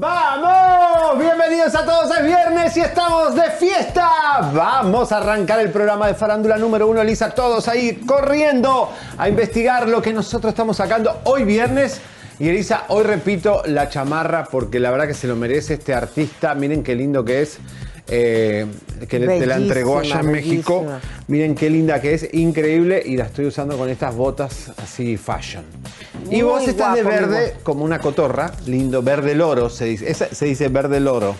[0.00, 1.18] ¡Vamos!
[1.18, 4.08] Bienvenidos a todos, es viernes y estamos de fiesta.
[4.52, 7.00] Vamos a arrancar el programa de farándula número uno.
[7.00, 12.00] Elisa, todos ahí corriendo a investigar lo que nosotros estamos sacando hoy viernes.
[12.40, 16.54] Y Elisa, hoy repito la chamarra porque la verdad que se lo merece este artista.
[16.54, 17.58] Miren qué lindo que es.
[18.06, 18.66] eh,
[19.08, 20.80] que te la entregó allá en Bellísima, México.
[20.80, 21.00] bellísima.
[21.26, 23.02] Miren qué linda que es, increíble.
[23.04, 25.64] Y la estoy usando con estas botas así fashion.
[26.30, 30.14] y vos estás de guapo, verde como una cotorra, lindo, verde loro se dice.
[30.14, 31.34] Se dice verde loro.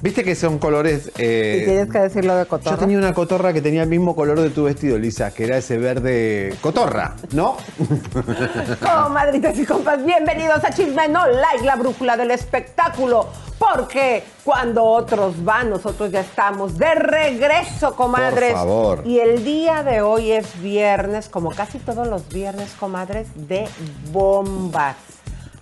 [0.00, 1.10] Viste que son colores.
[1.18, 2.76] eh, Y tienes que decirlo de cotorra.
[2.76, 5.56] yo tenía una cotorra que tenía el mismo color de tu vestido, Lisa, que era
[5.56, 7.56] ese verde cotorra, ¿no?
[8.80, 13.26] Comadritas y compas, bienvenidos a Chisme No Like, la brújula del espectáculo.
[13.58, 18.52] Porque cuando otros van, nosotros ya estamos de regreso, comadres.
[18.52, 19.02] Por favor.
[19.04, 23.66] Y el día de hoy es viernes, como casi todos los viernes, comadres, de
[24.12, 24.94] bombas.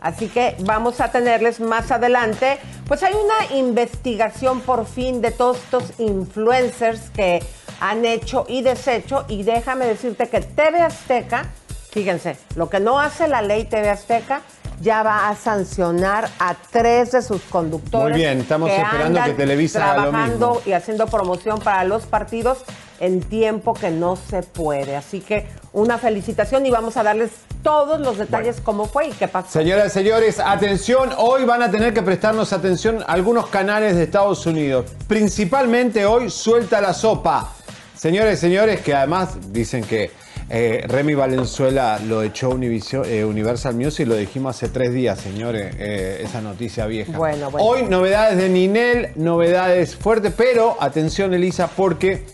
[0.06, 2.58] Así que vamos a tenerles más adelante.
[2.86, 7.42] Pues hay una investigación por fin de todos estos influencers que
[7.80, 9.24] han hecho y deshecho.
[9.26, 11.46] Y déjame decirte que TV Azteca,
[11.90, 14.42] fíjense, lo que no hace la ley TV Azteca
[14.80, 18.10] ya va a sancionar a tres de sus conductores.
[18.10, 20.70] Muy bien, estamos esperando que Televisa haga lo trabajando mismo.
[20.70, 22.58] y haciendo promoción para los partidos
[23.00, 24.96] en tiempo que no se puede.
[24.96, 27.30] Así que una felicitación y vamos a darles
[27.62, 29.50] todos los detalles cómo fue y qué pasó.
[29.50, 34.46] Señoras y señores, atención, hoy van a tener que prestarnos atención algunos canales de Estados
[34.46, 34.86] Unidos.
[35.08, 37.52] Principalmente hoy suelta la sopa.
[37.94, 40.10] Señores y señores, que además dicen que
[40.48, 45.74] eh, Remy Valenzuela lo echó Univision- eh, Universal Music, lo dijimos hace tres días, señores,
[45.78, 47.10] eh, esa noticia vieja.
[47.18, 47.66] Bueno, bueno.
[47.66, 52.24] Hoy novedades de Ninel, novedades fuertes, pero atención Elisa, porque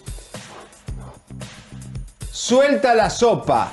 [2.47, 3.71] suelta la sopa.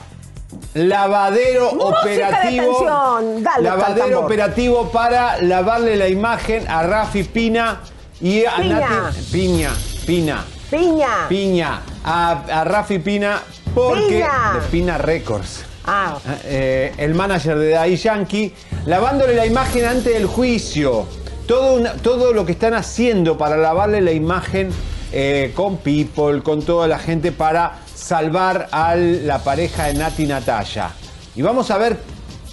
[0.76, 3.20] Lavadero Música operativo.
[3.42, 7.80] dale, lavadero operativo para lavarle la imagen a Rafi Pina
[8.22, 8.80] y a Piña.
[8.80, 9.72] Nati Piña.
[10.06, 10.46] Pina.
[10.70, 11.08] Piña.
[11.28, 11.82] Piña.
[12.04, 13.42] A, a Rafi Pina
[13.74, 14.54] porque Piña.
[14.54, 15.66] de Pina Records.
[15.86, 18.54] Ah, Eh, el manager de Daddy Yankee,
[18.86, 21.06] lavándole la imagen antes del juicio.
[21.48, 24.70] Todo, una- todo lo que están haciendo para lavarle la imagen
[25.12, 30.90] eh, con People, con toda la gente para salvar a la pareja de Nati Natalia.
[31.36, 31.96] Y vamos a ver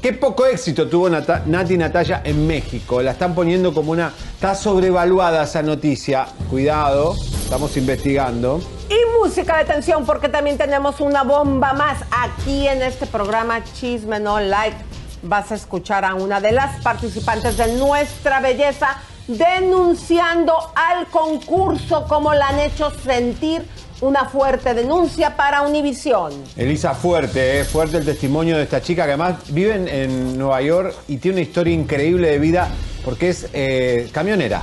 [0.02, 3.00] qué poco éxito tuvo Nata- Nati Natalia en México.
[3.00, 4.12] La están poniendo como una...
[4.34, 6.26] Está sobrevaluada esa noticia.
[6.50, 8.60] Cuidado, estamos investigando.
[8.90, 14.20] Y música de tensión porque también tenemos una bomba más aquí en este programa Chisme
[14.20, 14.76] No Like.
[15.22, 18.88] Vas a escuchar a una de las participantes de Nuestra Belleza
[19.26, 23.66] denunciando al concurso como la han hecho sentir
[24.00, 26.32] una fuerte denuncia para Univisión.
[26.56, 29.74] Elisa, fuerte, eh, fuerte el testimonio de esta chica que además vive
[30.04, 32.68] en, Nueva York y tiene una historia increíble de vida
[33.04, 34.62] porque es eh, camionera.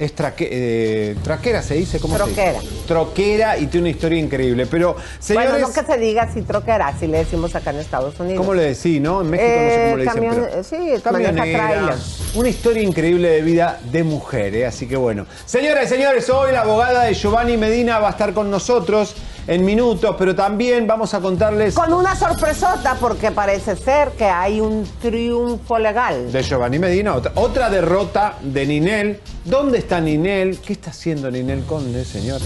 [0.00, 2.54] Es traque- eh, traquera, se dice, ¿cómo Troquera.
[2.54, 2.74] se dice?
[2.88, 4.64] Troquera y tiene una historia increíble.
[4.64, 8.18] Pero, señores, Bueno, no que se diga si troquera, si le decimos acá en Estados
[8.18, 8.38] Unidos.
[8.38, 9.20] ¿cómo le decís, no?
[9.20, 10.50] En México no sé Eh, cómo le dicen.
[10.50, 11.96] pero- sí, camionera.
[12.34, 14.64] Una historia increíble de vida de mujer, ¿eh?
[14.64, 15.26] así que bueno.
[15.44, 19.14] Señoras y señores, hoy la abogada de Giovanni Medina va a estar con nosotros
[19.46, 21.74] en minutos, pero también vamos a contarles...
[21.74, 26.30] Con una sorpresota porque parece ser que hay un triunfo legal.
[26.30, 29.20] De Giovanni Medina, otra, otra derrota de Ninel.
[29.44, 30.60] ¿Dónde está Ninel?
[30.60, 32.40] ¿Qué está haciendo Ninel Conde, señor?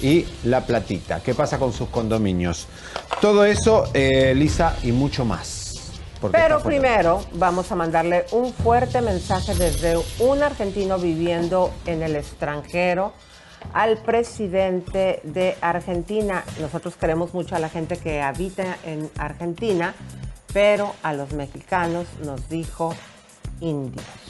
[0.00, 1.22] Y la platita.
[1.22, 2.66] ¿Qué pasa con sus condominios?
[3.20, 5.92] Todo eso, eh, Lisa, y mucho más.
[6.32, 13.12] Pero primero vamos a mandarle un fuerte mensaje desde un argentino viviendo en el extranjero
[13.72, 16.44] al presidente de Argentina.
[16.60, 19.94] Nosotros queremos mucho a la gente que habita en Argentina,
[20.52, 22.94] pero a los mexicanos nos dijo
[23.60, 24.29] indios.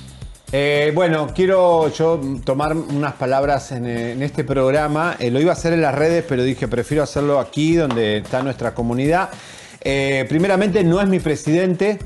[0.53, 5.15] Eh, bueno, quiero yo tomar unas palabras en, eh, este programa.
[5.21, 8.43] Eh, lo iba a hacer en las redes, pero dije, prefiero hacerlo aquí, donde está
[8.43, 9.31] nuestra comunidad.
[10.29, 11.99] primeramente, no es mi presidente.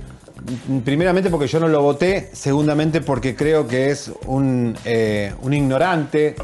[0.85, 2.29] Primeramente porque yo no lo voté.
[2.35, 4.76] Segundamente porque creo que es un,
[5.43, 6.37] un ignorante,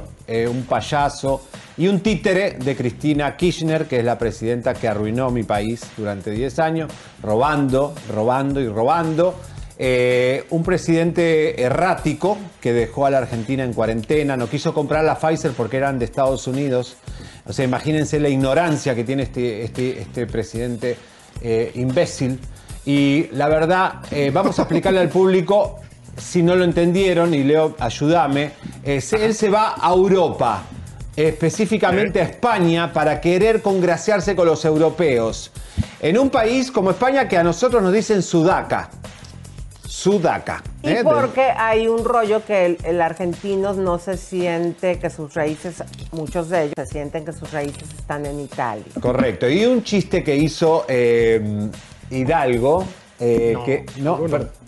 [0.48, 1.42] un payaso
[1.76, 6.30] y un títere de Cristina Kirchner, que es la presidenta que arruinó mi país durante
[6.30, 6.90] 10 años,
[7.22, 9.34] robando, robando y robando.
[9.82, 15.18] Eh, un presidente errático que dejó a la Argentina en cuarentena, no quiso comprar la
[15.18, 16.98] Pfizer porque eran de Estados Unidos.
[17.46, 20.98] O sea, imagínense la ignorancia que tiene este, este, este presidente
[21.40, 22.38] eh, imbécil.
[22.84, 25.78] Y la verdad, eh, vamos a explicarle al público,
[26.14, 28.50] si no lo entendieron, y Leo, ayúdame,
[28.84, 30.62] él se va a Europa,
[31.16, 35.52] específicamente a España, para querer congraciarse con los europeos.
[36.00, 38.90] En un país como España que a nosotros nos dicen Sudaca.
[40.00, 40.62] Sudaca.
[40.82, 41.00] Y ¿eh?
[41.04, 46.62] porque hay un rollo que el, argentino no se siente que sus raíces, muchos de
[46.62, 48.86] ellos se sienten que sus raíces están en Italia.
[48.98, 49.46] Correcto.
[49.46, 51.68] Y un chiste que hizo eh,
[52.08, 52.86] Hidalgo,
[53.18, 54.18] eh, que no,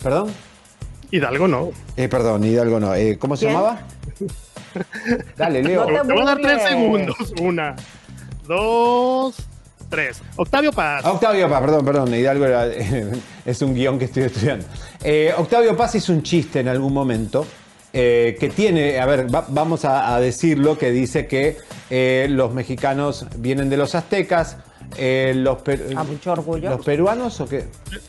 [0.03, 0.31] perdón.
[1.09, 1.71] Hidalgo no.
[1.95, 2.91] perdón, Hidalgo no.
[3.17, 3.79] ¿Cómo se llamaba?
[5.35, 5.87] Dale, Leo.
[5.87, 7.33] te, te voy a dar tres segundos.
[7.41, 7.75] Una,
[8.45, 9.49] dos,
[10.35, 11.05] Octavio Paz.
[11.05, 12.15] Octavio Paz, perdón, perdón.
[12.15, 12.45] Hidalgo
[13.45, 14.65] es un guion que estoy estudiando.
[15.03, 17.45] Eh, Octavio Paz hizo un chiste en algún momento.
[17.95, 21.57] Eh, que tiene, a ver, vamos a, decirlo, que dice que
[21.91, 24.57] eh, los mexicanos vienen de los aztecas,
[24.97, 25.57] los,
[25.95, 26.71] a mucho orgullo.
[26.71, 27.65] los peruanos o qué?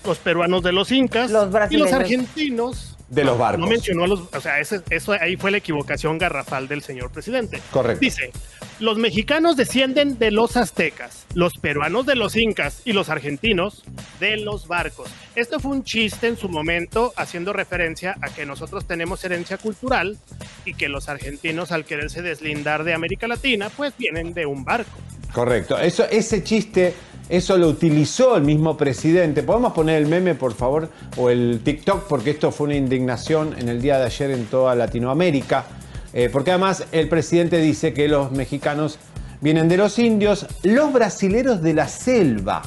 [0.06, 3.60] Los peruanos de los incas los y los argentinos de los barcos.
[3.60, 7.60] No mencionó a los, o sea, eso ahí fue la equivocación garrafal del señor presidente.
[7.70, 8.00] Correcto.
[8.00, 8.32] Dice,
[8.80, 13.84] los mexicanos descienden de los aztecas, los peruanos de los incas y los argentinos
[14.20, 15.10] de los barcos.
[15.34, 20.18] Esto fue un chiste en su momento haciendo referencia a que nosotros tenemos herencia cultural
[20.64, 24.98] y que los argentinos al quererse deslindar de América Latina, pues vienen de un barco.
[25.32, 25.78] Correcto.
[25.78, 26.94] Eso, ese chiste
[27.28, 29.42] eso lo utilizó el mismo presidente.
[29.42, 30.90] ¿Podemos poner el meme, por favor?
[31.16, 34.74] O el TikTok, porque esto fue una indignación en el día de ayer en toda
[34.74, 35.64] Latinoamérica.
[36.12, 38.98] Eh, porque además el presidente dice que los mexicanos
[39.40, 42.62] vienen de los indios, los brasileros de la selva.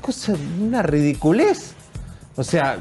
[0.00, 1.74] Cosa, una ridiculez.
[2.36, 2.78] O sea,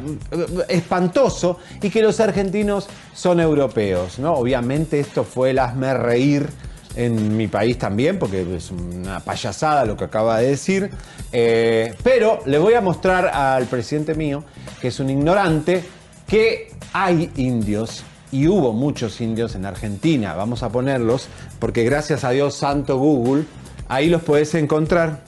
[0.70, 1.60] espantoso.
[1.82, 4.34] Y que los argentinos son europeos, ¿no?
[4.34, 6.48] Obviamente esto fue el hazme reír
[6.96, 10.90] en mi país también, porque es una payasada lo que acaba de decir.
[11.32, 14.44] Eh, pero le voy a mostrar al presidente mío,
[14.82, 15.84] que es un ignorante,
[16.28, 20.34] que hay indios y hubo muchos indios en Argentina.
[20.34, 21.28] Vamos a ponerlos,
[21.60, 23.46] porque gracias a Dios santo Google,
[23.88, 25.22] ahí los puedes encontrar.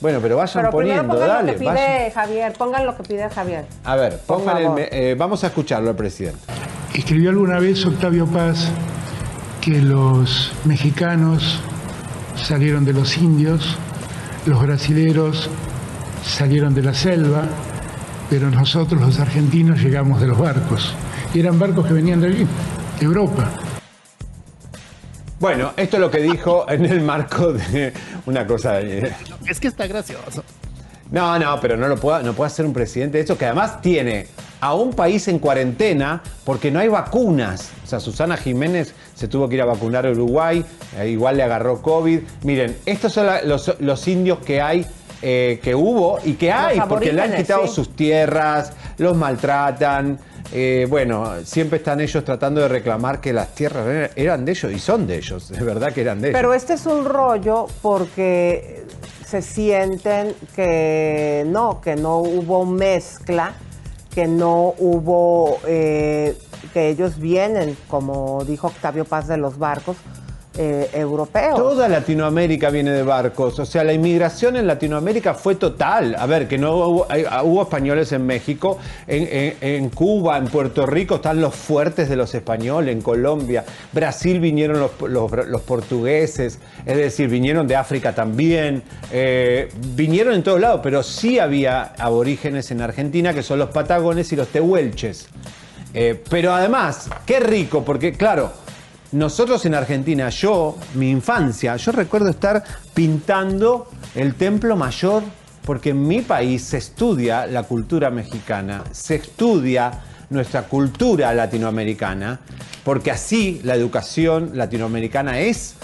[0.00, 1.52] Bueno, pero vayan poniendo, dale.
[1.52, 3.66] Lo que pide Javier, pongan lo que pide Javier.
[3.84, 6.40] A ver, pongan el, eh, vamos a escucharlo al presidente.
[6.92, 8.68] Escribió alguna vez Octavio Paz
[9.62, 11.60] que los mexicanos
[12.34, 13.78] salieron de los indios,
[14.44, 15.48] los brasileros
[16.24, 17.44] salieron de la selva,
[18.28, 20.92] pero nosotros los argentinos llegamos de los barcos.
[21.32, 22.46] Y eran barcos que venían de allí,
[23.00, 23.50] Europa.
[25.38, 27.92] Bueno, esto es lo que dijo en el marco de
[28.26, 28.80] una cosa.
[28.80, 30.42] Es que está gracioso.
[31.12, 33.80] No, no, pero no lo puede, no puede hacer un presidente de eso que además
[33.80, 34.26] tiene
[34.62, 37.72] a un país en cuarentena porque no hay vacunas.
[37.82, 40.64] O sea, Susana Jiménez se tuvo que ir a vacunar a Uruguay,
[40.96, 42.20] eh, igual le agarró COVID.
[42.44, 44.86] Miren, estos son los, indios que hay,
[45.20, 50.20] eh, que hubo y que hay, porque le han quitado sus tierras, los maltratan.
[50.52, 54.78] Eh, bueno, siempre están ellos tratando de reclamar que las tierras eran de ellos y
[54.78, 56.38] son de ellos, de verdad que eran de ellos.
[56.38, 58.84] Pero este es un rollo porque
[59.26, 63.54] se sienten que no, que no hubo mezcla,
[64.14, 66.36] que no hubo, eh,
[66.72, 69.96] que ellos vienen, como dijo Octavio Paz de los barcos,
[70.58, 71.56] eh, europeos.
[71.56, 76.14] Toda Latinoamérica viene de barcos, o sea, la inmigración en Latinoamérica fue total.
[76.18, 77.06] A ver, que no hubo,
[77.44, 82.94] hubo españoles en México, en, Cuba, en Puerto Rico están los fuertes de los españoles,
[82.94, 90.42] en Colombia, Brasil vinieron los, portugueses, es decir, vinieron de África también, eh, vinieron en
[90.42, 95.28] todos lados, pero sí había aborígenes en Argentina que son los patagones y los tehuelches.
[95.94, 98.52] Eh, pero además, qué rico, porque claro,
[99.12, 102.64] nosotros en Argentina, yo, mi infancia, yo recuerdo estar
[102.94, 105.22] pintando el templo mayor
[105.66, 109.92] porque en mi país se estudia la cultura mexicana, se estudia
[110.30, 112.40] nuestra cultura latinoamericana,
[112.84, 115.74] porque así la educación latinoamericana es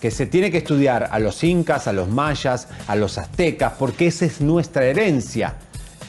[0.00, 4.06] que se tiene que estudiar a los incas, a los mayas, a los aztecas, porque
[4.06, 5.54] esa es nuestra herencia.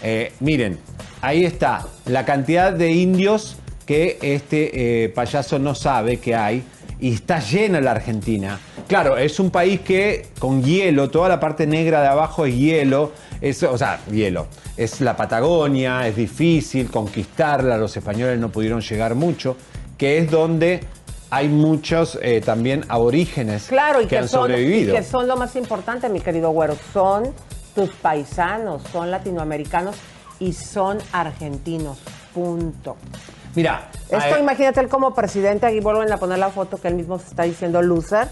[0.02, 0.80] Eh, miren,
[1.22, 3.58] ahí está la cantidad de indios
[3.89, 6.63] que este eh, payaso no sabe que hay
[7.00, 8.60] y está llena la Argentina.
[8.88, 13.13] Claro, es un país que con hielo, toda la parte negra de abajo es hielo,
[13.41, 14.46] es, o sea, hielo.
[14.77, 19.58] Es la Patagonia, es difícil conquistarla, los españoles no pudieron llegar mucho,
[19.98, 20.81] que es donde
[21.31, 24.93] hay muchos eh, también aborígenes claro, y que, han son, sobrevivido.
[24.93, 27.34] Y que son lo más importante, mi querido güero, son
[27.74, 29.96] tus paisanos, son latinoamericanos
[30.39, 31.98] y son argentinos.
[32.36, 32.96] Punto.
[33.56, 36.96] Mira, Esto eh, imagínate él como presidente, aquí vuelven a poner la foto que él
[36.96, 38.27] mismo se está diciendo loser,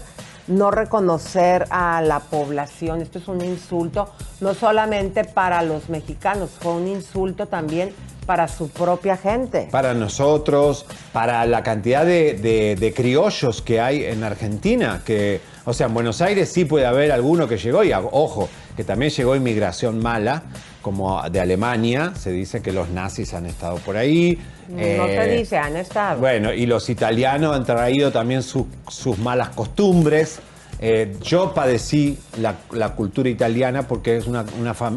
[0.46, 3.02] no reconocer a la población.
[3.02, 4.10] Esto es un insulto,
[4.40, 7.92] no solamente para los mexicanos, fue un insulto también
[8.24, 9.68] para su propia gente.
[9.72, 15.72] para nosotros, para la cantidad de, de- de criollos que hay en Argentina, que, o
[15.72, 19.34] sea, en Buenos Aires sí puede haber alguno que llegó, y ojo, que también llegó
[19.34, 20.42] inmigración mala,
[20.82, 24.38] como de Alemania, se dice que los nazis han estado por ahí.
[24.68, 26.20] no Eh, se dice, han estado.
[26.20, 30.40] Bueno, y los italianos han traído también su- sus malas costumbres.
[30.80, 34.44] Eh, yo padecí la, la cultura italiana porque es, una,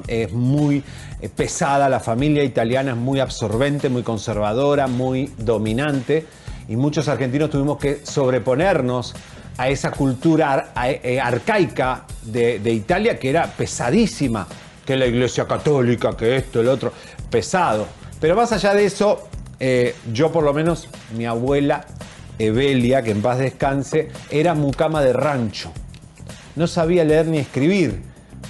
[0.07, 0.83] es muy
[1.21, 6.27] eh, pesada, la familia italiana es muy absorbente, muy conservadora, muy dominante
[6.69, 9.15] y muchos argentinos tuvimos que sobreponernos
[9.57, 14.47] a esa cultura ar- eh, arcaica de, de Italia que era pesadísima,
[14.85, 16.91] que la iglesia católica, que esto, el otro,
[17.29, 17.87] pesado.
[18.19, 19.27] Pero más allá de eso,
[19.59, 21.85] eh, yo por lo menos, mi abuela
[22.39, 25.71] Evelia, que en paz descanse, era mucama de rancho.
[26.55, 28.01] No sabía leer ni escribir,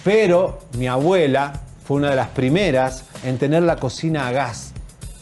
[0.04, 4.71] pero mi abuela fue una de las primeras en tener la cocina a gas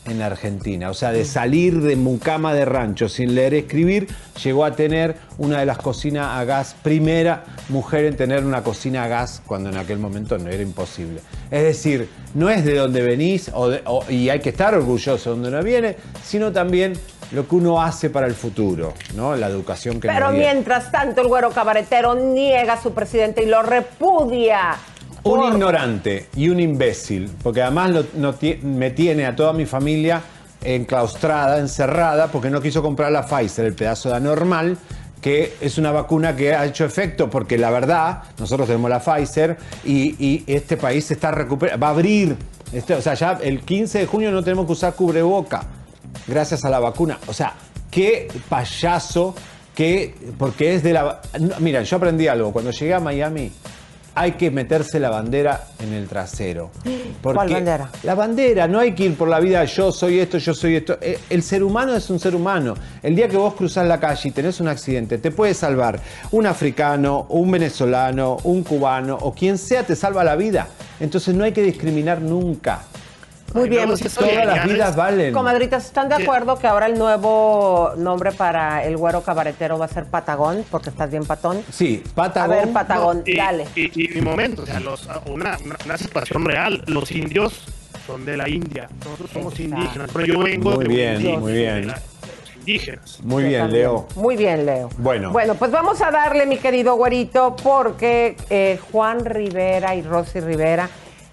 [0.05, 0.89] en Argentina.
[0.89, 4.07] O sea, de salir de mucama de rancho sin leer y escribir,
[4.43, 9.03] llegó a tener una de las cocinas a gas, primera mujer en tener una cocina
[9.03, 11.21] a gas, cuando en aquel momento no era imposible.
[11.51, 15.29] Es decir, no es de donde venís o de- o- y hay que estar orgulloso
[15.31, 16.93] de donde uno viene, sino también
[17.31, 19.35] lo que uno hace para el futuro, ¿no?
[19.35, 23.61] La educación que Pero mientras tanto, el güero cabaretero niega a su presidente y lo
[23.61, 24.77] repudia.
[25.23, 28.05] Un ignorante y un imbécil, porque además
[28.63, 30.21] me tiene a toda mi familia
[30.63, 34.77] enclaustrada, encerrada, porque no quiso comprar la Pfizer, el pedazo de anormal,
[35.21, 39.57] que es una vacuna que ha hecho efecto, porque la verdad, nosotros tenemos la Pfizer
[39.83, 42.35] y, este país se está recuperando, va a abrir,
[42.71, 45.63] este, o sea, ya el 15 de junio no tenemos que usar cubreboca,
[46.27, 47.19] gracias a la vacuna.
[47.27, 47.53] O sea,
[47.91, 49.35] qué payaso,
[49.75, 51.21] que, porque es de la...
[51.59, 53.51] Mira, yo aprendí algo, cuando llegué a Miami,
[54.19, 56.71] hay que meterse la bandera en el trasero.
[57.21, 57.89] Porque bandera?
[58.03, 60.97] La bandera, no hay que ir por la vida, yo soy esto, yo soy esto.
[60.99, 62.73] Eh, El ser humano es un ser humano.
[63.01, 66.45] El día que vos cruzás la calle y tenés un accidente, te puede salvar un
[66.45, 70.67] africano, un venezolano, un cubano o quien sea, te salva la vida.
[70.99, 72.81] Entonces no hay que discriminar nunca.
[73.53, 75.33] Muy Ay, bien, no, Todas las vidas valen.
[75.33, 79.87] Comadritas, ¿están de acuerdo que ahora el nuevo nombre para el güero cabaretero va a
[79.87, 80.63] ser Patagón?
[80.69, 81.63] Porque estás bien patón.
[81.71, 82.49] Sí, A Patagón.
[82.57, 83.65] ver, Patagón, Y, dale.
[83.75, 86.83] Y, y mi momento, o sea, los- una, una, una situación real.
[86.87, 87.65] Los indios
[88.05, 88.87] son de la India.
[89.03, 89.75] Nosotros somos Exacto.
[89.81, 90.09] indígenas.
[90.13, 91.81] Pero yo vengo Muy de bien, indígena, muy bien.
[91.81, 92.01] de la-
[92.59, 93.19] indígenas.
[93.23, 93.81] Muy bien, también.
[93.81, 94.07] Leo.
[94.15, 94.89] Muy bien, Leo.
[94.97, 95.31] Bueno.
[95.31, 100.87] Bueno, pues vamos a darle, mi querido güerito, porque eh, Juan Rivera y Rosy Rivera,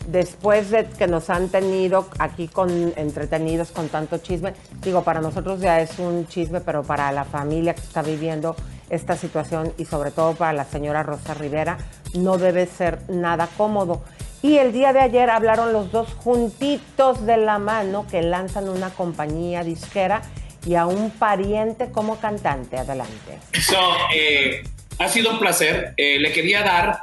[0.07, 5.61] después de que nos han tenido aquí con entretenidos con tanto chisme, digo, para nosotros
[5.61, 8.57] ya es un chisme, pero para la familia que está viviendo
[8.91, 11.79] esta situación y sobre todo para la señora Rosa Rivera,
[12.15, 14.03] no debe ser nada cómodo.
[14.43, 18.91] Y el día de ayer hablaron los dos juntitos de la mano que lanzan una
[18.91, 20.23] compañía disquera
[20.65, 22.77] y a un pariente como cantante.
[22.77, 23.39] Adelante.
[23.61, 23.77] So,
[24.15, 24.63] eh,
[24.99, 25.95] ha sido un placer.
[25.97, 27.03] Eh, le quería dar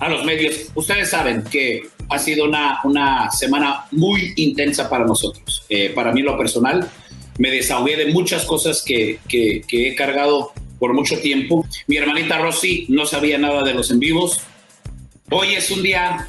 [0.00, 5.64] a los medios, ustedes saben que ha sido una, una semana muy intensa para nosotros.
[5.68, 6.88] Eh, para mí, lo personal,
[7.38, 11.66] me desahogué de muchas cosas que, que- que he cargado por mucho tiempo.
[11.86, 14.40] Mi hermanita Rosy no sabía nada de los en vivos.
[15.30, 16.28] Hoy es un día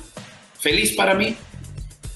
[0.60, 1.36] feliz para mí.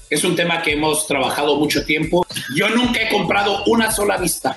[0.08, 2.26] Es un tema que hemos trabajado mucho tiempo.
[2.56, 4.56] Yo nunca he comprado una sola vista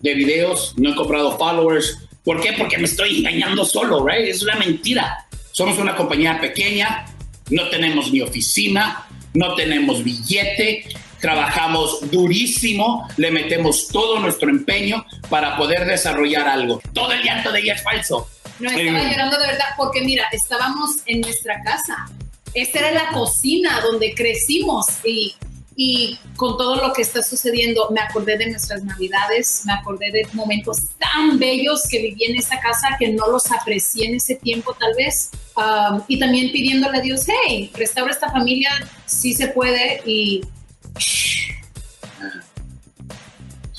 [0.00, 1.98] de videos, no he comprado followers.
[2.24, 2.52] ¿Por qué?
[2.58, 4.26] Porque me estoy engañando solo, right?
[4.26, 5.26] Es una mentira.
[5.52, 7.04] Somos una compañía pequeña,
[7.52, 10.84] no tenemos ni oficina, no tenemos billete,
[11.20, 16.82] trabajamos durísimo, le metemos todo nuestro empeño para poder desarrollar algo.
[16.92, 18.28] Todo el llanto de ella es falso.
[18.58, 22.08] No, estaba llorando de verdad porque mira, estábamos en nuestra casa
[22.54, 25.34] esta era la cocina donde crecimos y,
[25.76, 30.26] y con todo lo que está sucediendo, me acordé de nuestras navidades, me acordé de
[30.34, 34.76] momentos tan bellos que viví en esa casa que no los aprecié en ese tiempo
[34.78, 35.30] tal vez.
[35.56, 38.70] Um, y también pidiéndole a Dios, hey, restaura esta familia,
[39.06, 40.42] sí se puede y...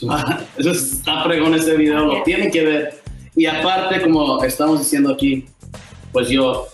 [0.58, 3.04] Eso está pregón ese video, lo tienen que ver.
[3.36, 5.46] Y aparte, como estamos diciendo aquí,
[6.12, 6.68] pues yo,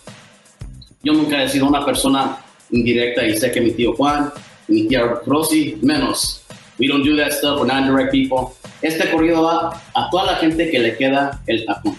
[1.04, 4.32] yo nunca he sido una persona indirecta y sé que mi tío Juan,
[4.70, 6.44] tía Rosy, menos.
[6.78, 8.56] We don't do that stuff, we're not direct people.
[8.82, 11.98] Este corrido va a toda la gente que le queda el tapón.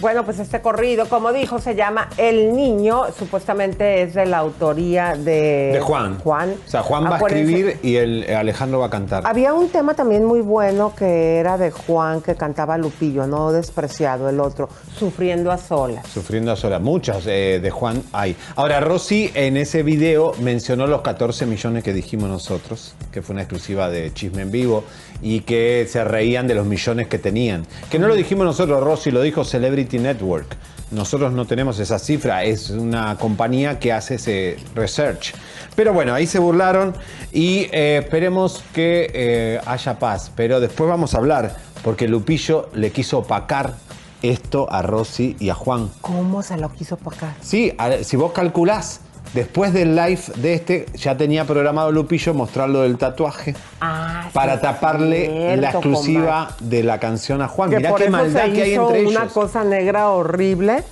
[0.00, 5.16] Bueno, pues este corrido, como dijo, se llama El Niño, supuestamente es de la autoría
[5.16, 6.18] de, De Juan.
[6.18, 6.54] Juan.
[6.66, 9.22] O sea, Juan va a escribir y el Alejandro va a cantar.
[9.26, 14.28] Había un tema también muy bueno que era de Juan que cantaba Lupillo, no despreciado
[14.28, 16.06] el otro, sufriendo a solas.
[16.06, 16.78] Sufriendo a sola.
[16.78, 18.36] Muchas eh, de Juan hay.
[18.56, 23.42] Ahora, Rosy en ese video mencionó los 14 millones que dijimos nosotros, que fue una
[23.42, 24.84] exclusiva de Chisme en Vivo,
[25.22, 27.66] y que se reían de los millones que tenían.
[27.90, 30.56] Que no lo dijimos nosotros, Rosy, lo dijo Celebrity Network.
[30.92, 35.32] Nosotros no tenemos esa cifra, es una compañía que hace ese research.
[35.74, 36.94] Pero bueno, ahí se burlaron
[37.32, 40.30] y eh, esperemos que eh, haya paz.
[40.36, 43.74] Pero después vamos a hablar, porque Lupillo le quiso opacar
[44.22, 45.90] esto a Rosy y a Juan.
[46.00, 47.34] ¿Cómo se lo quiso pagar?
[47.40, 49.00] Sí, a- si vos calculás,
[49.36, 54.62] después del live de este, ya tenía programado Lupillo mostrarlo del tatuaje Ah, para sí,
[54.62, 56.54] taparle cierto, la exclusiva comadre.
[56.76, 57.70] de la canción a Juan.
[57.70, 59.32] Que Mirá por qué eso maldad se que hay entre una ellos.
[59.32, 60.82] cosa negra horrible,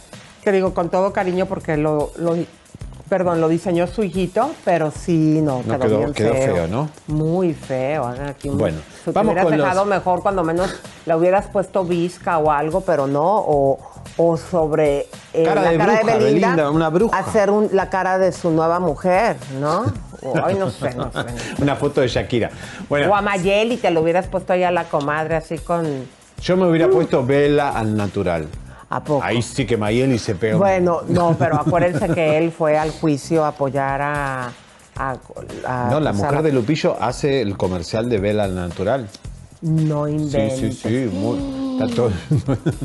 [0.42, 2.36] que digo con todo cariño porque lo, lo-
[3.08, 6.54] perdón, lo diseñó su hijito, pero sí, no, No, quedó, bien quedó feo.
[6.54, 6.88] feo, ¿no?
[7.06, 8.06] Muy feo.
[8.06, 10.74] aquí un- Bueno, Te vamos hubieras con los- dejado mejor cuando menos
[11.06, 13.78] le hubieras puesto visca o algo, pero no, o,
[14.16, 17.18] o sobre eh, Cara la de cara bruja, de Belinda, Belinda, una bruja.
[17.18, 19.84] hacer un- la cara de su nueva mujer, ¿no?
[20.44, 21.18] Ay, no sé, no sé.
[21.62, 22.50] Una foto de Shakira.
[22.88, 25.86] Bueno, O a Mayeli te lo hubieras puesto ahí a la comadre así con...
[26.40, 28.48] yo me hubiera puesto vela al natural.
[28.94, 29.24] ¿A poco?
[29.24, 30.58] Ahí sí que Mayeli se pegó.
[30.58, 34.52] Bueno, no, pero acuérdense que él fue al juicio a apoyar a...
[34.96, 35.16] a-
[35.66, 39.08] a- no, la mujer de Lupillo hace el comercial de vela al natural.
[39.62, 40.78] No Sí, inventes.
[40.78, 41.10] sí, sí.
[41.12, 41.38] muy-
[41.80, 42.10] está todo-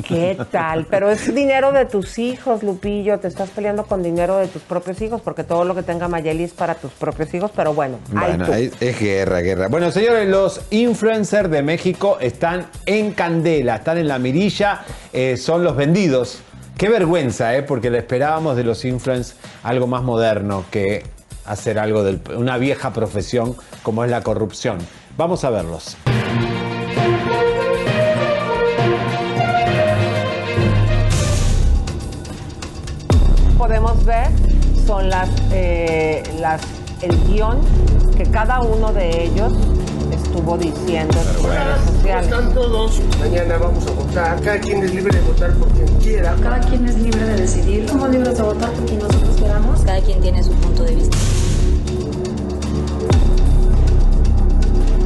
[0.06, 0.86] ¿Qué tal?
[0.86, 3.18] Pero es dinero de tus hijos, Lupillo.
[3.18, 6.44] Te estás peleando con dinero de tus propios hijos, porque todo lo que tenga Mayeli
[6.44, 9.68] es para tus propios hijos, pero bueno, Bueno, es guerra, guerra.
[9.68, 15.64] Bueno, señores, los influencers de México están en candela, están en la mirilla, eh, son
[15.64, 16.40] los vendidos.
[16.76, 17.62] Qué vergüenza, ¿eh?
[17.62, 21.04] Porque le esperábamos de los influencers algo más moderno que
[21.44, 24.78] hacer algo de una vieja profesión como es la corrupción.
[25.16, 25.96] Vamos a verlos.
[33.80, 34.28] Podemos ver
[34.86, 36.60] son las, eh, las,
[37.02, 37.58] el guion
[38.16, 39.52] que cada uno de ellos
[40.12, 42.24] estuvo diciendo en sus redes ¿Cómo sociales.
[42.26, 43.00] están todos?
[43.20, 44.40] Mañana vamos a votar.
[44.42, 46.34] Cada quien es libre de votar por quien quiera.
[46.42, 47.88] Cada quien es libre de decidir.
[47.88, 49.80] Somos libres de votar por quien nosotros queramos.
[49.82, 51.16] Cada quien tiene su punto de vista.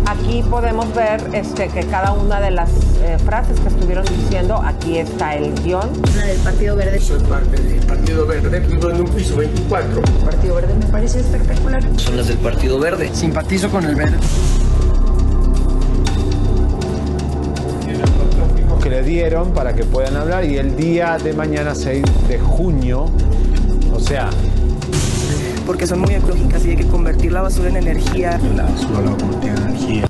[0.06, 2.70] Aquí podemos ver este, que cada una de las
[3.02, 5.90] eh, frases que estuvieron diciendo, aquí está el guion.
[6.16, 7.00] La del Partido Verde.
[7.00, 8.60] Soy parte del Partido Verde.
[8.60, 9.98] Vivo en un piso 24.
[9.98, 11.82] El Partido Verde me parece espectacular.
[11.96, 13.10] Son las del Partido Verde.
[13.14, 14.18] Simpatizo con el verde.
[18.82, 23.06] que le dieron para que puedan hablar y el día de mañana 6 de junio,
[23.94, 24.28] o sea,
[25.66, 28.38] porque son muy ecológicas y hay que convertir la basura en energía.
[28.56, 30.06] La basura la en energía.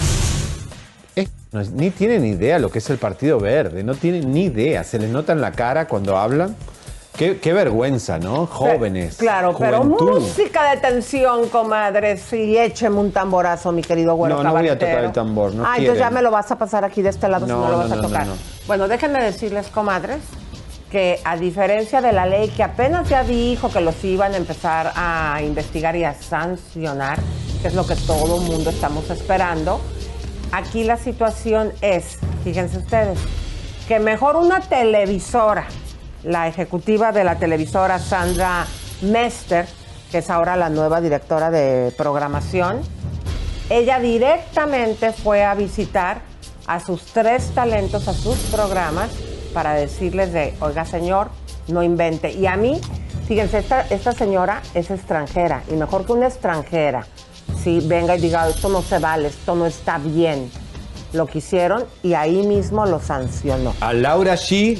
[1.16, 4.44] eh, no es- ni tienen idea lo que es el Partido Verde, no tienen ni
[4.44, 6.56] idea, se les nota en la cara cuando hablan.
[7.16, 8.46] Qué, qué vergüenza, ¿no?
[8.46, 9.18] Jóvenes.
[9.18, 12.16] Claro, pero música de tensión, comadre.
[12.16, 15.64] Sí, écheme un tamborazo, mi querido güero No, no voy a tocar el tambor, no
[15.64, 17.66] Ah, entonces ya me lo vas a pasar aquí de este lado si No, no
[17.68, 18.26] lo no, vas a no, tocar.
[18.26, 18.40] no, no.
[18.66, 20.18] Bueno, déjenme decirles, comadres,
[20.94, 24.92] que a diferencia de la ley que apenas ya dijo que los iban a empezar
[24.94, 27.18] a investigar y a sancionar,
[27.60, 29.80] que es lo que todo el mundo estamos esperando,
[30.52, 33.18] aquí la situación es, fíjense ustedes,
[33.88, 35.66] que mejor una televisora,
[36.22, 38.64] la ejecutiva de la televisora Sandra
[39.02, 39.66] Mester,
[40.12, 42.82] que es ahora la nueva directora de programación,
[43.68, 46.20] ella directamente fue a visitar
[46.68, 49.10] a sus tres talentos, a sus programas,
[49.54, 51.28] para decirles de, oiga señor,
[51.68, 52.32] no invente.
[52.32, 52.78] Y a mí,
[53.26, 57.06] fíjense, esta, esta señora es extranjera, y mejor que una extranjera,
[57.62, 60.50] si venga y diga, esto no se vale, esto no está bien.
[61.14, 63.72] Lo que hicieron y ahí mismo lo sancionó.
[63.80, 64.78] A Laura G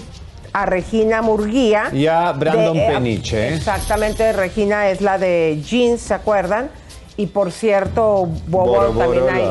[0.52, 1.88] a Regina Murguía.
[1.92, 3.54] Y a Brandon de- eh, Peniche, ¿eh?
[3.56, 6.70] Exactamente, Regina es la de Jeans, ¿se acuerdan?
[7.16, 9.44] Y por cierto, Bobo también ahí,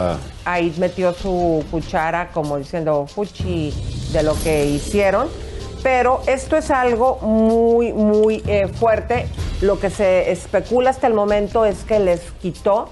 [0.46, 3.74] ahí metió su cuchara como diciendo fuchi
[4.14, 5.28] de lo que hicieron.
[5.84, 9.28] Pero esto es algo muy, muy eh, fuerte.
[9.60, 12.88] Lo que se especula hasta el momento es que les quitó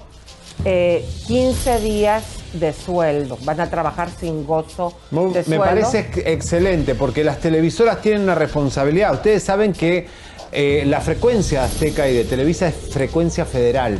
[0.66, 3.38] eh, 15 días de sueldo.
[3.44, 8.34] Van a trabajar sin gozo de Me parece ex- excelente porque las televisoras tienen una
[8.34, 9.14] responsabilidad.
[9.14, 10.06] Ustedes saben que
[10.52, 13.98] eh, la frecuencia de Azteca y de Televisa es frecuencia federal,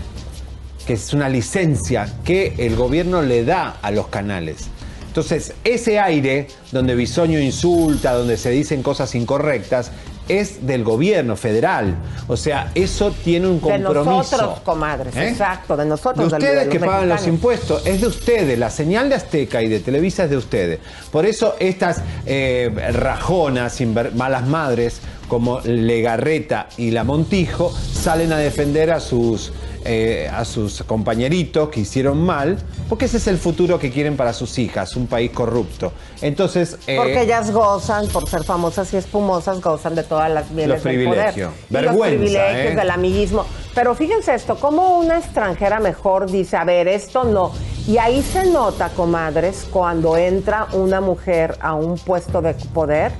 [0.87, 4.67] que es una licencia que el gobierno le da a los canales.
[5.13, 9.91] Entonces, ese aire donde Bisoño insulta, donde se dicen cosas incorrectas,
[10.27, 11.97] es del gobierno federal.
[12.29, 14.05] O sea, eso tiene un de compromiso.
[14.11, 15.29] nosotros, comadres, ¿Eh?
[15.29, 16.31] exacto, de De nosotros.
[16.31, 18.59] del- ustedes de que pagan los impuestos, es de ustedes.
[18.59, 20.79] La señal de Azteca y de Televisa es de ustedes.
[21.11, 23.79] Por eso estas eh, rajonas,
[24.15, 29.53] malas madres, como Legarreta y La Montijo, salen a defender a sus,
[29.85, 34.33] eh, a sus compañeritos que hicieron mal, porque ese es el futuro que quieren para
[34.33, 35.93] sus hijas, un país corrupto.
[36.21, 40.77] Entonces, eh, Porque ellas gozan, por ser famosas y espumosas, gozan de todas las bienes
[40.77, 41.35] Los del poder.
[41.37, 42.77] Y los Vergüenza, privilegios ¿eh?
[42.77, 43.47] del amiguismo.
[43.75, 47.53] Pero fíjense esto, como una extranjera mejor dice, a ver, esto no.
[47.87, 53.13] Y ahí se nota, comadres, cuando entra una mujer a un puesto de poder,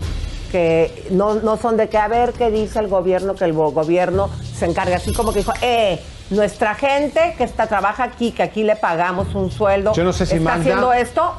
[0.53, 4.29] que no, no son de que a ver qué dice el gobierno, que el gobierno
[4.57, 5.99] se encarga, así como que dijo, eh,
[6.31, 10.27] nuestra gente que está, trabaja aquí, que aquí le pagamos un sueldo, Yo no sé
[10.27, 11.33] si está haciendo esto,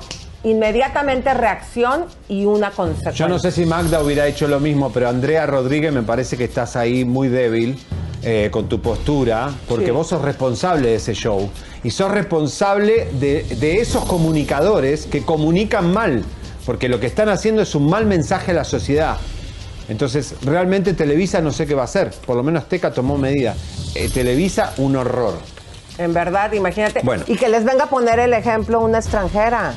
[0.43, 3.11] inmediatamente reacción y una consecuencia.
[3.13, 6.43] Yo no sé si Magda hubiera hecho lo mismo, pero Andrea Rodríguez me parece que
[6.43, 7.79] estás ahí muy débil
[8.23, 9.91] eh, con tu postura, porque Sí.
[9.91, 11.49] vos sos responsable de ese show.
[11.83, 16.23] Y sos responsable de, de esos comunicadores que comunican mal,
[16.65, 19.17] porque lo que están haciendo es un mal mensaje a la sociedad.
[19.89, 22.11] Entonces, realmente Televisa no sé qué va a hacer.
[22.25, 23.55] Por lo menos Teca tomó medida.
[23.95, 25.33] Eh, Televisa, un horror.
[25.97, 27.01] En verdad, imagínate.
[27.03, 27.23] Bueno.
[27.27, 29.73] Y que les venga a poner el ejemplo una extranjera.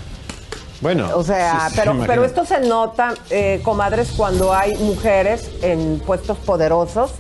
[0.81, 1.11] Bueno.
[1.15, 6.01] O sea, sí, sí, pero, pero esto se nota, eh, comadres, cuando hay mujeres en
[6.01, 7.13] puestos poderosos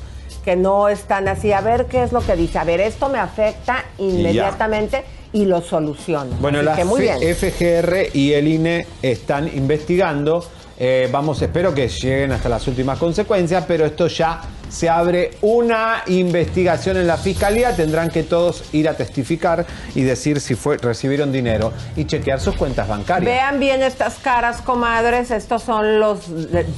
[0.44, 1.52] que no están así.
[1.52, 2.58] A ver qué es lo que dice.
[2.58, 5.04] A ver, esto me afecta inmediatamente
[5.36, 6.36] y, lo soluciono.
[6.40, 7.34] Bueno, Así la que muy F- bien.
[7.34, 10.44] FGR y el INE están investigando.
[10.78, 16.02] Eh, vamos, espero que lleguen hasta las últimas consecuencias, pero esto ya se abre una
[16.08, 17.74] investigación en la fiscalía.
[17.74, 22.56] Tendrán que todos ir a testificar y decir si fue, recibieron dinero y chequear sus
[22.56, 23.32] cuentas bancarias.
[23.32, 25.30] Vean bien estas caras, comadres.
[25.30, 26.18] Estos son los,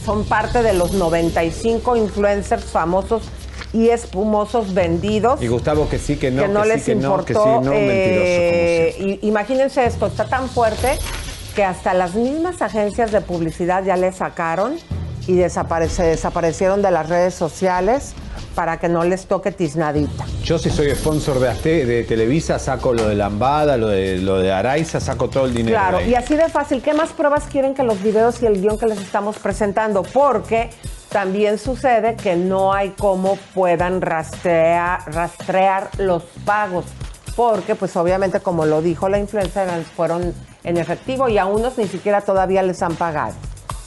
[0.04, 3.22] son parte de los 95 influencers famosos
[3.72, 5.42] y espumosos vendidos.
[5.42, 7.24] Y Gustavo que sí, que no, que no que les sí, que no, importó.
[7.26, 10.98] que sí, no, eh, mentiroso y- imagínense esto, está tan fuerte
[11.54, 14.76] que hasta las mismas agencias de publicidad ya le sacaron
[15.26, 18.12] y desaparece, desaparecieron de las redes sociales
[18.54, 20.24] para que no les toque tiznadita.
[20.42, 24.38] Yo si soy sponsor de, Azte- de Televisa, saco lo de Lambada, lo de, lo
[24.38, 25.76] de Araiza, saco todo el dinero.
[25.76, 28.78] Claro, y así de fácil, ¿qué más pruebas quieren que los videos y el guion
[28.78, 30.02] que les estamos presentando?
[30.02, 30.70] Porque
[31.10, 36.84] también sucede que no hay cómo puedan rastrear, rastrear los pagos.
[37.36, 41.86] Porque, pues obviamente, como lo dijo la influencer, fueron en efectivo y a unos ni
[41.86, 43.34] siquiera todavía les han pagado.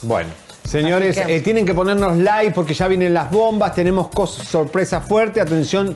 [0.02, 0.30] Bueno,
[0.64, 5.00] señores, que- eh, tienen que ponernos like porque ya vienen las bombas, tenemos cosas, sorpresa
[5.00, 5.94] fuerte, atención,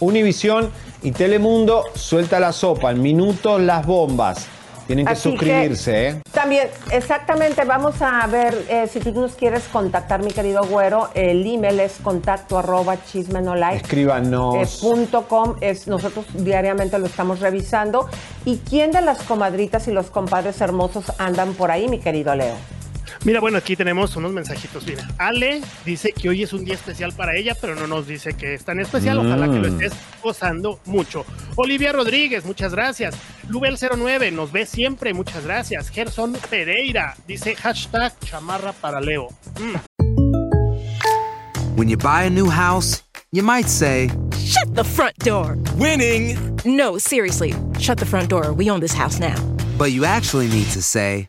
[0.00, 0.70] Univisión
[1.02, 4.46] y Telemundo, suelta la sopa, en minutos las bombas.
[4.86, 6.22] Tienen que Así suscribirse, ¿eh?
[6.32, 11.08] También, exactamente, vamos a ver eh, si tú nos quieres contactar, mi querido güero.
[11.14, 13.82] El email es contacto arroba chismenolike.
[13.82, 14.54] Escríbanos.
[14.56, 18.08] Eh, punto com es nosotros diariamente lo estamos revisando.
[18.44, 22.54] ¿Y quién de las comadritas y los compadres hermosos andan por ahí, mi querido Leo?
[23.24, 24.86] Mira, bueno, aquí tenemos unos mensajitos.
[24.86, 28.34] Mira, Ale dice que hoy es un día especial para ella, pero no nos dice
[28.34, 29.18] que es tan especial.
[29.18, 29.80] Ojalá que lo Mm.
[29.82, 31.24] estés gozando mucho.
[31.56, 33.14] Olivia Rodríguez, muchas gracias.
[33.48, 35.88] Lubel09 nos ve siempre, muchas gracias.
[35.90, 39.28] Gerson Pereira dice hashtag chamarra para Leo.
[39.60, 39.76] Mm.
[41.76, 43.02] When you buy a new house,
[43.32, 45.56] you might say, Shut the front door.
[45.76, 46.38] Winning!
[46.64, 47.54] No, seriously.
[47.78, 48.52] Shut the front door.
[48.52, 49.34] We own this house now.
[49.76, 51.28] But you actually need to say,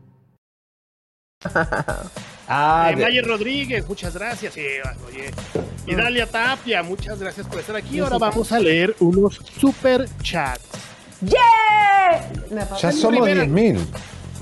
[2.53, 4.57] Ah, Eh, de- Mayer Rodríguez, muchas gracias.
[4.57, 4.61] Y,
[5.07, 5.31] oye,
[5.87, 7.99] y Dalia Tapia, muchas gracias por estar aquí.
[7.99, 10.61] Ahora vamos a leer unos super chats.
[11.21, 12.29] ¡Yeah!
[12.81, 13.77] ya somos 10.000.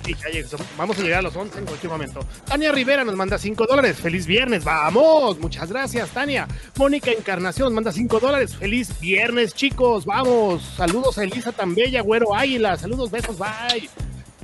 [0.03, 2.21] Sí, ya lleg- vamos a llegar a los 11 en cualquier momento.
[2.45, 3.97] Tania Rivera nos manda 5 dólares.
[3.97, 5.38] Feliz viernes, vamos.
[5.39, 6.47] Muchas gracias, Tania.
[6.77, 8.55] Mónica Encarnación nos manda 5 dólares.
[8.55, 10.63] Feliz viernes, chicos, vamos.
[10.77, 12.75] Saludos a Elisa Tambella, Güero Águila.
[12.75, 13.88] Saludos, besos, bye.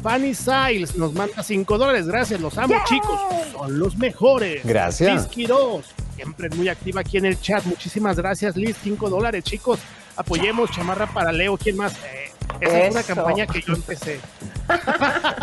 [0.05, 2.05] Fanny Siles nos manda 5 dólares.
[2.05, 3.19] Gracias, los amo, chicos.
[3.53, 4.61] Son los mejores.
[4.63, 5.11] Gracias.
[5.23, 5.83] Liz Quiroz,
[6.15, 7.63] siempre muy activa aquí en el chat.
[7.65, 8.75] Muchísimas gracias, Liz.
[8.83, 9.79] 5 dólares, chicos.
[10.15, 11.57] Apoyemos Chamarra para Leo.
[11.57, 11.93] ¿Quién más?
[11.95, 12.29] Eh,
[12.61, 14.19] esa es una campaña que yo empecé.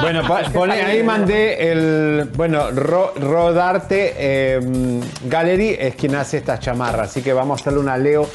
[0.00, 0.22] Bueno,
[0.52, 2.30] pone- ahí mandé el.
[2.36, 7.80] Bueno, Ro- Rodarte eh, Gallery es quien hace estas chamarras, así que vamos a hacerle
[7.80, 8.28] una Leo.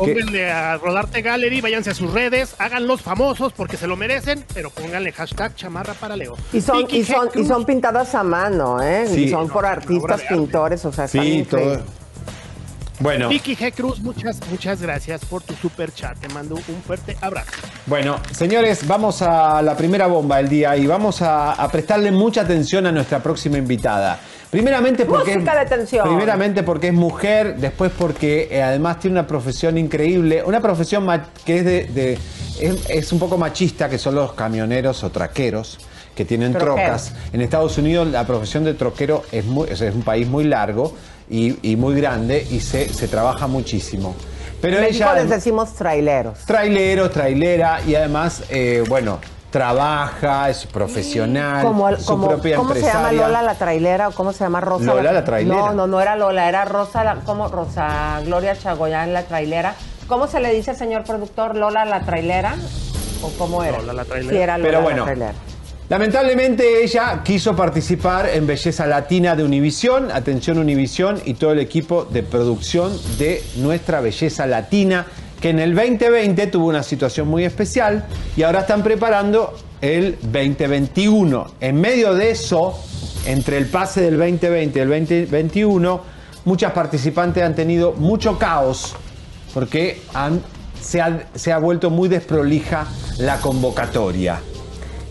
[0.00, 4.70] Pónganle a Rodarte Gallery, váyanse a sus redes, háganlos famosos porque se lo merecen, pero
[4.70, 6.36] pónganle hashtag chamarra para Leo.
[6.52, 7.32] Y son, Vicky y, son, G.
[7.32, 9.06] Cruz, y son pintadas a mano, ¿eh?
[9.06, 9.24] Sí.
[9.24, 11.82] Y son por artistas, pintores, o sea, están Sí, todo.
[13.00, 13.72] Bueno, Vicky G.
[13.72, 16.18] Cruz, muchas, muchas gracias por tu super chat.
[16.18, 17.50] Te mando un fuerte abrazo.
[17.86, 22.42] bueno, señores, vamos a la primera bomba del día y vamos a, a prestarle mucha
[22.42, 24.20] atención a nuestra próxima invitada.
[24.50, 29.78] Primeramente porque, Música de primeramente porque es mujer, después porque eh, además tiene una profesión
[29.78, 31.06] increíble, una profesión
[31.44, 32.18] que es de, de-
[32.60, 35.78] es, es un poco machista, que son los camioneros o traqueros
[36.16, 36.74] que tienen Troquero.
[36.74, 37.12] trocas.
[37.32, 40.42] En Estados Unidos la profesión de troquero es, muy, o sea, es un país muy
[40.44, 40.94] largo
[41.30, 44.16] y, y muy grande y se, se trabaja muchísimo.
[44.60, 46.40] Pero En ella les decimos traileros.
[46.40, 52.74] trailero, trailera y además, eh, bueno, trabaja, es profesional, Como, el- su como- propia ¿Cómo
[52.74, 54.84] se llama Lola la trailera o cómo se llama Rosa?
[54.84, 55.56] Lola la trailera.
[55.60, 59.74] No, no, no era Lola, era Rosa, la, como Rosa Gloria Chagoyán la trailera.
[60.06, 62.54] ¿Cómo se le dice, señor productor, Lola la trailera?
[63.22, 63.78] ¿O cómo era?
[63.78, 64.30] Lola la trailera.
[64.36, 65.32] Sí, era Lola Pero bueno, la trailera.
[65.88, 72.04] lamentablemente ella quiso participar en Belleza Latina de Univisión, atención Univisión y todo el equipo
[72.04, 75.06] de producción de nuestra Belleza Latina,
[75.40, 78.04] que en el 2020 tuvo una situación muy especial
[78.36, 81.46] y ahora están preparando el 2021.
[81.60, 82.78] En medio de eso,
[83.26, 86.00] entre el pase del 2020 y el 2021,
[86.44, 88.94] muchas participantes han tenido mucho caos
[89.54, 90.42] porque han-
[90.80, 92.86] se, ha, se ha vuelto muy desprolija
[93.18, 94.40] la convocatoria.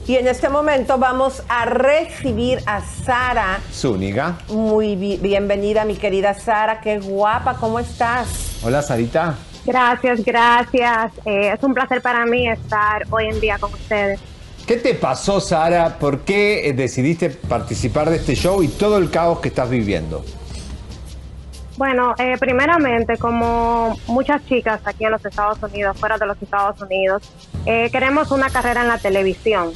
[0.08, 3.60] Y en este momento vamos a recibir a Sara.
[3.72, 4.39] Zúñiga.
[4.50, 6.82] Muy bi- bienvenida, mi querida Sara.
[6.82, 8.28] Qué guapa, ¿cómo estás?
[8.63, 9.36] Hola, Sarita.
[9.69, 11.12] Gracias, gracias.
[11.25, 14.19] Eh, es un placer para mí estar hoy en día con ustedes.
[14.65, 15.99] ¿Qué te pasó, Sara?
[15.99, 20.25] ¿Por qué eh, decidiste participar de este show y todo el caos que estás viviendo?
[21.77, 26.82] Bueno, eh, primeramente, como muchas chicas aquí en los Estados Unidos, fuera de los Estados
[26.82, 27.21] Unidos,
[27.67, 29.71] eh, queremos una carrera en la televisión.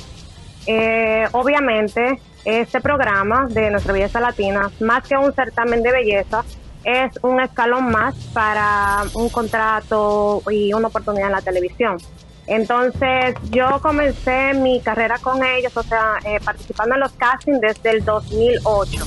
[0.65, 6.43] Eh, obviamente, este programa de Nuestra Belleza Latina, más que un certamen de belleza,
[6.83, 11.97] es un escalón más para un contrato y una oportunidad en la televisión.
[12.45, 17.91] Entonces, yo comencé mi carrera con ellos, o sea, eh, participando en los castings desde
[17.91, 19.05] el 2008.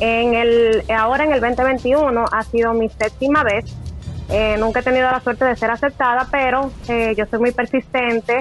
[0.00, 3.64] En el, ahora en el 2021 ha sido mi séptima vez.
[4.28, 8.40] Eh, nunca he tenido la suerte de ser aceptada, pero eh, yo soy muy persistente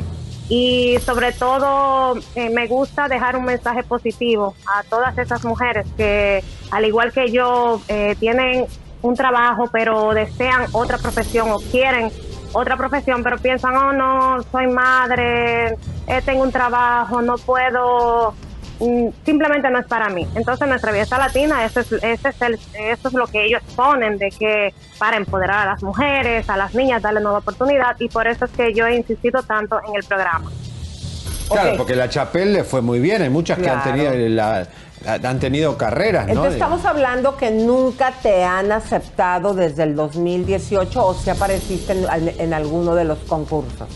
[0.49, 6.43] y sobre todo eh, me gusta dejar un mensaje positivo a todas esas mujeres que,
[6.71, 8.65] al igual que yo, eh, tienen
[9.01, 12.11] un trabajo, pero desean otra profesión o quieren
[12.53, 15.77] otra profesión, pero piensan, oh no, soy madre,
[16.07, 18.33] eh, tengo un trabajo, no puedo,
[19.25, 20.27] simplemente no es para mí.
[20.35, 24.17] Entonces nuestra belleza latina, ese es, ese es el, eso es lo que ellos ponen,
[24.17, 28.27] de que para empoderar a las mujeres, a las niñas, darle nueva oportunidad, y por
[28.27, 30.51] eso es que yo he insistido tanto en el programa.
[31.49, 33.21] Claro, porque la Chapelle le fue muy bien.
[33.21, 34.67] Hay muchas que han tenido, la-
[35.05, 36.31] la- han tenido carreras, ¿no?
[36.31, 42.29] Entonces estamos hablando que nunca te han aceptado desde el 2018 o si apareciste en,
[42.39, 43.87] en alguno de los concursos.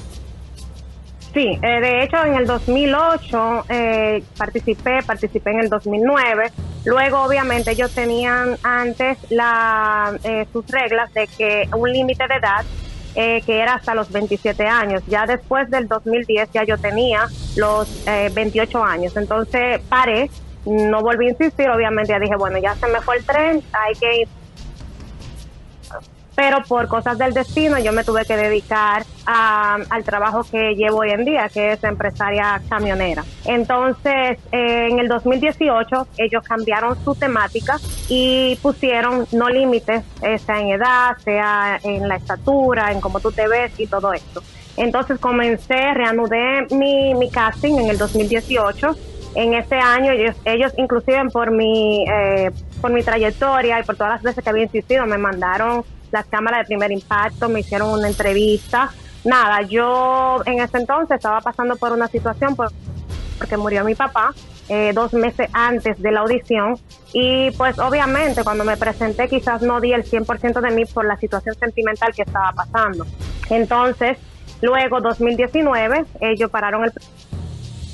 [1.37, 6.51] Sí, eh, de hecho en el 2008 eh, participé, participé en el 2009.
[6.83, 12.65] Luego, obviamente, ellos tenían antes la, eh, sus reglas de que un límite de edad
[13.13, 15.03] eh, que era hasta los 27 años.
[15.05, 19.15] Ya después del 2010 ya yo tenía los eh, 28 años.
[19.15, 20.31] Entonces paré,
[20.65, 23.93] no volví a insistir, obviamente ya dije, bueno, ya se me fue el tren, hay
[23.93, 24.27] que
[26.37, 30.99] pero por cosas del destino yo me tuve que dedicar a- al trabajo que llevo
[30.99, 33.23] hoy en día, que es empresaria camionera.
[33.45, 40.67] Entonces, en el 2018 ellos cambiaron su temática y pusieron no límites, eh, sea en
[40.69, 44.43] edad, sea en la estatura, en cómo tú te ves y todo esto.
[44.77, 48.95] Entonces comencé, reanudé mi, mi casting en el 2018
[49.33, 54.13] en ese año ellos, ellos inclusive por mi eh, por mi trayectoria y por todas
[54.13, 58.07] las veces que había insistido me mandaron las cámaras de primer impacto me hicieron una
[58.07, 58.91] entrevista
[59.23, 62.71] nada yo en ese entonces estaba pasando por una situación por-
[63.37, 64.33] porque murió mi papá
[64.69, 66.75] eh, dos meses antes de la audición
[67.13, 71.17] y pues obviamente cuando me presenté quizás no di el 100% de mí por la
[71.17, 73.05] situación sentimental que estaba pasando
[73.49, 74.17] entonces
[74.61, 76.91] luego 2019 ellos pararon el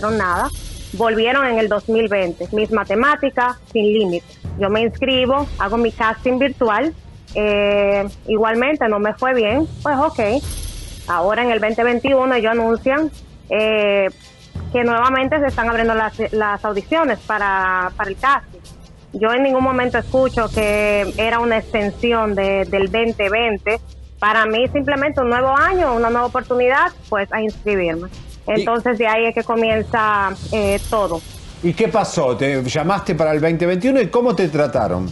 [0.02, 0.50] no nada.
[0.94, 2.50] Volvieron en el 2020.
[2.52, 4.26] Mis matemáticas sin límite.
[4.60, 6.94] Yo me inscribo, hago mi casting virtual.
[7.36, 9.68] Eh, igualmente no me fue bien.
[9.82, 10.20] Pues ok.
[11.08, 13.12] Ahora en el 2021 ellos anuncian
[13.50, 14.08] eh,
[14.72, 18.60] que nuevamente se están abriendo las, las audiciones para, para el casting.
[19.14, 23.80] Yo en ningún momento escucho que era una extensión de- del 2020.
[24.18, 28.08] Para mí simplemente un nuevo año, una nueva oportunidad, pues a inscribirme.
[28.48, 31.22] Entonces de ahí es que comienza eh, todo.
[31.62, 32.36] ¿Y qué pasó?
[32.36, 35.08] ¿Te llamaste para el 2021 y cómo te trataron?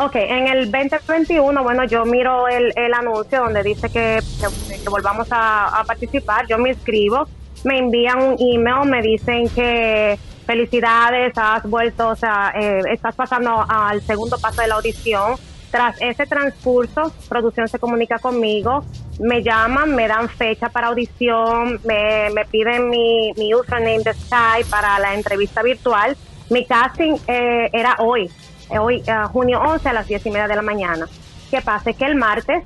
[0.00, 5.26] Ok, en el 2021, bueno, yo miro el, el anuncio donde dice que, que- volvamos
[5.32, 7.26] a, a participar, yo me inscribo,
[7.64, 13.66] me envían un email, me dicen que felicidades, has vuelto, o sea, eh, estás pasando
[13.68, 15.34] al segundo paso de la audición.
[15.72, 18.84] Tras ese transcurso, producción se comunica conmigo,
[19.18, 24.70] me llaman, me dan fecha para audición, me, me piden mi, mi username de Skype
[24.70, 26.16] para la entrevista virtual.
[26.50, 28.30] Mi casting eh, era hoy,
[28.78, 31.06] hoy, eh, junio 11 a las 10 y media de la mañana.
[31.50, 31.92] ¿Qué pasa?
[31.92, 32.64] Que el martes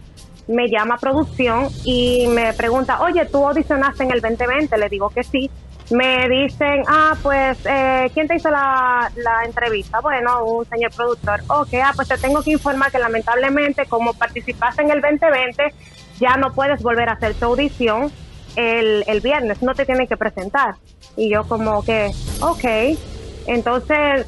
[0.48, 4.76] me llama producción y me pregunta, oye, ¿tú audicionaste en el 2020?
[4.76, 5.50] Le digo que sí.
[5.90, 10.00] Me dicen, ah, pues, eh, ¿quién te hizo la, la entrevista?
[10.00, 11.40] Bueno, un señor productor.
[11.48, 15.74] Ok, ah, pues te tengo que informar que lamentablemente, como participaste en el 2020,
[16.18, 18.10] ya no puedes volver a hacer tu audición
[18.56, 20.76] el, el viernes, no te tienen que presentar.
[21.16, 22.10] Y yo como que,
[22.40, 22.96] ok.
[23.46, 24.26] Entonces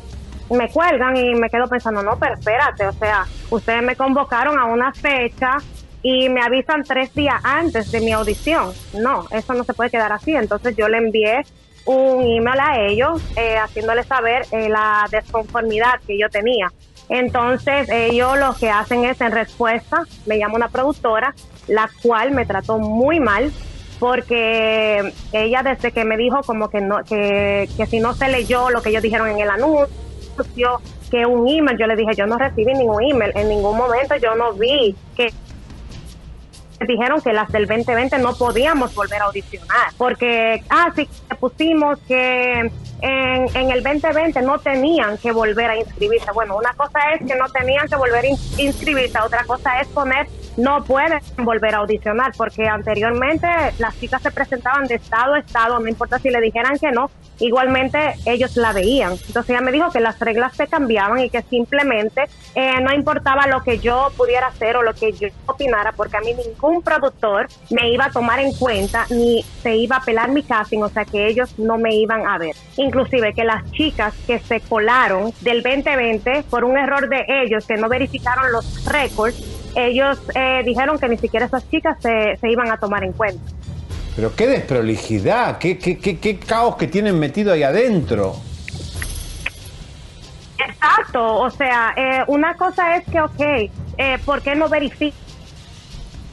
[0.51, 4.65] me cuelgan y me quedo pensando, no, pero espérate, o sea, ustedes me convocaron a
[4.65, 5.57] una fecha
[6.03, 8.73] y me avisan tres días antes de mi audición.
[8.93, 10.37] No, eso no se puede quedar así.
[10.37, 11.45] Entonces yo le envié
[11.87, 16.71] un email a ellos eh, haciéndoles saber eh, la desconformidad que yo tenía.
[17.09, 21.35] Entonces ellos lo que hacen es en respuesta, me llama una productora,
[21.69, 23.51] la cual me trató muy mal
[23.99, 28.69] porque ella desde que me dijo como que no que, que si no se leyó
[28.69, 30.04] lo que ellos dijeron en el anuncio
[31.11, 34.35] que un email yo le dije yo no recibí ningún email en ningún momento yo
[34.35, 35.33] no vi que
[36.87, 41.99] dijeron que las del 2020 no podíamos volver a audicionar porque ah sí que pusimos
[42.01, 42.71] que
[43.01, 46.31] en, en el 2020 no tenían que volver a inscribirse.
[46.33, 49.89] Bueno una cosa es que no tenían que volver a in- inscribirse otra cosa es
[49.89, 55.39] poner no pueden volver a audicionar porque anteriormente las chicas se presentaban de estado a
[55.39, 59.13] estado, no importa si le dijeran que no, igualmente ellos la veían.
[59.13, 63.47] Entonces ella me dijo que las reglas se cambiaban y que simplemente eh, no importaba
[63.47, 67.49] lo que yo pudiera hacer o lo que yo opinara porque a mí ningún productor
[67.71, 71.05] me iba a tomar en cuenta ni se iba a pelar mi casting, o sea
[71.05, 72.55] que ellos no me iban a ver.
[72.77, 77.77] Inclusive que las chicas que se colaron del 2020 por un error de ellos que
[77.77, 82.71] no verificaron los récords, ellos eh, dijeron que ni siquiera esas chicas se, se iban
[82.71, 83.43] a tomar en cuenta.
[84.17, 88.37] Pero qué desprolijidad, qué, qué, qué, qué caos que tienen metido ahí adentro.
[90.59, 93.41] Exacto, o sea, eh, una cosa es que, ok,
[93.99, 95.25] eh, ¿por qué no verifican?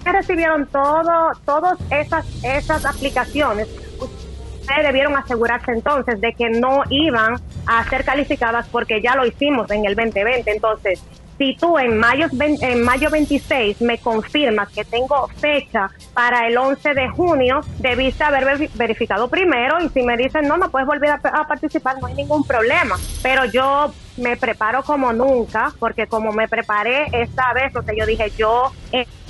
[0.04, 3.67] recibieron todo, todas esas, esas aplicaciones?
[3.99, 7.36] Ustedes debieron asegurarse entonces de que no iban
[7.67, 10.51] a ser calificadas porque ya lo hicimos en el 2020.
[10.51, 11.04] Entonces,
[11.41, 16.93] si tú en mayo, en mayo 26 me confirmas que tengo fecha para el 11
[16.93, 21.10] de junio, debiste haber ver- verificado primero y si me dicen no, no puedes volver
[21.10, 22.95] a, participar, no hay ningún problema.
[23.23, 28.05] Pero yo me preparo como nunca, porque como me preparé esta vez, o sea, yo
[28.05, 28.72] dije, yo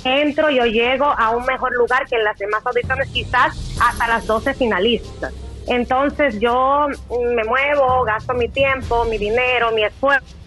[0.04, 4.26] entro, yo llego a un mejor lugar que en las demás audiciones, quizás hasta las
[4.26, 5.32] 12 finalistas.
[5.66, 10.41] Entonces yo mm, me muevo, gasto mi tiempo, mi dinero, mi esfuerzo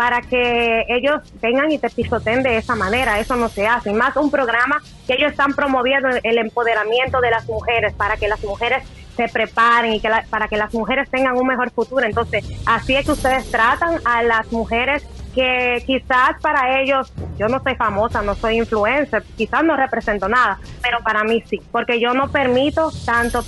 [0.00, 3.18] para que ellos vengan y te pisoteen de esa manera.
[3.18, 3.92] Eso no se hace.
[3.92, 8.42] Más un programa que ellos están promoviendo el empoderamiento de las mujeres, para que las
[8.42, 8.82] mujeres
[9.14, 12.06] se preparen y que la- para que las mujeres tengan un mejor futuro.
[12.06, 17.62] Entonces, así es que ustedes tratan a las mujeres que quizás para ellos, yo no
[17.62, 22.14] soy famosa, no soy influencer, quizás no represento nada, pero para mí sí, porque yo
[22.14, 23.44] no permito tanto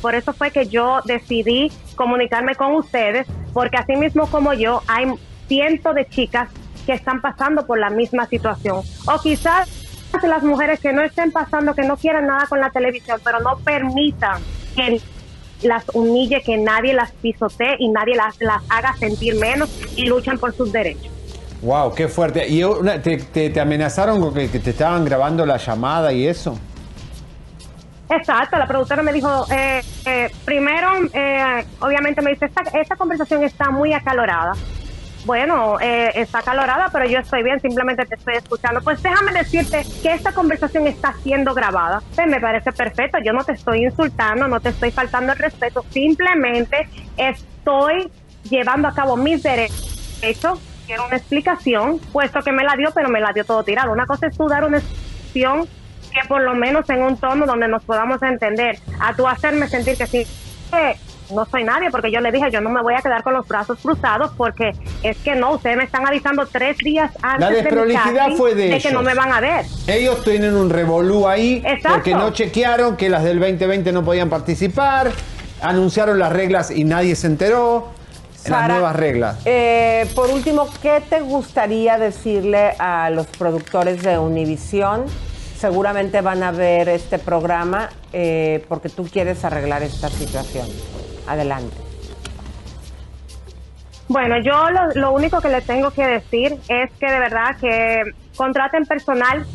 [0.00, 5.04] por eso fue que yo decidí comunicarme con ustedes, porque así mismo como yo, hay
[5.54, 6.48] cientos de chicas
[6.86, 8.82] que están pasando por la misma situación.
[9.06, 9.68] O quizás
[10.22, 13.58] las mujeres que no estén pasando, que no quieran nada con la televisión, pero no
[13.58, 14.40] permitan
[14.76, 15.00] que
[15.62, 20.38] las humille, que nadie las pisotee y nadie las, las haga sentir menos y luchan
[20.38, 21.10] por sus derechos.
[21.62, 22.48] Wow, qué fuerte.
[22.48, 26.26] ¿Y una- te, te- te amenazaron con que, que te estaban grabando la llamada y
[26.28, 26.56] eso?
[28.08, 33.44] Exacto, la productora me dijo, eh, eh, primero, eh, obviamente me dice, esta, esta conversación
[33.44, 34.52] está muy acalorada.
[35.24, 38.80] Bueno, eh, está acalorada, pero yo estoy bien, simplemente te estoy escuchando.
[38.80, 42.02] Pues déjame decirte que esta conversación está siendo grabada.
[42.14, 45.84] Pues me parece perfecto, yo no te estoy insultando, no te estoy faltando el respeto,
[45.90, 48.10] simplemente estoy
[48.48, 50.58] llevando a cabo mis derechos.
[50.86, 53.92] Quiero una explicación, puesto que me la dio, pero me la dio todo tirado.
[53.92, 55.68] Una cosa es tú dar una explicación
[56.10, 59.96] que por lo menos en un tono donde nos podamos entender, a tú hacerme sentir
[59.96, 60.26] que sí,
[61.34, 63.46] no soy nadie, porque yo le dije, yo no me voy a quedar con los
[63.46, 64.72] brazos cruzados, porque
[65.02, 68.54] es que no, ustedes me están avisando tres días antes La de desprolijidad casting fue
[68.54, 68.82] de, ellos.
[68.82, 69.64] que no me van a ver.
[69.86, 71.90] Ellos tienen un revolú ahí Exacto.
[71.94, 75.10] porque no chequearon que las del 2020 no podían participar,
[75.62, 77.88] anunciaron las reglas y nadie se enteró.
[78.48, 79.36] las nuevas reglas.
[79.44, 85.04] eh, por último, ¿qué te gustaría decirle a los productores de Univisión?
[85.58, 90.66] Seguramente van a ver este programa eh, porque tú quieres arreglar esta situación.
[91.26, 91.76] Adelante.
[94.08, 98.02] Bueno, yo lo, lo único que les tengo que decir es que de verdad que
[98.36, 99.46] contraten personal,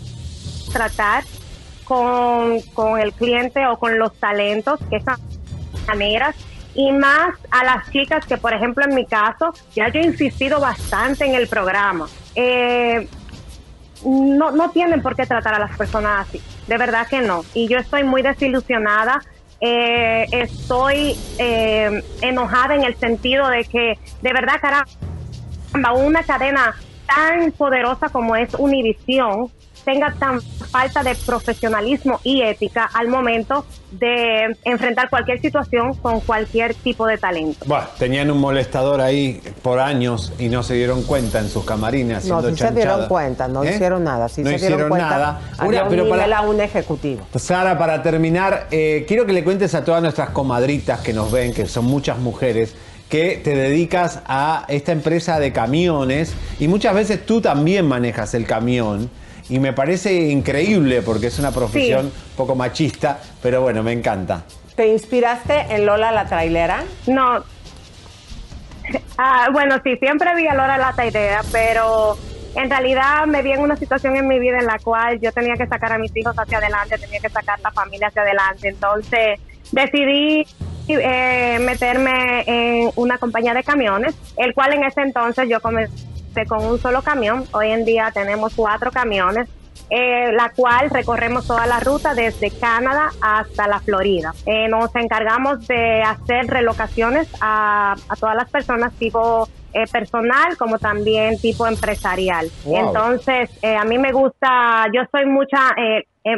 [0.71, 1.23] tratar
[1.83, 5.19] con, con el cliente o con los talentos, que esas
[5.87, 6.35] maneras,
[6.73, 10.59] y más a las chicas que, por ejemplo, en mi caso, ya yo he insistido
[10.59, 12.07] bastante en el programa.
[12.35, 13.07] Eh,
[14.05, 17.43] no, no tienen por qué tratar a las personas así, de verdad que no.
[17.53, 19.21] Y yo estoy muy desilusionada,
[19.61, 26.75] eh, estoy eh, enojada en el sentido de que, de verdad, caramba, una cadena
[27.07, 29.49] tan poderosa como es Univisión
[29.85, 36.73] tenga tan falta de profesionalismo y ética al momento de enfrentar cualquier situación con cualquier
[36.73, 37.63] tipo de talento.
[37.65, 42.25] Bueno, tenían un molestador ahí por años y no se dieron cuenta en sus camarines
[42.25, 43.07] No, sí se dieron chanchada.
[43.07, 43.73] cuenta, no ¿Eh?
[43.73, 44.27] hicieron nada.
[44.27, 45.09] Sí no se hicieron dieron cuenta.
[45.09, 45.41] nada.
[45.65, 47.21] Una- un pero para- a un ejecutivo.
[47.35, 51.53] Sara, para terminar, eh, quiero que le cuentes a todas nuestras comadritas que nos ven,
[51.53, 52.75] que son muchas mujeres,
[53.07, 58.45] que te dedicas a esta empresa de camiones y muchas veces tú también manejas el
[58.47, 59.09] camión.
[59.49, 64.43] Y me parece increíble porque es una profesión un poco machista, pero bueno, me encanta.
[64.75, 66.83] ¿Te inspiraste en Lola la trailera?
[67.07, 67.43] No.
[69.17, 72.17] Ah, bueno, sí, siempre vi a Lora la idea, pero
[72.55, 75.55] en realidad me vi en una situación en mi vida en la cual yo tenía
[75.55, 78.67] que sacar a mis hijos hacia adelante, tenía que sacar la familia hacia adelante.
[78.67, 79.39] Entonces
[79.71, 80.45] decidí
[80.87, 85.93] eh, meterme en una compañía de camiones, el cual en ese entonces yo comencé
[86.43, 87.45] con un solo camión.
[87.53, 89.47] Hoy en día tenemos cuatro camiones
[89.89, 94.33] eh, la cual recorremos toda la ruta desde Canadá hasta la Florida.
[94.45, 100.79] Eh, nos encargamos de hacer relocaciones a, a todas las personas tipo eh, personal como
[100.79, 102.49] también tipo empresarial.
[102.63, 102.87] Wow.
[102.87, 105.71] Entonces, eh, a mí me gusta, yo soy mucha,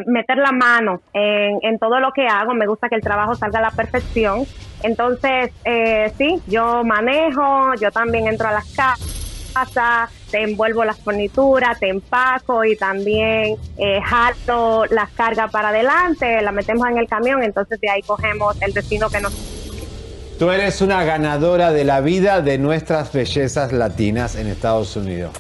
[0.06, 3.60] meter la mano en, en todo lo que hago, me gusta que el trabajo salga
[3.60, 4.46] a la perfección.
[4.84, 9.17] Entonces, eh, sí, yo manejo, yo también entro a las casas
[10.32, 14.00] te envuelvo las fornituras, te empaco y también eh,
[14.90, 19.10] las cargas para adelante, la metemos en el camión, entonces de ahí cogemos el destino
[19.10, 19.34] que nos...
[20.38, 25.32] Tú eres una ganadora de la vida de nuestras bellezas latinas en Estados Unidos.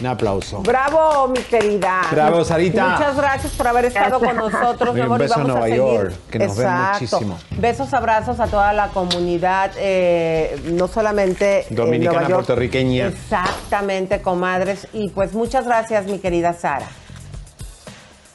[0.00, 0.60] Un aplauso.
[0.62, 2.02] Bravo, mi querida.
[2.10, 2.88] Bravo, Sarita.
[2.96, 4.90] Muchas gracias por haber estado con nosotros.
[4.96, 5.76] Un beso a vamos Nueva seguir.
[5.78, 6.92] York, que nos ven Exacto.
[6.94, 7.38] muchísimo.
[7.52, 12.44] Besos, abrazos a toda la comunidad, eh, no solamente en Dominicana, Nueva York.
[12.46, 13.06] puertorriqueña.
[13.06, 14.88] Exactamente, comadres.
[14.92, 16.86] Y pues muchas gracias, mi querida Sara.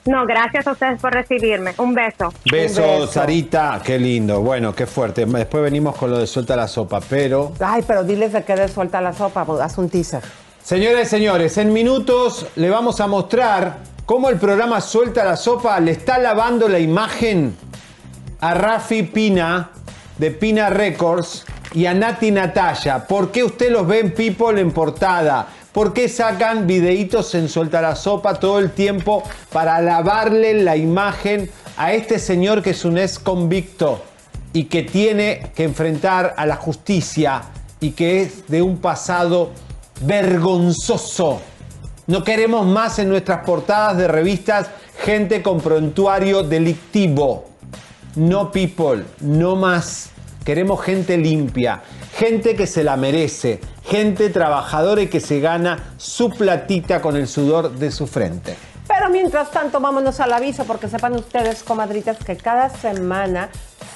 [0.05, 1.74] No, gracias a ustedes por recibirme.
[1.78, 2.34] Un beso.
[2.49, 3.82] Besos, Sarita.
[3.84, 4.41] Qué lindo.
[4.41, 5.26] Bueno, qué fuerte.
[5.26, 7.51] Después venimos con lo de suelta la sopa, pero...
[7.60, 10.24] Ay, pero diles de qué de suelta la sopa, pues, haz un teaser.
[10.64, 15.80] Señoras y señores, en minutos le vamos a mostrar cómo el programa Suelta la Sopa
[15.80, 17.55] le está lavando la imagen
[18.39, 19.72] a Rafi Pina
[20.18, 23.07] de Pina Records y a Nati Natalia.
[23.07, 25.47] ¿Por qué usted los ve en People en portada?
[25.72, 31.49] ¿Por qué sacan videitos en Suelta la Sopa todo el tiempo para lavarle la imagen
[31.78, 34.03] a este señor que es un ex convicto
[34.53, 37.43] y que tiene que enfrentar a la justicia
[37.80, 39.51] y que es de un pasado
[40.02, 41.41] vergonzoso?
[42.08, 44.68] No queremos más en nuestras portadas de revistas
[45.04, 47.45] gente con prontuario delictivo.
[48.16, 50.10] No people, no más.
[50.43, 51.82] Queremos gente limpia,
[52.18, 57.28] gente que se la merece, gente trabajadora y que se gana su platita con el
[57.28, 58.56] sudor de su frente.
[58.88, 63.50] Pero mientras tanto, vámonos al aviso, porque sepan ustedes, comadritas, que cada semana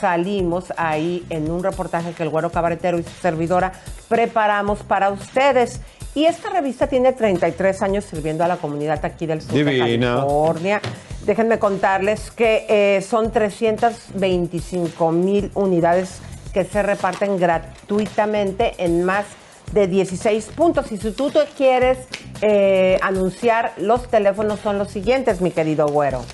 [0.04, 3.72] salimos ahí en un reportaje que el Güero Cabaretero y su servidora
[4.10, 5.80] preparamos para ustedes.
[6.14, 9.80] Y esta revista tiene 33 años sirviendo a la comunidad aquí del sur de.
[9.80, 10.82] California.
[11.26, 16.20] Déjenme contarles que eh, son 325 mil unidades
[16.54, 19.24] que se reparten gratuitamente en más
[19.72, 20.92] de 16 puntos.
[20.92, 21.98] Y si tú te quieres
[22.42, 26.26] eh, anunciar, los teléfonos son los siguientes, mi querido güero.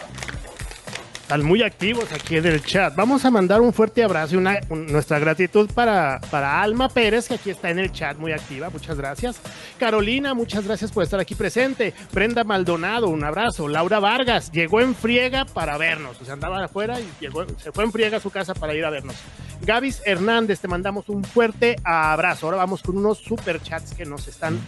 [1.26, 2.96] Están muy activos aquí en el chat.
[2.96, 7.28] Vamos a mandar un fuerte abrazo y una, un- nuestra gratitud para, para Alma Pérez,
[7.28, 8.70] que aquí está en el chat muy activa.
[8.70, 9.38] Muchas gracias.
[9.80, 11.96] Carolina, muchas gracias por estar aquí presente.
[12.14, 13.68] Brenda Maldonado, un abrazo.
[13.68, 16.22] Laura Vargas, llegó en friega para vernos.
[16.22, 18.86] O sea, andaba afuera y llegó, se fue en friega a su casa para ir
[18.86, 19.16] a vernos.
[19.62, 22.46] Gavis Hernández, te mandamos un fuerte abrazo.
[22.46, 24.60] Ahora vamos con unos super chats que nos están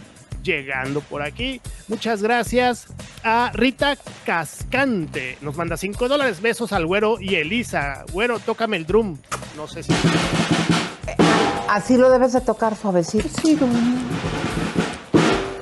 [0.42, 1.60] llegando por aquí.
[1.88, 2.86] Muchas gracias
[3.24, 5.38] a Rita Cascante.
[5.40, 6.40] Nos manda 5 dólares.
[6.40, 8.04] Besos al güero y Elisa.
[8.12, 9.16] Güero, tócame el drum.
[9.56, 9.92] No sé si.
[11.68, 13.28] Así lo debes de tocar suavecito.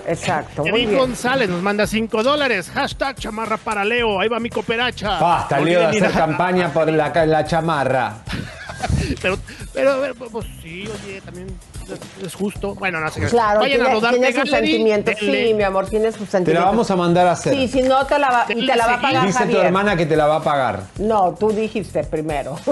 [0.09, 1.01] Exacto, muy Kevin bien.
[1.01, 2.71] González nos manda 5 dólares.
[2.71, 4.21] Hashtag chamarra para Leo.
[4.21, 5.19] Ahí va mi cooperacha.
[5.19, 8.19] Basta, Leo, de hacer campaña por la, la chamarra.
[9.23, 9.39] Pero,
[9.73, 11.47] pero, pero, pues sí, oye, también
[12.23, 12.75] es- justo.
[12.75, 13.27] Bueno, no sé qué.
[13.29, 15.15] Claro, Vayan tiene, a rodar tiene sus sentimientos.
[15.19, 16.47] Sí, mi amor, tiene sus sentimientos.
[16.55, 17.55] Te la vamos a mandar a hacer.
[17.55, 19.67] Sí, si no te la va, y te la va a pagar Dice tu Javier.
[19.67, 20.83] hermana que te la va a pagar.
[20.99, 22.57] No, tú dijiste primero.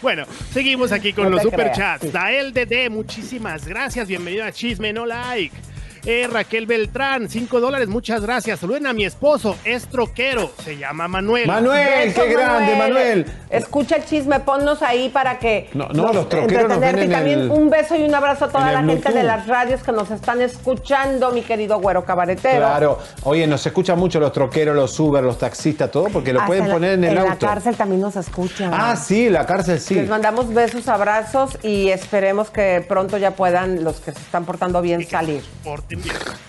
[0.00, 2.02] Bueno, seguimos aquí con No los superchats.
[2.02, 2.10] sí.
[2.10, 4.06] Dael DD, muchísimas gracias.
[4.08, 5.56] Bienvenido a Chisme No Like.
[6.04, 8.58] Eh, Raquel Beltrán, 5 dólares, muchas gracias.
[8.58, 11.46] Saluden a mi esposo, es troquero, se llama Manuel.
[11.46, 13.26] Manuel, qué grande, Manuel.
[13.50, 16.86] Escucha el chisme, ponnos ahí para que No, no, los troqueros nos entretenerte.
[16.92, 19.12] ven en Y también el- un beso y un abrazo a toda en la gente
[19.12, 22.58] de las radios que nos están escuchando, mi querido güero cabaretero.
[22.58, 22.98] Claro.
[23.22, 26.66] Oye, nos escuchan mucho los troqueros, los Uber, los taxistas, todo, porque lo Hasta pueden
[26.66, 27.46] la- poner en el la auto.
[27.46, 28.72] cárcel también nos escuchan.
[28.74, 29.94] Ah, sí, la cárcel sí.
[29.94, 34.82] Les mandamos besos, abrazos y esperemos que pronto ya puedan los que se están portando
[34.82, 35.42] bien salir.
[35.62, 35.91] Bien.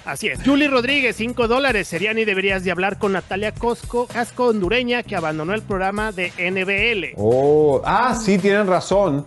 [0.05, 0.39] Así es.
[0.43, 1.87] Julie Rodríguez, 5 dólares.
[1.87, 7.13] Seriani, deberías de hablar con Natalia Cosco, Casco hondureña, que abandonó el programa de NBL.
[7.17, 9.25] Oh, ah, sí, tienen razón.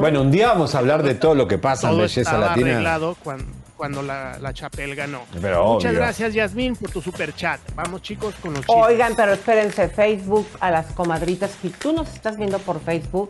[0.00, 2.46] Bueno, un día vamos a hablar de todo lo que pasa en Todo Belleza estaba
[2.46, 2.70] Latina.
[2.72, 3.44] arreglado cuando,
[3.76, 5.22] cuando la, la Chapel ganó.
[5.40, 6.00] Pero Muchas obvio.
[6.00, 7.60] gracias, Yasmín, por tu super chat.
[7.74, 8.84] Vamos, chicos, con los chismes.
[8.86, 11.50] Oigan, pero espérense, Facebook a las comadritas.
[11.60, 13.28] Si tú nos estás viendo por Facebook,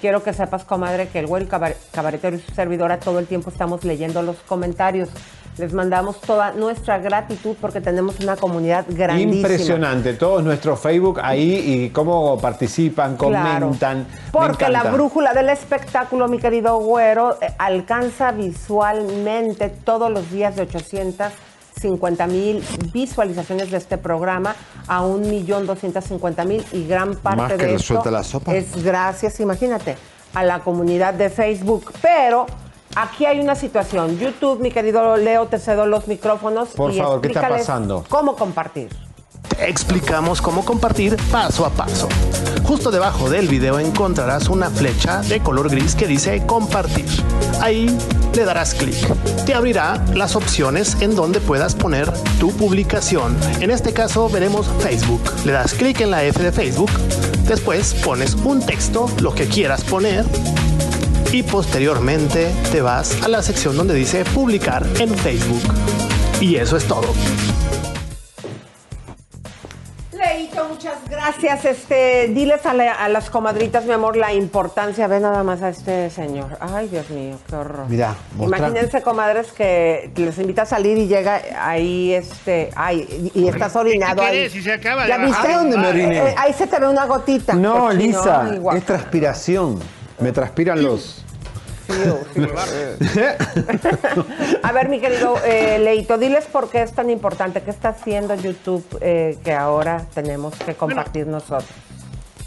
[0.00, 3.82] quiero que sepas, comadre, que el cabar- cabaretero y su servidora todo el tiempo estamos
[3.84, 5.08] leyendo los comentarios.
[5.56, 9.36] Les mandamos toda nuestra gratitud porque tenemos una comunidad grandísima.
[9.36, 13.98] Impresionante, todos nuestro Facebook ahí y cómo participan, comentan.
[13.98, 20.56] Me Porque la brújula del espectáculo, mi querido güero, eh, alcanza visualmente todos los días
[20.56, 24.56] de 850 mil visualizaciones de este programa
[24.88, 28.56] a 1.250.000 y gran parte Más que de esto la sopa.
[28.56, 29.96] es gracias, imagínate,
[30.34, 31.92] a la comunidad de Facebook.
[32.02, 32.46] Pero
[32.94, 34.18] aquí hay una situación.
[34.18, 36.70] YouTube, mi querido Leo, te cedo los micrófonos.
[36.70, 38.04] Por y favor, ¿qué está pasando?
[38.08, 38.90] ¿Cómo compartir?
[39.58, 42.08] explicamos cómo compartir paso a paso.
[42.64, 47.06] Justo debajo del video encontrarás una flecha de color gris que dice compartir.
[47.60, 47.96] Ahí
[48.34, 48.96] le darás clic.
[49.44, 53.36] Te abrirá las opciones en donde puedas poner tu publicación.
[53.60, 55.22] En este caso veremos Facebook.
[55.44, 56.90] Le das clic en la F de Facebook.
[57.46, 60.24] Después pones un texto, lo que quieras poner.
[61.34, 65.62] Y posteriormente te vas a la sección donde dice publicar en Facebook.
[66.40, 67.08] Y eso es todo.
[70.12, 71.64] Leito, muchas gracias.
[71.64, 75.08] Este, diles a, la- a las comadritas, mi amor, la importancia.
[75.08, 76.56] Ve nada más a este señor.
[76.60, 77.86] Ay, Dios mío, qué horror.
[77.88, 83.48] Mira, mostra- Imagínense, comadres, que les invita a salir y llega ahí, este, ay, y
[83.48, 84.50] estás orinado ¿Qué ahí.
[84.50, 85.36] Si se acaba ¿Ya de viste?
[85.42, 85.50] bajar.
[85.50, 86.18] ¿A dónde me oriné?
[86.28, 87.54] Eh, ahí se te ve una gotita.
[87.54, 89.80] No, Lisa, es transpiración.
[90.20, 91.23] Me transpiran los.
[94.62, 98.34] A ver, mi querido eh, Leito, diles por qué es tan importante, qué está haciendo
[98.34, 101.68] YouTube eh, que ahora tenemos que compartir nosotros.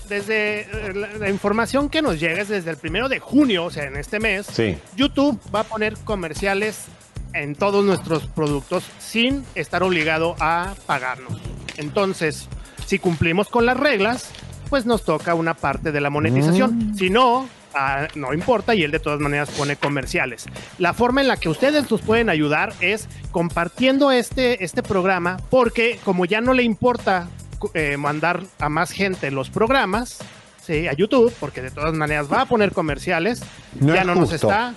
[0.09, 3.69] Desde eh, la, la información que nos llega es desde el primero de junio, o
[3.69, 4.77] sea, en este mes, Sí.
[4.95, 6.85] YouTube va a poner comerciales
[7.33, 11.33] en todos nuestros productos sin estar obligado a pagarnos.
[11.75, 12.47] Entonces,
[12.85, 14.29] si cumplimos con las reglas,
[14.69, 16.93] pues nos toca una parte de la monetización.
[16.97, 17.47] Si no,
[17.77, 20.45] ah, no importa y él de todas maneras pone comerciales.
[20.77, 25.99] La forma en la que ustedes nos pueden ayudar es compartiendo este, este programa porque
[26.03, 27.29] como ya no le importa
[27.73, 30.19] eh, mandar a más gente los programas,
[30.65, 33.41] sí, a YouTube, porque de todas maneras va a poner comerciales,
[33.79, 34.47] No ya no nos justo.
[34.47, 34.73] está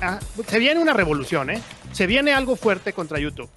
[0.00, 1.60] Ah, se viene una revolución, ¿eh?
[1.92, 3.48] Se viene algo fuerte contra YouTube.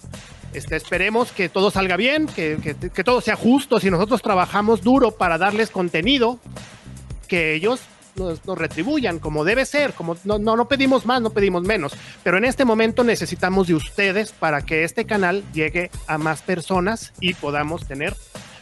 [0.52, 3.80] Este, esperemos que todo salga bien, que, que- que todo sea justo.
[3.80, 6.38] Si nosotros trabajamos duro para darles contenido,
[7.28, 7.80] que ellos
[8.16, 9.92] nos, nos retribuyan como debe ser.
[9.92, 11.92] Como no, no, no pedimos más, no pedimos menos.
[12.22, 17.12] Pero en este momento necesitamos de ustedes para que este canal llegue a más personas
[17.20, 18.14] y podamos tener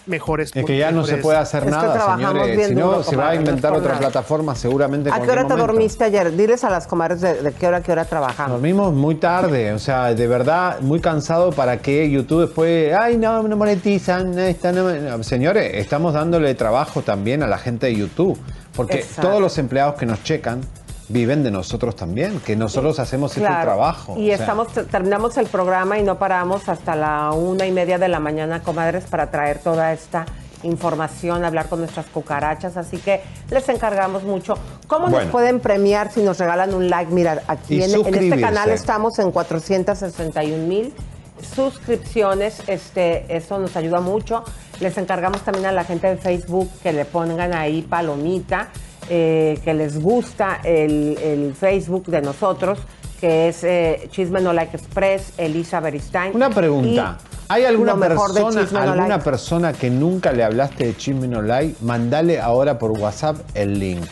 [0.07, 0.51] mejores.
[0.55, 2.69] Es que ya no se puede hacer nada, señores.
[2.69, 5.09] Si no, se va a es inventar otra plataforma seguramente.
[5.09, 5.67] en ¿A qué hora te momento.
[5.73, 6.37] dormiste ayer?
[6.37, 8.53] Diles a las comadres de, de qué hora qué hora trabajamos.
[8.53, 13.43] Dormimos muy tarde, o sea, de verdad muy cansado para que YouTube después, ay, no,
[13.43, 15.15] no monetizan, no".
[15.15, 18.39] No, Señores, estamos dándole trabajo también a la gente de YouTube,
[18.75, 19.29] porque Exacto.
[19.29, 20.61] todos los empleados que nos checan
[21.09, 24.17] viven de nosotros también, que nosotros hacemos este trabajo.
[24.19, 24.37] Y sea.
[24.37, 28.63] estamos, terminamos el programa y no paramos hasta la una y media de la mañana,
[28.63, 30.25] comadres, para traer toda esta
[30.63, 32.77] información, hablar con nuestras cucarachas.
[32.77, 33.21] Así que
[33.51, 34.55] les encargamos mucho.
[34.87, 37.13] ¿Cómo nos pueden premiar si nos regalan un like?
[37.13, 40.95] Mira, aquí en, en este canal estamos en 461 mil
[41.41, 42.63] suscripciones.
[42.67, 44.45] Este, eso nos ayuda mucho.
[44.81, 48.69] Les encargamos también a la gente de Facebook que le pongan ahí palomita,
[49.09, 52.79] eh, que les gusta el, el Facebook de nosotros,
[53.21, 56.35] que es eh, Chisme No Like Express, Elisa Beristain.
[56.35, 57.19] Una pregunta.
[57.21, 59.25] Y ¿Hay alguna persona, alguna Like.
[59.25, 61.77] persona que nunca le hablaste de Chisme No Like?
[61.83, 64.07] Mandale ahora por WhatsApp el link.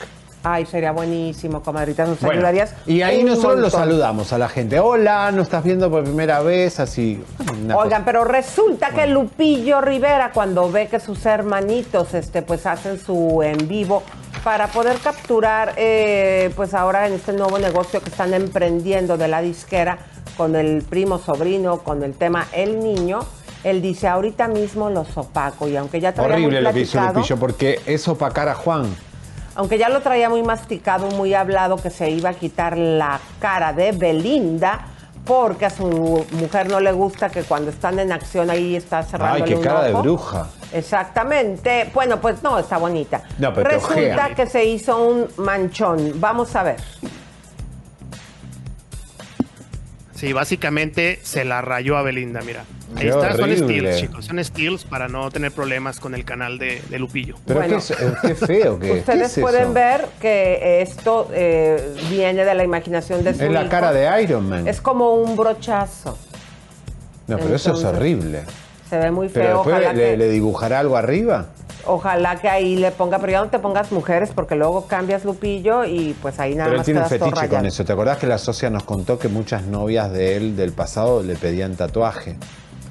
[0.44, 2.04] Ay, sería buenísimo, comadrita.
[2.04, 2.74] Nos Bueno, ayudarías.
[2.86, 3.80] y ahí nosotros lo montón.
[3.80, 4.80] saludamos a la gente.
[4.80, 6.80] Hola, ¿no estás viendo por primera vez?
[6.80, 7.22] Así.
[7.76, 13.40] Oigan, pero resulta que Lupillo Rivera, cuando ve que sus hermanitos este, pues hacen su
[13.42, 14.02] en vivo
[14.42, 19.40] para poder capturar, eh, pues ahora en este nuevo negocio que están emprendiendo de la
[19.42, 19.98] disquera
[20.36, 23.20] con el primo sobrino, con el tema El Niño,
[23.62, 25.68] él dice, ahorita mismo los opaco.
[25.68, 28.86] Y aunque ya traía Horrible lo que hizo Lupillo, porque es opacar a Juan.
[29.54, 33.72] Aunque ya lo traía muy masticado, muy hablado, que se iba a quitar la cara
[33.72, 34.86] de Belinda,
[35.24, 39.44] porque a su mujer no le gusta que cuando están en acción ahí está cerrando
[39.44, 40.48] Ay, qué cara de bruja.
[40.72, 41.90] Exactamente.
[41.94, 43.22] Bueno, pues no, está bonita.
[43.38, 46.12] No, pero Resulta que se hizo un manchón.
[46.16, 46.76] Vamos a ver.
[50.22, 52.62] Sí, básicamente se la rayó a Belinda, mira.
[52.94, 54.24] Ahí Qué está, son steals, chicos.
[54.24, 57.34] Son steals para no tener problemas con el canal de, de Lupillo.
[57.44, 57.78] Pero Bueno.
[57.84, 63.24] qué, es- qué feo que Ustedes pueden ver que esto eh, viene de la imaginación
[63.24, 63.70] de su Es la hijo.
[63.70, 64.68] cara de Iron Man.
[64.68, 66.16] Es como un brochazo.
[67.26, 68.42] no, pero eso es horrible.
[68.88, 69.54] Se ve muy Pero feo.
[69.56, 71.46] después Ojalá le, que, le dibujará algo arriba.
[71.86, 75.84] Ojalá que ahí le ponga, pero ya no te pongas mujeres porque luego cambias Lupillo
[75.84, 77.84] y pues ahí nada Pero él más tiene un fetiche con eso.
[77.84, 81.36] ¿Te acordás que la socia nos contó que muchas novias de él del pasado le
[81.36, 82.36] pedían tatuaje?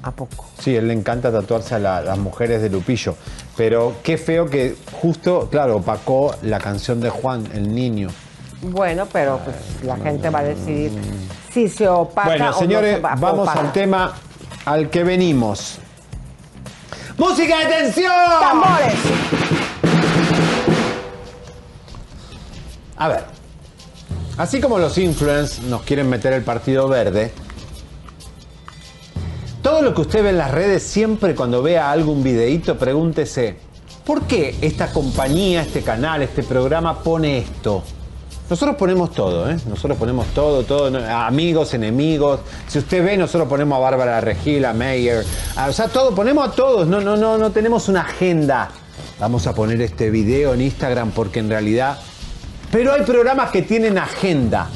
[0.04, 0.46] ¿A poco?
[0.58, 3.14] Sí, él le encanta tatuarse a la- las mujeres de Lupillo.
[3.56, 8.08] Pero qué feo que justo, claro, opacó la canción de Juan, el niño.
[8.62, 10.92] Bueno, pero pues la gente va a decidir
[11.52, 14.12] si se opaca bueno, o señores, no se va- vamos al tema
[14.64, 15.78] al que venimos.
[17.18, 18.12] ¡Música de tensión!
[18.40, 18.94] ¡Tambores!
[22.96, 23.24] A ver,
[24.38, 27.32] así como los influencers nos quieren meter el partido verde,
[29.62, 33.56] todo lo que usted ve en las redes, siempre cuando vea algún videíto, pregúntese,
[34.04, 37.82] ¿por qué esta compañía, este canal, este programa pone esto?
[38.52, 39.56] Nosotros ponemos todo, ¿eh?
[39.66, 42.40] Nosotros ponemos todo, todo, amigos, enemigos.
[42.68, 45.24] Si usted ve, nosotros ponemos a Bárbara Regil, a Meyer,
[45.56, 46.86] a- o sea, todo, ponemos a todos.
[46.86, 48.68] No, no, no, no tenemos una agenda.
[49.18, 51.96] Vamos a poner este video en Instagram porque en realidad.
[52.70, 54.68] Pero hay programas que tienen agenda.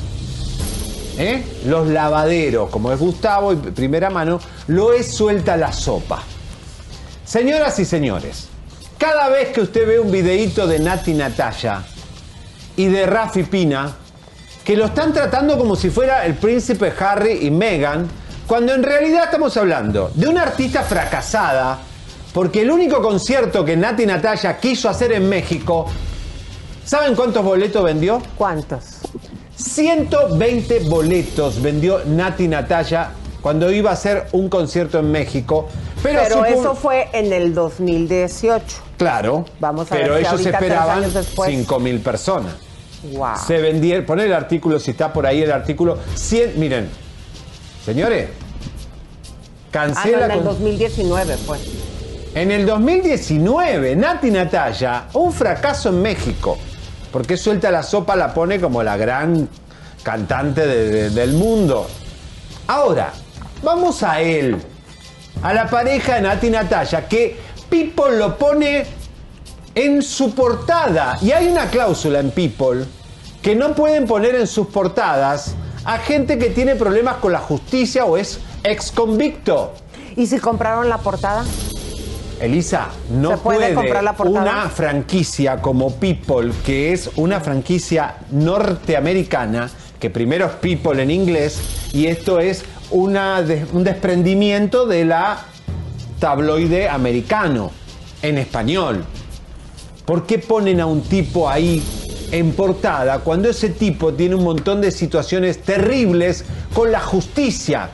[1.18, 1.44] ¿eh?
[1.66, 6.22] Los lavaderos, como es Gustavo y primera mano, lo es suelta la sopa.
[7.26, 8.48] Señoras y señores,
[8.96, 11.82] cada vez que usted ve un videíto de Nati Natalia
[12.76, 13.96] y de Rafi Pina,
[14.64, 18.08] que lo están tratando como si fuera el príncipe Harry y Meghan,
[18.46, 21.78] cuando en realidad estamos hablando de una artista fracasada,
[22.32, 25.86] porque el único concierto que Nati Natalia quiso hacer en México
[26.86, 28.22] ¿Saben cuántos boletos vendió?
[28.38, 29.00] ¿Cuántos?
[29.56, 33.10] 120 boletos vendió Nati Natalia
[33.42, 35.66] cuando iba a hacer un concierto en México.
[36.00, 38.64] Pero, Pero, eso fue en el 2018.
[38.98, 39.46] Claro.
[39.58, 41.50] Vamos a pero ver si ellos esperaban años después.
[41.50, 42.54] 5 mil personas.
[43.12, 43.36] Wow.
[43.46, 45.98] Se vendieron, poner el artículo si está por ahí el artículo.
[46.14, 46.88] 100, miren,
[47.84, 48.28] señores,
[49.78, 50.24] Ah, no, cancela.
[50.26, 51.58] en el con- 2019 fue.
[52.34, 56.58] En el 2019, Nati Natalia, un fracaso en México.
[57.12, 59.48] Porque suelta la sopa, la pone como la gran
[60.02, 61.86] cantante de- de- del mundo.
[62.66, 63.12] Ahora,
[63.62, 64.56] vamos a él,
[65.42, 67.36] a la pareja de Nati Natalia, que
[67.70, 68.86] People lo pone
[69.74, 71.18] en su portada.
[71.22, 72.84] Y hay una cláusula en People
[73.46, 78.04] que no pueden poner en sus portadas a gente que tiene problemas con la justicia
[78.04, 79.72] o es ex convicto.
[80.16, 81.44] ¿Y si compraron la portada?
[82.40, 84.42] Elisa, no ¿Se puede comprar la portada?
[84.42, 89.70] una franquicia como People, que es una franquicia norteamericana,
[90.00, 91.60] que primero es People en inglés,
[91.92, 95.38] y esto es una de- un desprendimiento de la
[96.18, 97.70] tabloide americano
[98.22, 99.04] en español.
[100.04, 101.80] ¿Por qué ponen a un tipo ahí
[102.32, 107.90] en portada cuando ese tipo tiene un montón de situaciones terribles con la justicia?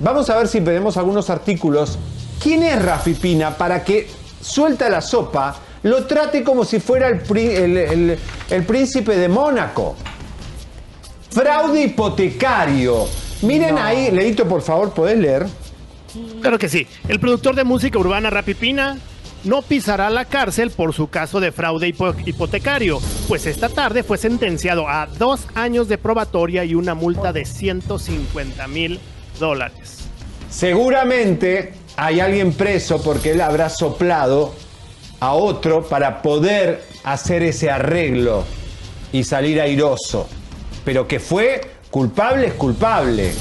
[0.00, 1.98] Vamos a ver si pedimos algunos artículos.
[2.42, 4.08] ¿Quién es Rafi Pina para que
[4.40, 8.18] suelta la sopa, lo trate como si fuera el, el- el-
[8.50, 9.94] el príncipe de Mónaco?
[11.30, 13.06] Fraude hipotecario.
[13.42, 13.82] Miren No.
[13.82, 15.46] ahí, Leito, por favor, ¿podés leer?
[16.40, 16.86] Claro que sí.
[17.08, 18.98] El productor de música urbana Rapi Pina
[19.44, 24.18] no pisará la cárcel por su caso de fraude hipo- hipotecario, pues esta tarde fue
[24.18, 29.00] sentenciado a dos años de probatoria y una multa de 150 mil
[29.38, 29.98] dólares.
[30.50, 34.54] Seguramente hay alguien preso porque él habrá soplado
[35.20, 38.44] a otro para poder hacer ese arreglo
[39.12, 40.28] y salir airoso.
[40.84, 41.60] Pero que fue
[41.90, 43.32] culpable es culpable.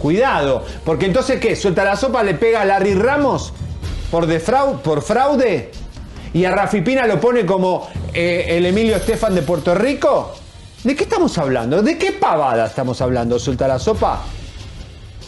[0.00, 1.56] Cuidado, porque entonces ¿qué?
[1.56, 3.52] ¿Suelta la sopa, le pega a Larry Ramos
[4.14, 5.72] por, por fraude?
[6.32, 10.34] ¿Y a Rafi Pina lo pone como eh, el Emilio Estefan de Puerto Rico?
[10.84, 11.82] ¿De qué estamos hablando?
[11.82, 13.40] ¿De qué pavada estamos hablando?
[13.40, 14.22] ¿Suelta la sopa?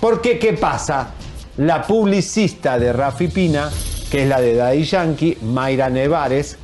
[0.01, 1.09] Porque, ¿qué pasa?
[1.57, 3.71] La publicista de Rafi Pina,
[4.09, 6.57] que es la de Daddy Yankee, Mayra Nevares,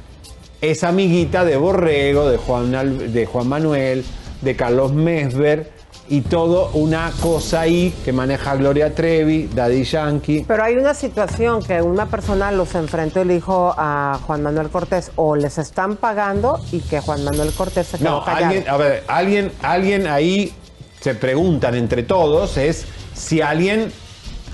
[0.60, 4.04] es amiguita de Borrego, de Juan, de Juan Manuel,
[4.42, 5.71] de Carlos Mesver
[6.08, 10.44] y todo una cosa ahí que maneja Gloria Trevi, Daddy Yankee.
[10.46, 14.68] Pero hay una situación que una persona los enfrentó y le dijo a Juan Manuel
[14.68, 18.46] Cortés o les están pagando y que Juan Manuel Cortés se quedó No, callado.
[18.46, 20.52] alguien, a ver, alguien, alguien ahí
[21.00, 23.92] se preguntan entre todos es si alguien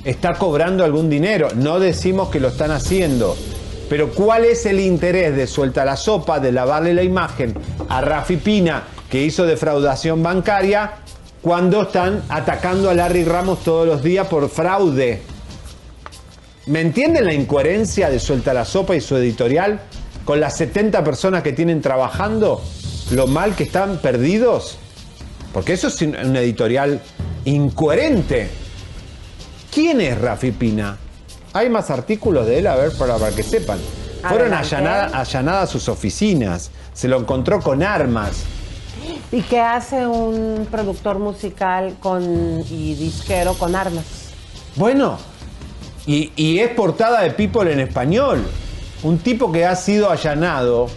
[0.05, 1.49] está cobrando algún dinero.
[1.55, 3.36] No decimos que lo están haciendo.
[3.88, 7.55] Pero ¿cuál es el interés de suelta la sopa, de lavarle la imagen
[7.88, 10.92] a Rafi Pina, que hizo defraudación bancaria,
[11.49, 15.22] cuando están atacando a Larry Ramos todos los días por fraude?
[16.66, 19.80] ¿Me entienden la incoherencia de Suelta la Sopa y su editorial?
[20.26, 22.62] Con las 70 personas que tienen trabajando,
[23.12, 24.76] lo mal que están perdidos.
[25.55, 27.01] Porque eso es un editorial
[27.46, 28.51] incoherente.
[29.72, 30.99] ¿Quién es Rafi Pina?
[31.55, 33.78] Hay más artículos de él, a ver, para, para que sepan.
[34.28, 36.70] Fueron allanadas, allanadas sus oficinas.
[36.92, 38.44] Se lo encontró con armas.
[39.31, 44.05] ¿Y qué hace un productor musical con, y disquero con armas?
[44.76, 45.18] Bueno,
[46.07, 48.43] y, y es portada de People en español.
[49.03, 50.89] Un tipo que ha sido allanado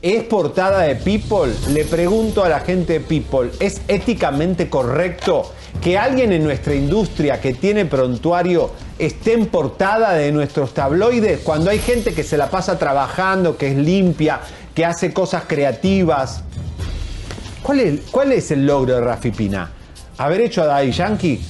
[0.00, 1.52] es portada de People.
[1.72, 7.40] Le pregunto a la gente de People, ¿es éticamente correcto que alguien en nuestra industria
[7.40, 12.48] que tiene prontuario esté en portada de nuestros tabloides cuando hay gente que se la
[12.48, 14.40] pasa trabajando, que es limpia,
[14.74, 16.44] que hace cosas creativas?
[17.62, 19.70] ¿Cuál es, el logro de Rafi Pina?
[20.18, 21.40] ¿Haber hecho a Daddy Yankee?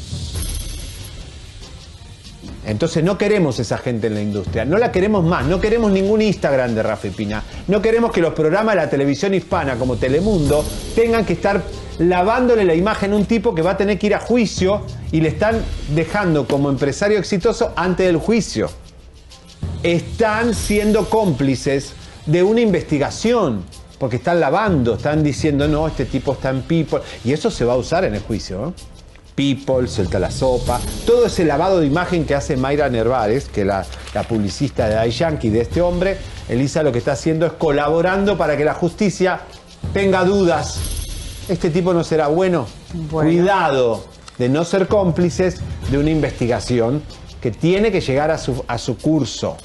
[2.66, 6.22] Entonces no queremos esa gente en la industria, no la queremos más, no queremos ningún
[6.22, 10.64] Instagram de Rafi Pina, no queremos que los programas de la televisión hispana como Telemundo
[10.94, 11.60] tengan que estar
[11.98, 15.20] lavándole la imagen a un tipo que va a tener que ir a juicio y
[15.20, 15.60] le están
[15.94, 18.70] dejando como empresario exitoso antes del juicio.
[19.82, 21.94] Están siendo cómplices
[22.26, 23.64] de una investigación,
[24.02, 27.74] porque están lavando, están diciendo, no, este tipo está en People, y eso se va
[27.74, 28.70] a usar en el juicio.
[28.70, 28.72] ¿eh?
[29.36, 33.66] People, suelta la sopa, todo ese lavado de imagen que hace Mayra Nervares, que es
[33.68, 36.16] la, la publicista de Yankee de este hombre,
[36.48, 39.42] Elisa lo que está haciendo es colaborando para que la justicia
[39.92, 40.80] tenga dudas.
[41.48, 42.66] Este tipo no será bueno.
[43.08, 44.04] Cuidado
[44.36, 45.60] de no ser cómplices
[45.92, 47.04] de una investigación
[47.40, 49.56] que tiene que llegar a su, a su curso.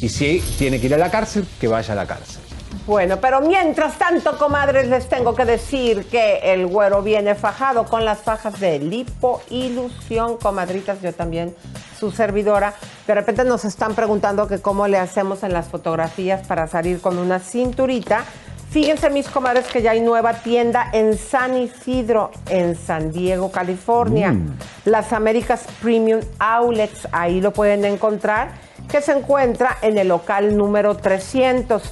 [0.00, 2.41] Y si tiene que ir a la cárcel, que vaya a la cárcel.
[2.86, 8.04] Bueno, pero mientras tanto, comadres, les tengo que decir que el güero viene fajado con
[8.04, 11.54] las fajas de lipo ilusión, comadritas, yo también,
[11.96, 12.74] su servidora.
[13.06, 17.18] De repente nos están preguntando que cómo le hacemos en las fotografías para salir con
[17.18, 18.24] una cinturita.
[18.70, 24.32] Fíjense, mis comadres, que ya hay nueva tienda en San Isidro, en San Diego, California.
[24.32, 24.58] Mm.
[24.86, 28.52] Las Américas Premium Outlets, ahí lo pueden encontrar,
[28.90, 31.82] que se encuentra en el local número 300.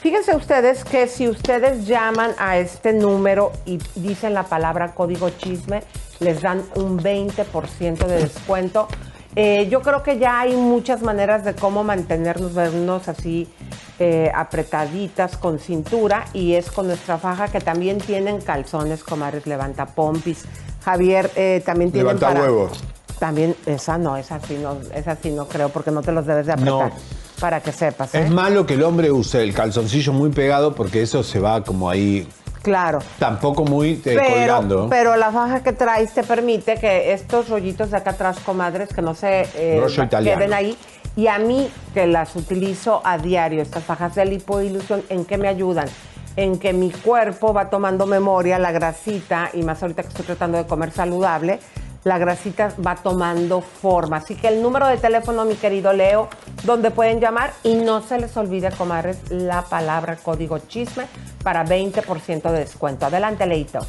[0.00, 5.82] Fíjense ustedes que si ustedes llaman a este número y dicen la palabra código chisme,
[6.20, 8.88] les dan un 20% de descuento.
[9.36, 13.46] Eh, yo creo que ya hay muchas maneras de cómo mantenernos, vernos así
[13.98, 19.84] eh, apretaditas con cintura y es con nuestra faja que también tienen calzones, comadres, levanta
[19.86, 20.44] pompis.
[20.82, 22.82] Javier eh, también tienen Levanta para- huevos.
[23.18, 26.46] También, esa no, esa sí no, esa sí no creo, porque no te los debes
[26.46, 26.88] de apretar.
[26.88, 26.96] No.
[27.40, 28.22] Para que sepas, ¿eh?
[28.24, 31.88] Es malo que el hombre use el calzoncillo muy pegado porque eso se va como
[31.88, 32.28] ahí,
[32.62, 32.98] Claro.
[33.18, 34.86] tampoco muy eh, Pero, colgando.
[34.90, 39.00] pero la faja que traes te permite que estos rollitos de acá atrás, comadres, que
[39.00, 39.82] no se eh,
[40.22, 40.76] queden ahí.
[41.16, 45.48] Y a mí, que las utilizo a diario, estas fajas de lipoilusión, ¿en qué me
[45.48, 45.88] ayudan?
[46.36, 50.58] En que mi cuerpo va tomando memoria, la grasita, y más ahorita que estoy tratando
[50.58, 51.58] de comer saludable,
[52.04, 54.16] la grasita va tomando forma.
[54.18, 56.28] Así que el número de teléfono, mi querido Leo,
[56.64, 61.06] donde pueden llamar y no se les olvide, comadres, la palabra código chisme
[61.42, 63.06] para 20% de descuento.
[63.06, 63.86] Adelante, Leito.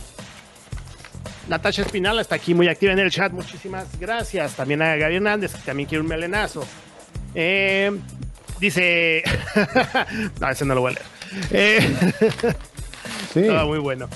[1.49, 3.31] Natasha Espinal está aquí muy activa en el chat.
[3.33, 4.53] Muchísimas gracias.
[4.55, 6.63] También a Gaby Hernández, que también quiere un melenazo.
[7.35, 7.91] Eh,
[8.59, 9.23] dice.
[10.39, 11.05] no, ese no lo voy a leer.
[11.51, 11.95] Eh,
[13.33, 13.39] Sí.
[13.41, 14.07] estaba muy bueno.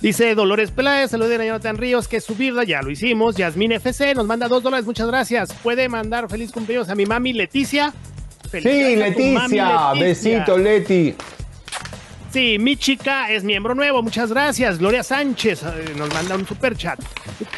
[0.00, 3.36] Dice Dolores Peláez, saluden a Jonathan Ríos, que es su vida, ya lo hicimos.
[3.36, 5.52] Yasmín FC nos manda dos dólares, muchas gracias.
[5.62, 7.92] Puede mandar feliz cumpleaños a mi mami Leticia.
[8.50, 9.92] Sí, mami, Leticia.
[9.98, 11.14] Besito, Leti.
[12.36, 14.78] Sí, mi chica es miembro nuevo, muchas gracias.
[14.78, 17.00] Gloria Sánchez eh, nos manda un super chat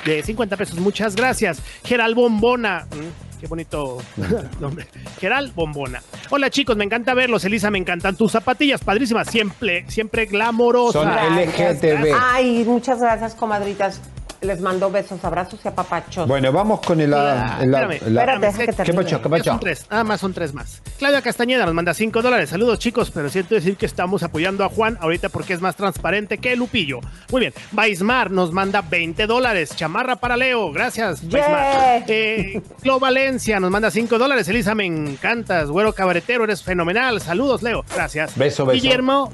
[0.05, 1.61] de 50 pesos, muchas gracias.
[1.83, 3.99] Geral Bombona, mm, qué bonito
[4.61, 4.87] nombre.
[5.19, 6.01] Geral Bombona.
[6.31, 7.45] Hola chicos, me encanta verlos.
[7.45, 11.03] Elisa, me encantan tus zapatillas, padrísimas, siempre, siempre glamorosas.
[11.03, 12.15] Son LGTB.
[12.17, 14.01] Ay, muchas gracias, comadritas.
[14.41, 16.29] Les mando besos, abrazos y apapachos.
[16.29, 17.13] Bueno, vamos con el.
[17.13, 18.85] Ah, el- espérame, deja que termine.
[18.85, 19.23] ¿Qué pacho?
[19.23, 20.81] ¿Qué Ya son tres, nada más son tres más.
[20.97, 22.51] Claudia Castañeda nos manda 5 dólares.
[22.51, 26.39] Saludos chicos, pero siento decir que estamos apoyando a Juan ahorita porque es más transparente
[26.39, 27.01] que Lupillo.
[27.33, 27.53] Muy bien.
[27.73, 29.71] Baismar nos manda 20 dólares.
[29.75, 30.71] Chamarra para Leo.
[30.73, 32.05] Gracias, Baismar.
[32.07, 34.49] Eh, Clo Valencia nos manda 5 dólares.
[34.49, 35.69] Elisa, me encantas.
[35.69, 37.21] Güero cabaretero, eres fenomenal.
[37.21, 37.85] Saludos, Leo.
[37.93, 38.37] Gracias.
[38.37, 38.81] Beso, beso.
[38.81, 39.33] Guillermo.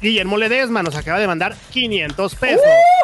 [0.00, 2.60] Guillermo Ledesma nos acaba de mandar 500 pesos.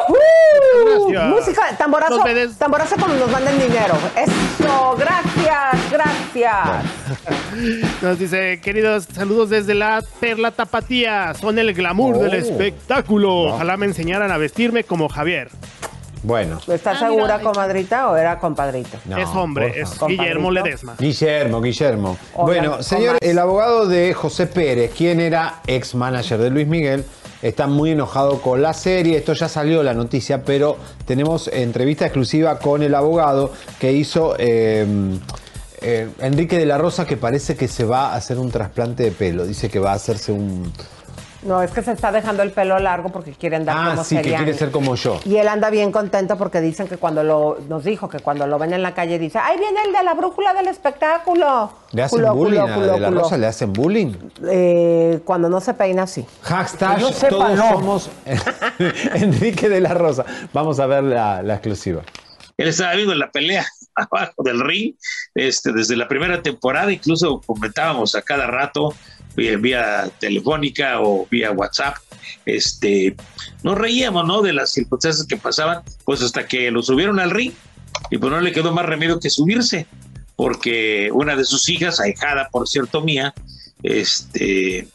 [0.07, 1.29] Uh, Gracias.
[1.29, 3.93] música, tamborazo, Los bedes- tamborazo cuando nos manden dinero.
[4.15, 6.55] Eso, gracias, gracias.
[8.01, 11.33] Nos dice, queridos, saludos desde la Perla Tapatía.
[11.33, 12.19] Son el glamour Oh.
[12.23, 13.53] del espectáculo.
[13.53, 15.49] Ojalá me enseñaran a vestirme como Javier.
[16.23, 16.59] Bueno.
[16.67, 18.97] ¿Estás Ah, segura, comadrita, o era compadrito?
[19.05, 19.91] No, es hombre, es.
[20.07, 20.51] Guillermo.
[20.51, 20.95] Ledesma.
[20.97, 22.17] Guillermo, Guillermo.
[22.33, 27.05] Hola, bueno, señor, el abogado de José Pérez, quien era ex manager de Luis Miguel,
[27.41, 29.17] está muy enojado con la serie.
[29.17, 34.85] Esto ya salió la noticia, pero tenemos entrevista exclusiva con el abogado que hizo eh,
[35.81, 39.11] eh, Enrique de la Rosa, que parece que se va a hacer un trasplante de
[39.11, 39.45] pelo.
[39.45, 40.73] Dice que va a hacerse un.
[41.47, 44.17] No, es que se está dejando el pelo largo porque quiere andar Ah, como sí,
[44.17, 45.19] que quiere ser como yo.
[45.25, 48.59] Y él anda bien contento porque dicen que cuando lo, nos dijo que cuando lo
[48.59, 51.71] ven en la calle dice, ¡ay, viene el de la brújula del espectáculo!
[51.93, 53.21] ¿Le hacen Culo, bullying culo, a culo, De La culo.
[53.21, 53.37] Rosa?
[53.37, 54.13] ¿Le hacen bullying?
[54.49, 56.25] Eh, cuando no se peina, sí.
[56.41, 57.69] Hashtag sepa, todos no.
[57.71, 58.09] somos
[59.15, 60.25] Enrique de la Rosa.
[60.53, 62.01] Vamos a ver la, la exclusiva.
[62.57, 64.95] Él estaba viendo la pelea abajo del ring
[65.35, 68.93] este, desde la primera temporada, incluso comentábamos a cada rato
[69.37, 71.97] vía, telefónica o vía WhatsApp.
[72.45, 73.15] Este,
[73.63, 74.41] nos reíamos ¿no?
[74.41, 77.53] de las circunstancias que pasaban, pues hasta que lo subieron al ring
[78.09, 79.85] y pues no le quedó más remedio que subirse,
[80.35, 83.33] porque una de sus hijas, ahijada por cierto mía,
[83.83, 84.87] este,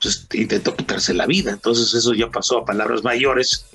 [0.00, 1.50] pues, intentó quitarse la vida.
[1.52, 3.66] Entonces eso ya pasó a palabras mayores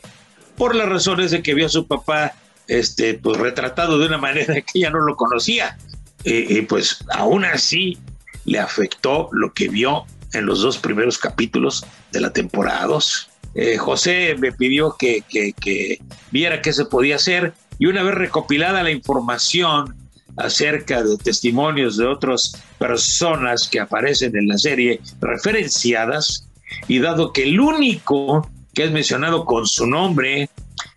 [0.58, 2.34] por las razones de que vio a su papá
[2.68, 5.78] este, pues, retratado de una manera que ella no lo conocía.
[6.24, 8.00] Y, y, pues aún así
[8.46, 13.30] le afectó lo que vio en los dos primeros capítulos de la temporada 2.
[13.56, 16.00] Eh, José me pidió que, que, que
[16.32, 19.96] viera qué se podía hacer y una vez recopilada la información
[20.38, 26.48] acerca de testimonios de otras personas que aparecen en la serie referenciadas
[26.88, 30.50] y dado que el único que es mencionado con su nombre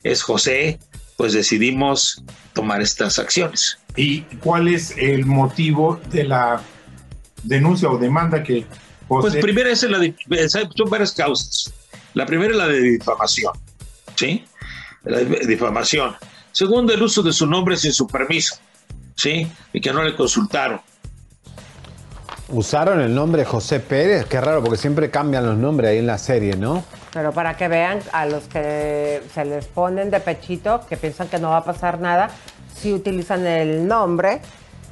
[0.02, 0.80] es José,
[1.16, 2.22] pues decidimos
[2.52, 3.78] tomar estas acciones.
[3.96, 6.60] ¿Y cuál es el motivo de la
[7.48, 8.66] denuncia o demanda que
[9.08, 9.30] José...
[9.30, 9.98] Pues primero es la,
[10.76, 11.72] son varias causas.
[12.14, 13.52] La primera es la de difamación,
[14.14, 14.44] ¿sí?
[15.04, 16.14] La de difamación.
[16.52, 18.56] Segundo, el uso de su nombre sin su permiso,
[19.14, 19.50] ¿sí?
[19.72, 20.80] Y que no le consultaron.
[22.50, 26.18] Usaron el nombre José Pérez, qué raro, porque siempre cambian los nombres ahí en la
[26.18, 26.84] serie, ¿no?
[27.12, 31.38] Pero para que vean a los que se les ponen de pechito, que piensan que
[31.38, 32.30] no va a pasar nada,
[32.74, 34.40] sí utilizan el nombre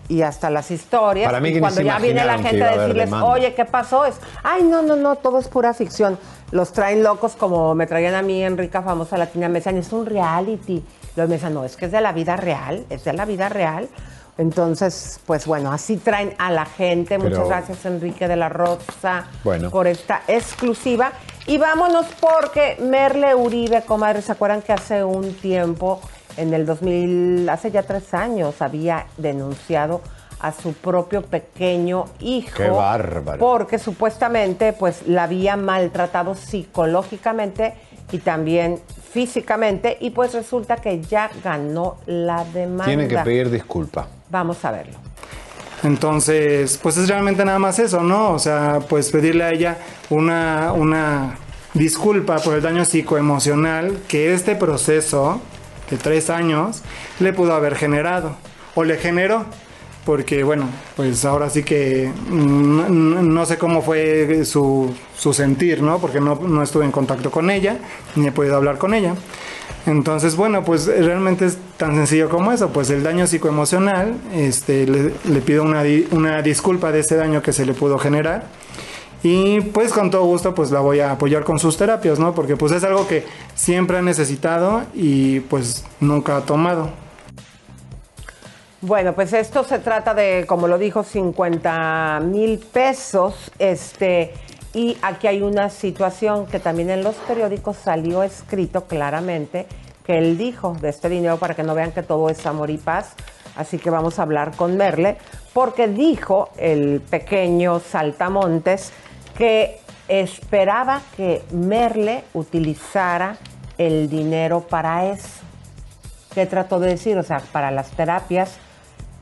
[0.08, 1.26] y hasta las historias.
[1.26, 3.26] Para mí y cuando ya viene la gente a decirles, demanda.
[3.26, 4.04] oye, ¿qué pasó?
[4.04, 6.18] Es, ay, no, no, no, todo es pura ficción.
[6.52, 9.48] Los traen locos como me traían a mí en Rica Famosa Latina.
[9.48, 10.84] Me decían, es un reality.
[11.16, 13.48] Luego me decían, no, es que es de la vida real, es de la vida
[13.48, 13.88] real.
[14.38, 17.18] Entonces, pues bueno, así traen a la gente.
[17.18, 19.70] Pero- Muchas gracias, Enrique de la Rosa, Bueno.
[19.70, 21.12] por esta exclusiva.
[21.46, 26.00] Y vámonos porque Merle Uribe, comadre, ¿se acuerdan que hace un tiempo,
[26.36, 30.02] en el 2000, hace ya tres años, había denunciado
[30.40, 32.56] a su propio pequeño hijo?
[32.56, 33.38] Qué bárbaro.
[33.38, 37.74] Porque supuestamente, pues, la había maltratado psicológicamente
[38.12, 38.80] y también
[39.10, 39.96] físicamente.
[40.00, 42.84] Y pues resulta que ya ganó la demanda.
[42.84, 44.06] Tienen que pedir disculpas.
[44.30, 44.98] Vamos a verlo.
[45.82, 48.32] Entonces, pues es realmente nada más eso, ¿no?
[48.32, 49.76] O sea, pues pedirle a ella
[50.10, 51.38] una, una
[51.74, 55.40] disculpa por el daño psicoemocional que este proceso
[55.90, 56.82] de tres años
[57.20, 58.36] le pudo haber generado
[58.74, 59.44] o le generó.
[60.04, 65.98] Porque bueno, pues ahora sí que mm, no sé cómo fue su, su sentir, ¿no?
[65.98, 67.78] Porque no, no estuve en contacto con ella,
[68.14, 69.14] ni he podido hablar con ella.
[69.84, 75.12] Entonces, bueno, pues realmente es tan sencillo como eso, pues el daño psicoemocional, este, le,
[75.28, 75.82] le pido una,
[76.12, 78.46] una disculpa de ese daño que se le pudo generar
[79.22, 82.34] y pues con todo gusto pues la voy a apoyar con sus terapias, ¿no?
[82.34, 86.90] Porque pues es algo que siempre ha necesitado y pues nunca ha tomado.
[88.82, 93.50] Bueno, pues esto se trata de, como lo dijo, 50 mil pesos.
[93.58, 94.32] Este,
[94.74, 99.66] y aquí hay una situación que también en los periódicos salió escrito claramente
[100.04, 102.76] que él dijo de este dinero para que no vean que todo es amor y
[102.76, 103.14] paz.
[103.56, 105.16] Así que vamos a hablar con Merle,
[105.52, 108.92] porque dijo el pequeño Saltamontes
[109.36, 113.36] que esperaba que Merle utilizara
[113.78, 115.28] el dinero para eso.
[116.34, 117.18] ¿Qué trató de decir?
[117.18, 118.56] O sea, para las terapias,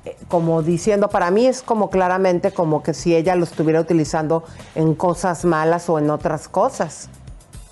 [0.05, 4.45] eh, como diciendo, para mí es como claramente como que si ella lo estuviera utilizando
[4.75, 7.09] en cosas malas o en otras cosas,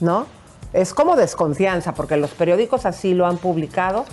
[0.00, 0.26] ¿no?
[0.72, 4.06] Es como desconfianza, porque los periódicos así lo han publicado,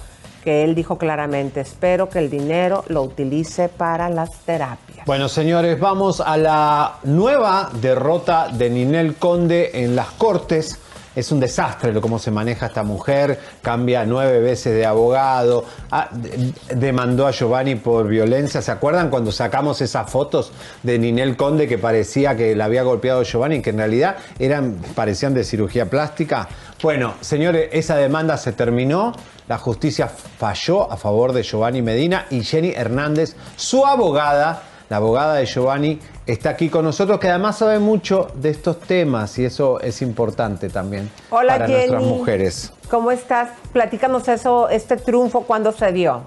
[0.43, 5.05] que él dijo claramente, espero que el dinero lo utilice para las terapias.
[5.05, 10.79] Bueno, señores, vamos a la nueva derrota de Ninel Conde en las Cortes.
[11.20, 16.07] Es un desastre lo cómo se maneja esta mujer, cambia nueve veces de abogado, ah,
[16.13, 18.61] de- demandó a Giovanni por violencia.
[18.61, 23.24] ¿Se acuerdan cuando sacamos esas fotos de Ninel Conde que parecía que la había golpeado
[23.24, 26.47] Giovanni, que en realidad eran, parecían de cirugía plástica?
[26.82, 29.11] Bueno, señores, esa demanda se terminó.
[29.49, 35.34] La justicia falló a favor de Giovanni Medina y Jenny Hernández, su abogada, la abogada
[35.36, 35.99] de Giovanni,
[36.32, 40.69] está aquí con nosotros, que además sabe mucho de estos temas y eso es importante
[40.69, 42.73] también Hola, para nuestras mujeres.
[42.89, 43.49] ¿Cómo estás?
[43.73, 46.21] Platícanos eso, este triunfo, ¿cuándo se dio?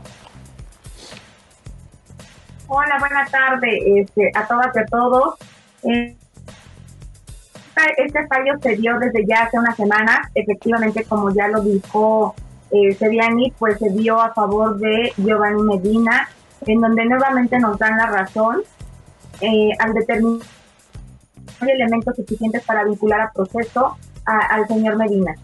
[2.66, 5.34] Hola, buena tarde este, a todas y a todos.
[5.84, 6.16] Eh,
[7.96, 12.34] este fallo se dio desde ya hace una semana, efectivamente como ya lo dijo
[12.70, 16.28] eh, Seriani, pues se dio a favor de Giovanni Medina,
[16.66, 18.62] en donde nuevamente nos dan la razón
[19.40, 20.46] eh, al determinar
[21.60, 25.34] elementos suficientes para vincular a proceso al señor Medina.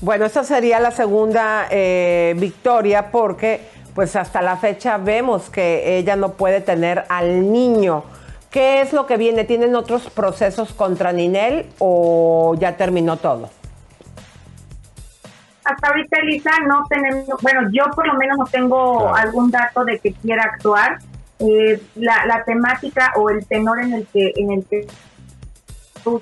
[0.00, 3.60] Bueno, esa sería la segunda eh, victoria porque
[3.94, 8.02] pues hasta la fecha vemos que ella no puede tener al niño.
[8.50, 9.44] ¿Qué es lo que viene?
[9.44, 13.48] ¿Tienen otros procesos contra Ninel o ya terminó todo?
[15.64, 19.98] Hasta ahorita, Elisa, no tenemos, bueno, yo por lo menos no tengo algún dato de
[20.00, 20.98] que quiera actuar.
[21.44, 24.86] Eh, la, temática o el tenor en el que en el que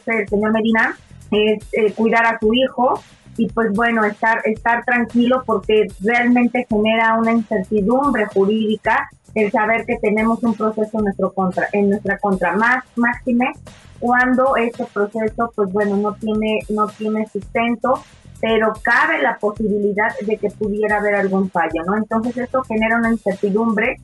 [0.07, 0.97] el señor Medina
[1.31, 3.01] es eh, cuidar a su hijo,
[3.37, 9.97] y pues bueno, estar, estar tranquilo porque realmente genera una incertidumbre jurídica el saber que
[9.99, 13.53] tenemos un proceso en, nuestro contra, en nuestra contra, más máxime
[13.99, 18.03] cuando ese proceso pues bueno no tiene, no tiene sustento,
[18.41, 21.97] pero cabe la posibilidad de que pudiera haber algún fallo, ¿no?
[21.97, 23.97] Entonces esto genera una incertidumbre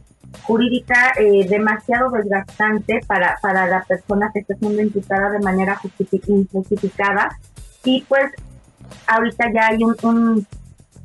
[0.42, 5.78] jurídica eh, demasiado desgastante para, para la persona que está siendo imputada de manera
[6.26, 7.38] injustificada
[7.84, 8.32] y pues
[9.06, 10.46] ahorita ya hay un,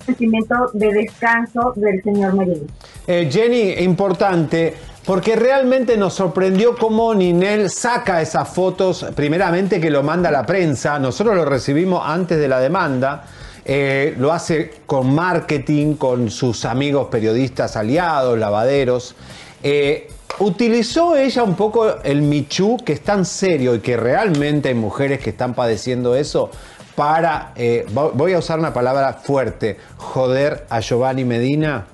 [0.02, 2.68] sentimiento de descanso del señor Merino.
[3.08, 4.74] Eh, Jenny, importante,
[5.06, 10.46] porque realmente nos sorprendió cómo Ninel saca esas fotos, primeramente que lo manda a la
[10.46, 13.24] prensa, nosotros lo recibimos antes de la demanda,
[13.66, 19.16] eh, lo hace con marketing, con sus amigos periodistas aliados, lavaderos.
[19.64, 24.76] Eh, utilizó ella un poco el Michu, que es tan serio y que realmente hay
[24.76, 26.50] mujeres que están padeciendo eso,
[26.96, 31.86] para, eh, voy a usar una palabra fuerte, joder a Giovanni Medina?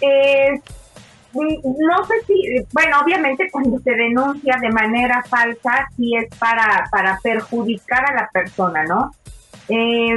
[0.00, 0.60] Eh,
[1.32, 7.18] no sé si, bueno, obviamente cuando se denuncia de manera falsa, sí es para, para
[7.22, 9.12] perjudicar a la persona, ¿no?
[9.68, 10.16] Eh,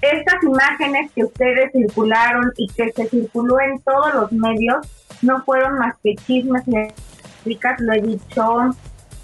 [0.00, 4.78] estas imágenes que ustedes circularon y que se circuló en todos los medios
[5.20, 8.74] no fueron más que chismes lo he dicho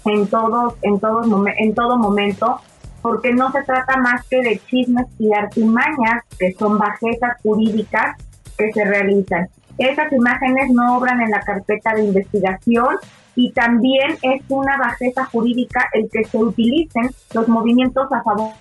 [0.07, 1.27] en todos, en todos
[1.57, 2.59] en todo momento,
[3.01, 8.17] porque no se trata más que de chismes y artimañas que son bajezas jurídicas
[8.57, 9.47] que se realizan.
[9.77, 12.97] Esas imágenes no obran en la carpeta de investigación
[13.35, 18.51] y también es una bajeza jurídica el que se utilicen los movimientos a favor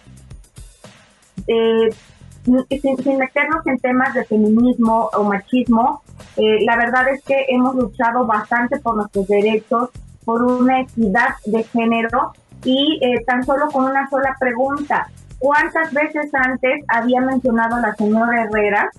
[1.47, 1.91] eh,
[2.45, 6.03] sin, meternos en temas de feminismo o machismo,
[6.37, 9.91] eh, la verdad es que hemos luchado bastante por nuestros derechos,
[10.27, 15.09] por una equidad de género y eh, tan solo con una sola pregunta.
[15.39, 18.91] ¿Cuántas veces antes había mencionado la señora Herrera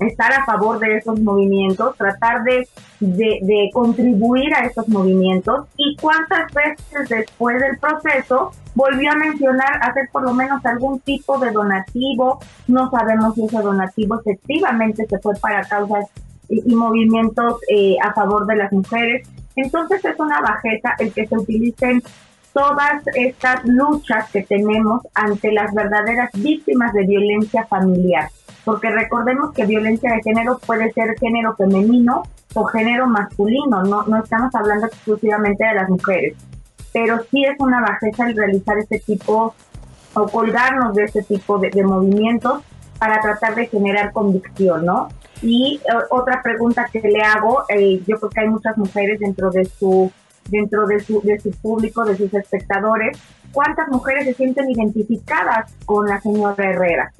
[0.00, 2.68] estar a favor de esos movimientos, tratar de,
[3.00, 10.08] de, contribuir a esos movimientos y cuántas veces después del proceso volvió a mencionar hacer
[10.12, 15.34] por lo menos algún tipo de donativo, no sabemos si ese donativo efectivamente se fue
[15.40, 16.06] para causas
[16.48, 19.26] y, movimientos eh, a favor de las mujeres.
[19.56, 22.02] Entonces es una bajeza el que se utilicen
[22.52, 28.30] todas estas luchas que tenemos ante las verdaderas víctimas de violencia familiar.
[28.64, 32.22] Porque recordemos que violencia de género puede ser género femenino
[32.54, 36.36] o género masculino, no, no estamos hablando exclusivamente de las mujeres.
[36.92, 39.54] Pero sí es una bajeza el realizar este tipo
[40.14, 42.62] o colgarnos de este tipo de, movimientos
[42.98, 45.08] para tratar de generar convicción, ¿no?
[45.42, 49.50] Y eh, otra pregunta que le hago, eh, yo creo que hay muchas mujeres dentro
[49.50, 50.10] de su
[50.48, 53.18] dentro de su, de su público, de sus espectadores,
[53.50, 57.12] cuántas mujeres se sienten identificadas con la señora Herrera.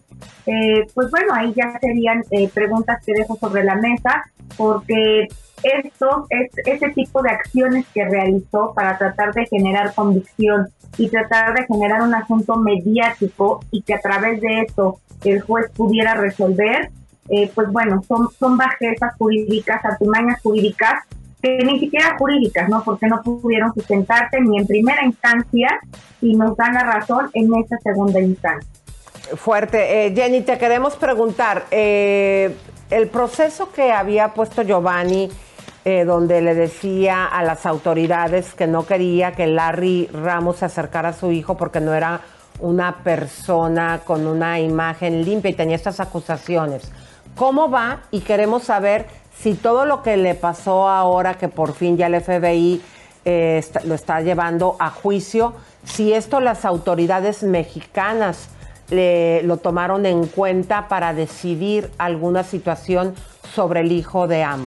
[0.47, 2.23] Eh, pues bueno, ahí ya serían
[2.55, 4.23] preguntas que dejo sobre la mesa,
[4.57, 5.27] porque
[5.63, 11.55] esto es ese tipo de acciones que realizó para tratar de generar convicción y tratar
[11.55, 16.91] de generar un asunto mediático y que a través de eso el juez pudiera resolver,
[17.29, 21.05] eh, pues bueno, son, son bajezas jurídicas, artimañas jurídicas,
[21.43, 22.83] que ni siquiera jurídicas, ¿no?
[22.85, 25.69] Porque no pudieron sustentarse ni en primera instancia
[26.21, 28.71] y nos dan la razón en esa segunda instancia.
[29.35, 30.07] Fuerte.
[30.07, 32.55] Eh, Jenny, te queremos preguntar, eh,
[32.91, 35.31] el proceso que había puesto Giovanni,
[36.05, 41.13] donde le decía a las autoridades que no quería que Larry Ramos se acercara a
[41.13, 42.23] su hijo porque no era
[42.59, 46.91] una persona con una imagen limpia y tenía estas acusaciones
[47.37, 49.07] cómo va y queremos saber
[49.39, 52.83] si todo lo que le pasó ahora que por fin ya el FBI
[53.25, 55.53] eh, lo está llevando a juicio,
[55.85, 58.49] si esto las autoridades mexicanas
[58.89, 63.15] lo tomaron en cuenta para decidir alguna situación
[63.53, 64.66] sobre el hijo de ambos.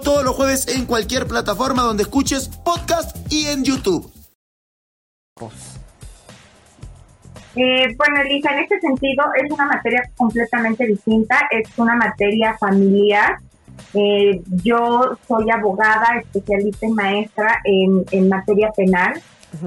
[0.00, 4.10] todos los jueves en cualquier plataforma donde escuches podcast y en YouTube.
[7.56, 13.38] Eh, bueno, Elisa, en este sentido es una materia completamente distinta, es una materia familiar.
[13.94, 19.20] Eh, yo soy abogada, especialista y maestra en, en materia penal.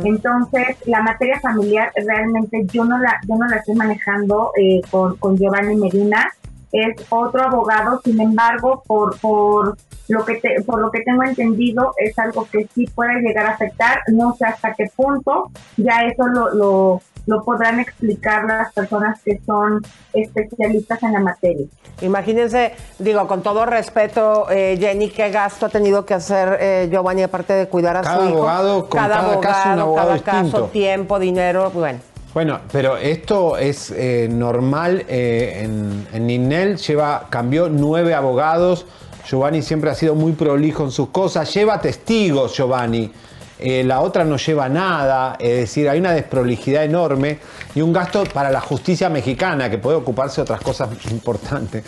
[0.04, 5.18] Entonces, la materia familiar realmente yo no la, yo no la estoy manejando eh, con,
[5.18, 6.32] con Giovanni Medina,
[6.74, 9.78] es otro abogado, sin embargo, por, por
[10.10, 13.52] lo que te, por lo que tengo entendido, es algo que sí puede llegar a
[13.52, 19.22] afectar, no sé hasta qué punto, ya eso lo, lo, lo podrán explicar las personas
[19.24, 19.82] que son
[20.14, 21.68] especialistas en la materia.
[22.02, 27.24] Imagínense, digo, con todo respeto, eh, Jenny, qué gasto ha tenido que hacer eh, Giovanni
[27.24, 28.38] aparte de cuidar a Cada su hijo.
[28.40, 30.58] abogado, con cada caso, un abogado cada distinto.
[30.58, 32.00] caso, tiempo, dinero, bueno.
[32.34, 38.86] Bueno, pero esto es eh, normal eh, en, en Ninel, lleva, cambió nueve abogados.
[39.30, 43.12] Giovanni siempre ha sido muy prolijo en sus cosas, lleva testigos, Giovanni.
[43.60, 47.38] Eh, la otra no lleva nada, es decir, hay una desprolijidad enorme
[47.76, 51.84] y un gasto para la justicia mexicana que puede ocuparse de otras cosas importantes.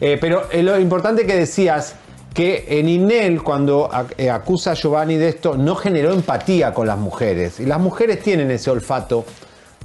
[0.00, 1.96] Eh, pero eh, lo importante que decías,
[2.32, 6.98] que en Inel, cuando ac- acusa a Giovanni de esto, no generó empatía con las
[6.98, 7.58] mujeres.
[7.58, 9.24] Y las mujeres tienen ese olfato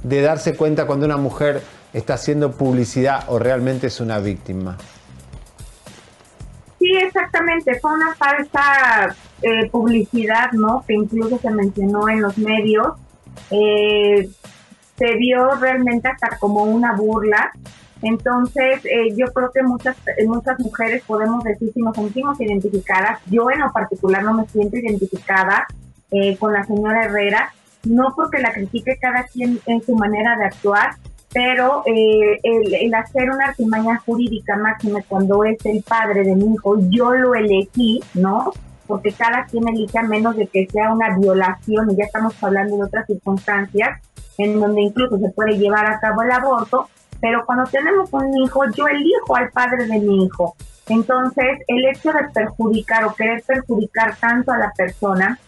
[0.04, 1.62] de darse cuenta cuando una mujer
[1.92, 4.76] está haciendo publicidad o realmente es una víctima.
[6.78, 7.80] Sí, exactamente.
[7.80, 10.84] Fue una falsa eh, publicidad, ¿no?
[10.86, 12.88] Que incluso se mencionó en los medios.
[13.50, 14.28] Eh,
[14.96, 17.52] se vio realmente hasta como una burla.
[18.02, 23.20] Entonces, eh, yo creo que muchas, eh, muchas mujeres podemos decir si nos sentimos identificadas.
[23.26, 25.66] Yo en lo particular no me siento identificada
[26.38, 27.52] con la señora Herrera,
[27.84, 30.96] no porque la critique cada quien en su manera de actuar,
[31.32, 36.76] pero eh, el, hacer una artimaña jurídica máxima cuando es el padre de mi hijo,
[36.90, 38.52] yo lo elegí, ¿no?
[38.86, 42.76] Porque cada quien elige a menos de que sea una violación, y ya estamos hablando
[42.76, 44.00] de otras circunstancias,
[44.38, 46.88] en donde incluso se puede llevar a cabo el aborto,
[47.20, 50.54] pero cuando tenemos un hijo, yo elijo al padre de mi hijo.
[50.88, 55.38] Entonces, el hecho de perjudicar o querer perjudicar tanto a la persona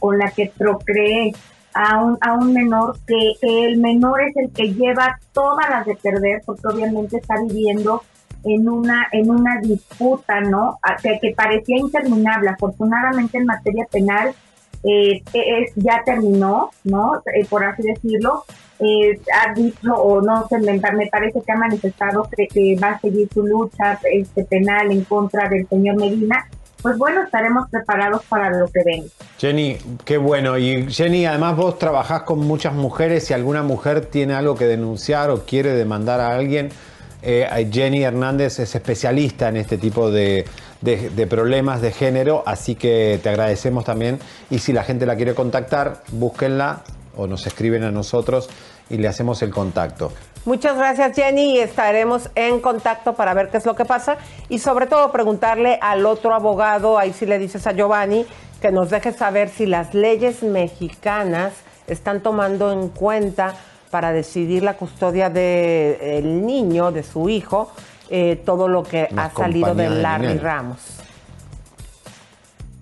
[0.00, 1.32] con la que procreé
[1.78, 5.86] a un, a un menor, que, que el menor es el que lleva todas las
[5.86, 8.02] de perder, porque obviamente está viviendo
[8.42, 10.78] en una, en una disputa, ¿no?
[11.02, 12.50] Que, que parecía interminable.
[12.50, 14.34] Afortunadamente en materia penal
[14.82, 17.22] eh, es, ya terminó, ¿no?
[17.32, 18.44] Eh, por así decirlo.
[18.80, 22.90] Eh, ha dicho, o no sé, me, me parece que ha manifestado que, que va
[22.90, 26.44] a seguir su lucha este, penal en contra del señor Medina.
[26.82, 29.08] Pues bueno, estaremos preparados para lo que venga.
[29.38, 30.56] Jenny, qué bueno.
[30.58, 33.24] Y Jenny, además vos trabajás con muchas mujeres.
[33.26, 36.70] Si alguna mujer tiene algo que denunciar o quiere demandar a alguien,
[37.22, 40.44] eh, Jenny Hernández es especialista en este tipo de,
[40.80, 42.44] de- de problemas de género.
[42.46, 44.20] Así que te agradecemos también.
[44.48, 46.82] Y si la gente la quiere contactar, búsquenla
[47.16, 48.48] o nos escriben a nosotros
[48.88, 50.12] y le hacemos el contacto.
[50.44, 54.16] Muchas gracias Jenny y estaremos en contacto para ver qué es lo que pasa
[54.48, 58.26] y sobre todo preguntarle al otro abogado, ahí sí le dices a Giovanni,
[58.60, 61.52] que nos deje saber si las leyes mexicanas
[61.86, 63.54] están tomando en cuenta
[63.90, 67.70] para decidir la custodia del niño, de su hijo,
[68.10, 70.38] eh, todo lo que La ha salido de Larry.
[70.38, 70.98] Ramos.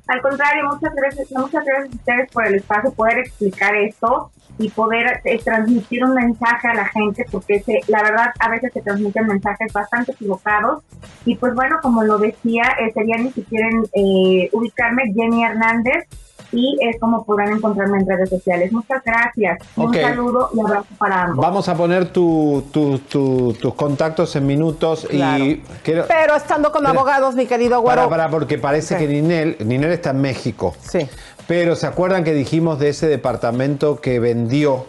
[0.09, 4.71] Al contrario, muchas gracias, muchas gracias a ustedes por el espacio, poder explicar esto y
[4.71, 8.81] poder eh, transmitir un mensaje a la gente, porque se- la verdad a veces se
[8.81, 10.83] transmiten mensajes bastante equivocados.
[11.25, 16.05] Y pues bueno, como lo decía, eh, serían, si quieren eh, ubicarme, Jenny Hernández.
[16.47, 18.71] así es como podrán encontrarme en redes sociales.
[18.73, 19.59] Muchas gracias.
[19.77, 19.89] Ok.
[19.89, 21.45] Un saludo y abrazo para ambos.
[21.45, 26.05] Vamos a poner tu- tu- tu- tus contactos en minutos y quiero...
[26.07, 28.03] Pero estando con abogados, mi querido güero.
[28.09, 29.01] Para, para, porque parece Ok.
[29.01, 30.75] que Ninel, Ninel está en México.
[30.81, 31.09] Sí.
[31.47, 34.87] Pero ¿se acuerdan que dijimos de ese departamento que vendió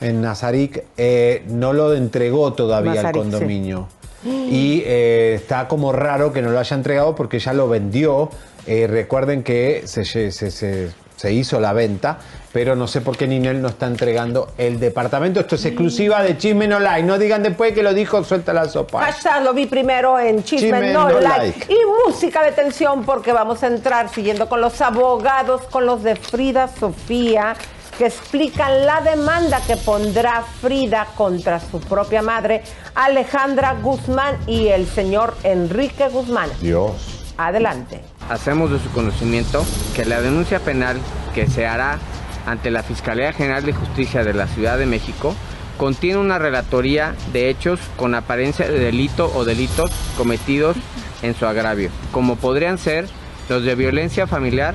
[0.00, 0.84] en Nazarick?
[0.96, 3.88] Eh, no lo entregó todavía al condominio.
[4.24, 8.28] Y eh, está como raro que no lo haya entregado porque ya lo vendió.
[8.66, 12.18] Eh, recuerden que se, se- se- se hizo la venta,
[12.52, 15.40] pero no sé por qué Ninel no está entregando el departamento.
[15.40, 17.06] Esto es exclusiva de Chisme No Like.
[17.06, 19.00] No digan después que lo dijo, suelta la sopa.
[19.00, 21.38] Hashtag lo vi primero en Chisme, Chisme no, no like.
[21.38, 21.72] like.
[21.72, 26.16] Y música de tensión porque vamos a entrar siguiendo con los abogados, con los de
[26.16, 27.54] Frida Sofía,
[27.96, 32.62] que explican la demanda que pondrá Frida contra su propia madre,
[32.94, 36.50] Alejandra Guzmán y el señor Enrique Guzmán.
[36.60, 37.32] Dios.
[37.36, 38.00] Adelante.
[38.28, 39.64] Hacemos de su conocimiento
[39.94, 40.98] que la denuncia penal
[41.34, 41.98] que se hará
[42.46, 45.34] ante la Fiscalía General de Justicia de la Ciudad de México
[45.76, 50.76] contiene una relatoría de hechos con apariencia de delito o delitos cometidos
[51.22, 53.08] en su agravio, como podrían ser
[53.48, 54.74] los de violencia familiar,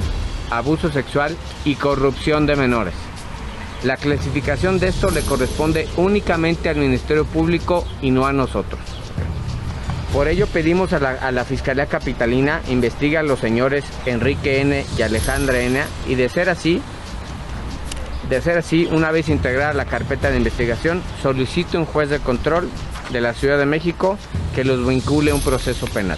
[0.49, 2.93] abuso sexual y corrupción de menores.
[3.83, 8.79] La clasificación de esto le corresponde únicamente al Ministerio Público y no a nosotros.
[10.11, 14.85] Por ello pedimos a la, Fiscalía Capitalina investigue a los señores Enrique N.
[14.97, 15.81] y Alejandra N.
[16.07, 16.81] y de ser así,
[18.29, 22.69] de ser así, una vez integrada la carpeta de investigación, solicite un juez de control
[23.11, 24.17] de la Ciudad de México
[24.53, 26.17] que los vincule a un proceso penal.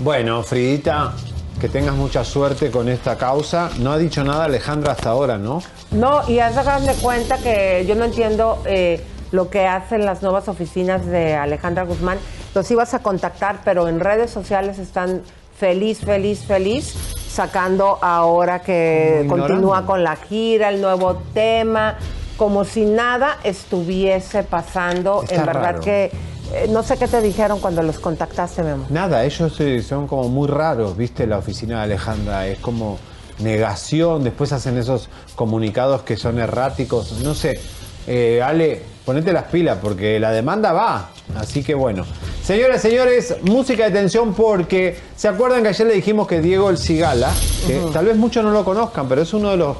[0.00, 1.14] Bueno, Fridita,
[1.60, 3.70] que tengas mucha suerte con esta causa.
[3.78, 5.62] No ha dicho nada Alejandra hasta ahora, ¿no?
[5.92, 9.00] No, y haz de cuenta que yo no entiendo eh,
[9.30, 12.18] lo que hacen las nuevas oficinas de Alejandra Guzmán.
[12.54, 15.22] Los ibas a contactar, pero en redes sociales están
[15.56, 16.94] feliz, feliz, feliz,
[17.32, 19.46] sacando ahora que Ignorando.
[19.48, 21.96] continúa con la gira, el nuevo tema,
[22.36, 25.22] como si nada estuviese pasando.
[25.22, 25.80] Está en verdad raro.
[25.80, 26.10] que
[26.52, 28.84] eh, no sé qué te dijeron cuando los contactaste, Memo.
[28.90, 31.26] Nada, ellos eh, son como muy raros, ¿viste?
[31.26, 32.98] La oficina de Alejandra es como
[33.38, 37.58] negación, después hacen esos comunicados que son erráticos, no sé.
[38.06, 41.10] Eh, Ale, ponete las pilas porque la demanda va.
[41.36, 42.04] Así que bueno.
[42.44, 46.78] Señoras, señores, música de tensión porque ¿se acuerdan que ayer le dijimos que Diego El
[46.78, 47.30] Cigala,
[47.66, 49.76] que tal vez muchos no lo conozcan, pero es uno de los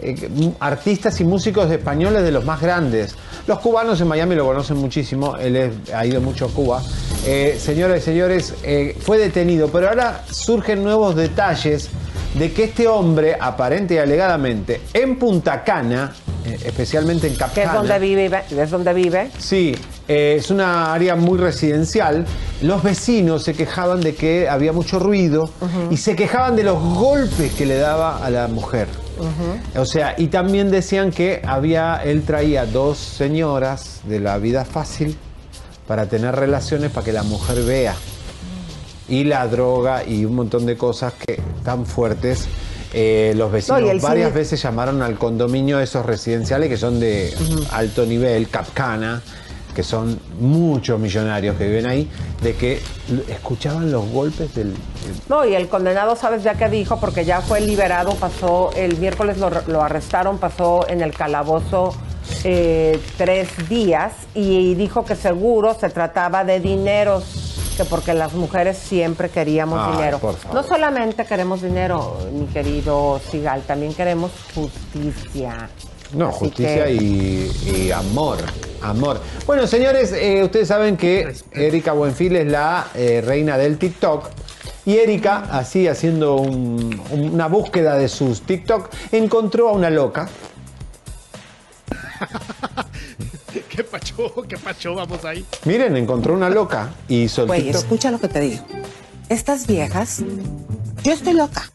[0.00, 3.16] eh, artistas y músicos españoles de los más grandes.
[3.46, 6.82] Los cubanos en Miami lo conocen muchísimo, él es- ha ido mucho a Cuba.
[7.26, 11.88] Eh, señoras y señores, eh, fue detenido, pero ahora surgen nuevos detalles
[12.34, 16.12] de que este hombre, aparente y alegadamente, en Punta Cana,
[16.44, 19.30] especialmente en Capcana, es donde vive, es donde vive.
[19.38, 19.74] Sí,
[20.08, 22.26] eh, es una área muy residencial.
[22.62, 25.50] Los vecinos se quejaban de que había mucho ruido
[25.90, 28.88] y se quejaban de los golpes que le daba a la mujer.
[29.76, 35.16] O sea, y también decían que había, él traía dos señoras de la vida fácil
[35.86, 37.94] para tener relaciones para que la mujer vea.
[39.08, 42.46] Y la droga y un montón de cosas que tan fuertes.
[42.94, 47.34] Eh, los vecinos No, varias cine- veces llamaron al condominio esos residenciales que son de
[47.72, 49.20] alto nivel, Capcana,
[49.74, 52.08] que son muchos millonarios que viven ahí,
[52.42, 52.80] de que
[53.28, 54.68] escuchaban los golpes del...
[54.72, 54.78] del-
[55.28, 57.00] No, y el condenado, ¿sabes ya qué dijo?
[57.00, 61.92] Porque ya fue liberado, pasó, el miércoles lo, lo arrestaron, pasó en el calabozo
[62.44, 68.78] eh, tres días y dijo que seguro se trataba de dineros, que porque las mujeres
[68.78, 70.20] siempre queríamos Ay, dinero.
[70.52, 75.68] No solamente queremos dinero, mi querido Sigal, también queremos justicia.
[76.12, 77.50] No, Así justicia que- y,
[77.86, 78.38] y amor,
[78.82, 79.20] amor.
[79.46, 84.28] Bueno, señores, eh, ustedes saben que Erika Buenfil es la eh, reina del TikTok.
[84.86, 90.28] Y Erika, así haciendo un- una búsqueda de sus TikTok, encontró a una loca
[93.68, 94.32] ¿Qué pacho?
[94.48, 94.94] ¿Qué pacho?
[94.94, 95.44] Vamos ahí.
[95.64, 98.64] Miren, encontró una loca y hizo el Güey, escucha lo que te digo.
[99.28, 100.22] Estas viejas,
[101.02, 101.70] yo estoy loca,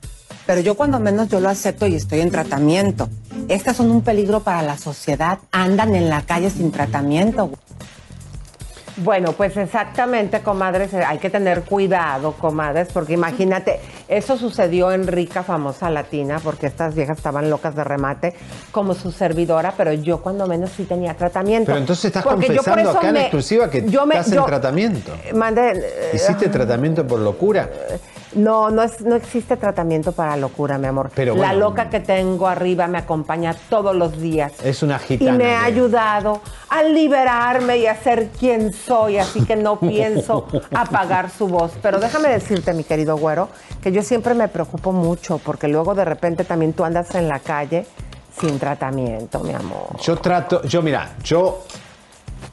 [0.45, 3.10] pero yo cuando menos yo lo acepto y estoy en tratamiento.
[3.48, 7.48] Estas son un peligro para la sociedad, andan en la calle sin tratamiento.
[7.48, 7.57] güey.
[9.01, 15.07] Bueno, pues exactamente, comadres, eh, hay que tener cuidado, comadres, porque imagínate, eso sucedió en
[15.07, 18.34] Rica, famosa latina, porque estas viejas estaban locas de remate,
[18.71, 21.67] como su servidora, pero yo cuando menos sí tenía tratamiento.
[21.67, 24.45] Pero entonces estás Porque confesando acá en me- exclusiva que yo me- estás yo- en
[24.47, 25.11] tratamiento.
[25.34, 27.69] Mande, eh, ¿Hiciste tratamiento por locura?
[28.34, 31.10] No, no, es, no existe tratamiento para locura, mi amor.
[31.15, 34.53] Pero La loca que tengo arriba me acompaña todos los días.
[34.64, 35.31] Es una Y gitana.
[35.34, 40.45] me ha ayudado a liberarme y a ser quien soy, así que no pienso
[40.76, 41.72] apagar su voz.
[41.81, 43.49] Pero déjame decirte, mi querido güero,
[43.81, 47.39] que yo siempre me preocupo mucho porque luego de repente también tú andas en la
[47.39, 47.85] calle
[48.39, 49.97] sin tratamiento, mi amor.
[50.01, 51.64] Yo trato, yo mira, yo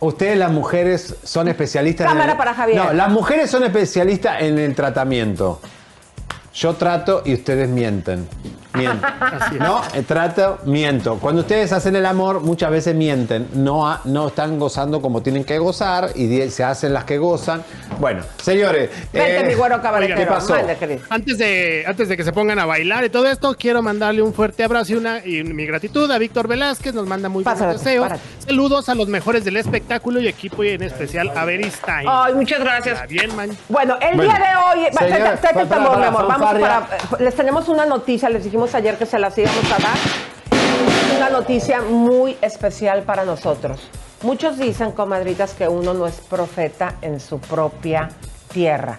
[0.01, 2.77] Ustedes las mujeres son especialistas Cámara en para Javier.
[2.77, 5.61] No, las mujeres son especialistas en el tratamiento.
[6.55, 8.29] Yo trato y ustedes mienten.
[8.77, 9.11] Mienten.
[9.59, 11.19] No, eh, trato, miento.
[11.19, 13.49] Cuando ustedes hacen el amor, muchas veces mienten.
[13.55, 17.63] No, no están gozando como tienen que gozar y di- se hacen las que gozan.
[17.99, 18.91] Bueno, señores.
[19.13, 20.19] Vente, eh, mi güero cabaretero.
[20.19, 20.55] ¿Qué pasó?
[20.55, 21.01] Mande.
[21.09, 24.33] Antes de, antes de que se pongan a bailar y todo esto, quiero mandarle un
[24.35, 28.07] fuerte abrazo y, una, y mi gratitud a Víctor Velázquez, nos manda muy buenos deseos.
[28.09, 28.23] párate.
[28.47, 32.07] Saludos a los mejores del espectáculo y equipo y en especial a Beristain.
[32.09, 33.01] Ay, muchas gracias.
[33.01, 33.51] Ya, Bien, man.
[33.69, 36.87] Bueno, el Bueno, día de hoy, va, señor, para- tambor, para mi amor, vamos fanfarria.
[37.11, 39.97] para, les tenemos una noticia, les dijimos ayer que se las íbamos a dar.
[41.17, 43.89] Una noticia muy especial para nosotros.
[44.23, 48.09] Muchos dicen, comadritas, que uno no es profeta en su propia
[48.53, 48.99] tierra.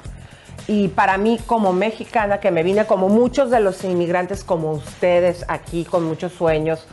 [0.67, 5.45] Y para mí, como mexicana, que me vine como muchos de los inmigrantes como ustedes
[5.47, 6.85] aquí, con muchos sueños,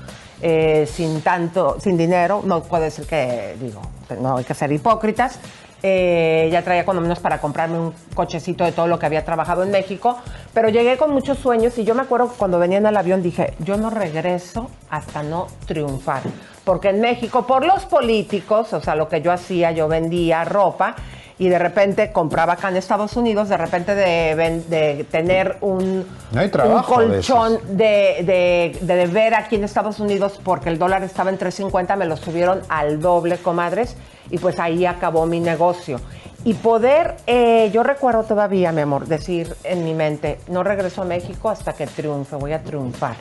[0.42, 3.80] eh, sin tanto, sin dinero, no puedo decir que, digo,
[4.20, 5.38] no hay que ser hipócritas.
[5.86, 9.64] Eh, ya traía cuando menos para comprarme un cochecito de todo lo que había trabajado
[9.64, 10.16] en México,
[10.54, 13.22] pero llegué con muchos sueños y yo me acuerdo que cuando venía en el avión
[13.22, 16.22] dije, yo no regreso hasta no triunfar,
[16.64, 20.96] porque en México, por los políticos, o sea, lo que yo hacía, yo vendía ropa
[21.38, 27.58] y de repente compraba acá en Estados Unidos, de repente de, tener un, No colchón
[27.76, 32.06] de, de, de ver aquí en Estados Unidos porque el dólar estaba en 3.50, me
[32.06, 33.98] lo subieron al doble, comadres,
[34.30, 36.00] y pues ahí acabó mi negocio.
[36.44, 41.04] Y poder, eh, yo recuerdo todavía, mi amor, decir en mi mente, no regreso a
[41.06, 43.16] México hasta que triunfe, voy a triunfar.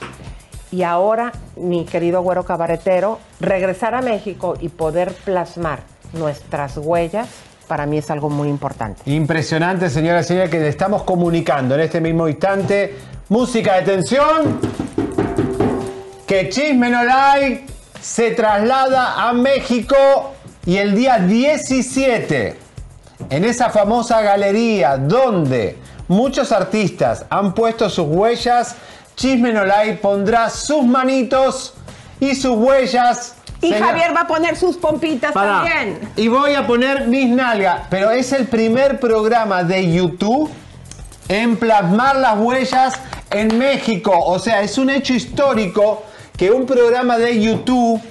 [0.72, 5.80] Y ahora, mi querido güero cabaretero, regresar a México y poder plasmar
[6.14, 7.30] nuestras huellas,
[7.68, 9.02] para mí es algo muy importante.
[9.06, 12.96] Impresionante, señoras y señores, que le estamos comunicando en este mismo instante.
[13.30, 14.60] Música de tensión.
[16.28, 17.66] Que Chisme No Like
[18.02, 19.96] se traslada a México
[20.66, 22.56] y el día 17,
[23.30, 25.78] en esa famosa galería donde
[26.08, 28.76] muchos artistas han puesto sus huellas,
[29.16, 31.74] Chisme No Like pondrá sus manitos
[32.20, 33.36] y sus huellas.
[33.62, 35.64] Y Señor- Javier va a poner sus pompitas Pará.
[35.64, 36.00] también.
[36.16, 37.82] Y voy a poner mis nalgas.
[37.90, 40.50] Pero es el primer programa de YouTube
[41.30, 42.96] en plasmar las huellas
[43.32, 44.12] en México.
[44.18, 46.04] O sea, es un hecho histórico
[46.36, 48.02] que un programa de YouTube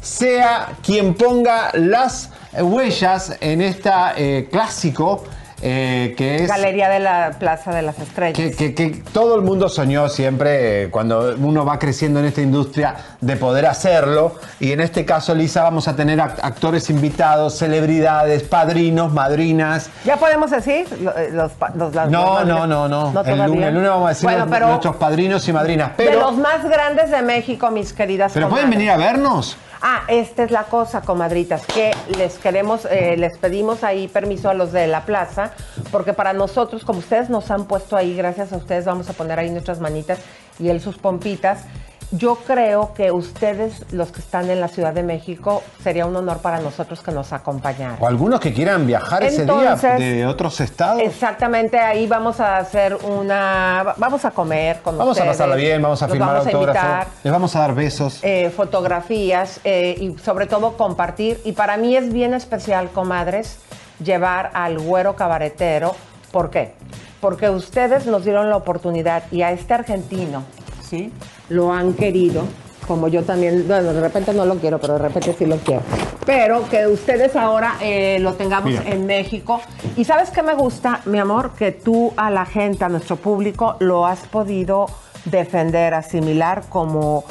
[0.00, 5.24] sea quien ponga las huellas en esta eh, clásico
[5.62, 8.34] eh, que es Galería de la Plaza de las Estrellas.
[8.34, 12.40] que, que- que todo el mundo soñó siempre eh, cuando uno va creciendo en esta
[12.40, 14.36] industria de poder hacerlo.
[14.58, 19.90] Y en este caso, Lisa, vamos a tener act- actores invitados, celebridades, padrinos, madrinas.
[20.06, 20.86] ¿Ya podemos decir
[21.18, 23.22] eh, los, pa- los- las- No, más- no, no, no.
[23.22, 25.94] el, lunes, el lunes vamos a decir Bueno, los- pero nuestros padrinos y madrinas.
[25.98, 29.58] de los más grandes de México, mis queridas pero pueden venir a vernos.
[29.82, 34.54] Ah, esta es la cosa, comadritas, que les queremos, eh, les pedimos ahí permiso a
[34.54, 35.52] los de la plaza,
[35.90, 39.38] porque para nosotros, como ustedes nos han puesto ahí, gracias a ustedes vamos a poner
[39.38, 40.18] ahí nuestras manitas
[40.58, 41.64] y él sus pompitas.
[42.12, 46.38] Yo creo que ustedes, los que están en la Ciudad de México, sería un honor
[46.38, 47.98] para nosotros que nos acompañaran.
[48.00, 51.00] O algunos que quieran viajar ese Entonces, día de otros estados.
[51.02, 56.02] Exactamente, ahí vamos a hacer una, vamos a comer con Vamos a pasarla bien, vamos
[56.02, 56.82] a Los firmar vamos a autógrafos.
[56.82, 57.06] invitar.
[57.22, 58.18] Les vamos a dar besos.
[58.22, 61.40] eh, fotografías eh, y sobre todo compartir.
[61.44, 63.58] Y para mí es bien especial, comadres,
[64.02, 65.94] llevar al güero cabaretero.
[66.32, 66.74] ¿Por qué?
[67.20, 70.42] Porque ustedes nos dieron la oportunidad y a este argentino,
[70.90, 71.12] ¿sí?
[71.48, 72.42] Lo han querido,
[72.86, 75.82] como yo también, bueno, de repente no lo quiero, pero de repente sí lo quiero.
[76.26, 78.82] Pero que ustedes ahora eh, lo tengamos Mira.
[78.86, 79.60] en México.
[79.96, 83.76] Y sabes qué me gusta, mi amor, que tú a la gente, a nuestro público,
[83.78, 84.86] lo has podido
[85.24, 87.24] defender, asimilar como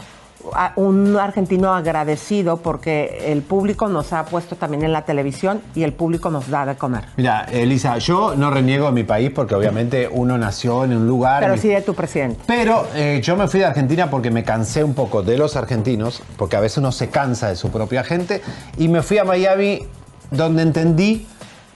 [0.78, 5.94] un argentino agradecido porque el público nos ha puesto también en la televisión y el
[5.94, 7.04] público nos da de comer.
[7.18, 11.42] Mira, Elisa, yo no reniego de mi país porque obviamente uno nació en un lugar.
[11.42, 12.40] Pero mi- sí de tu presidente.
[12.48, 16.24] Pero eh, yo me fui de Argentina porque me cansé un poco de los argentinos,
[16.38, 18.42] porque a veces uno se cansa de su propia gente,
[18.78, 19.88] y me fui a Miami
[20.32, 21.28] donde entendí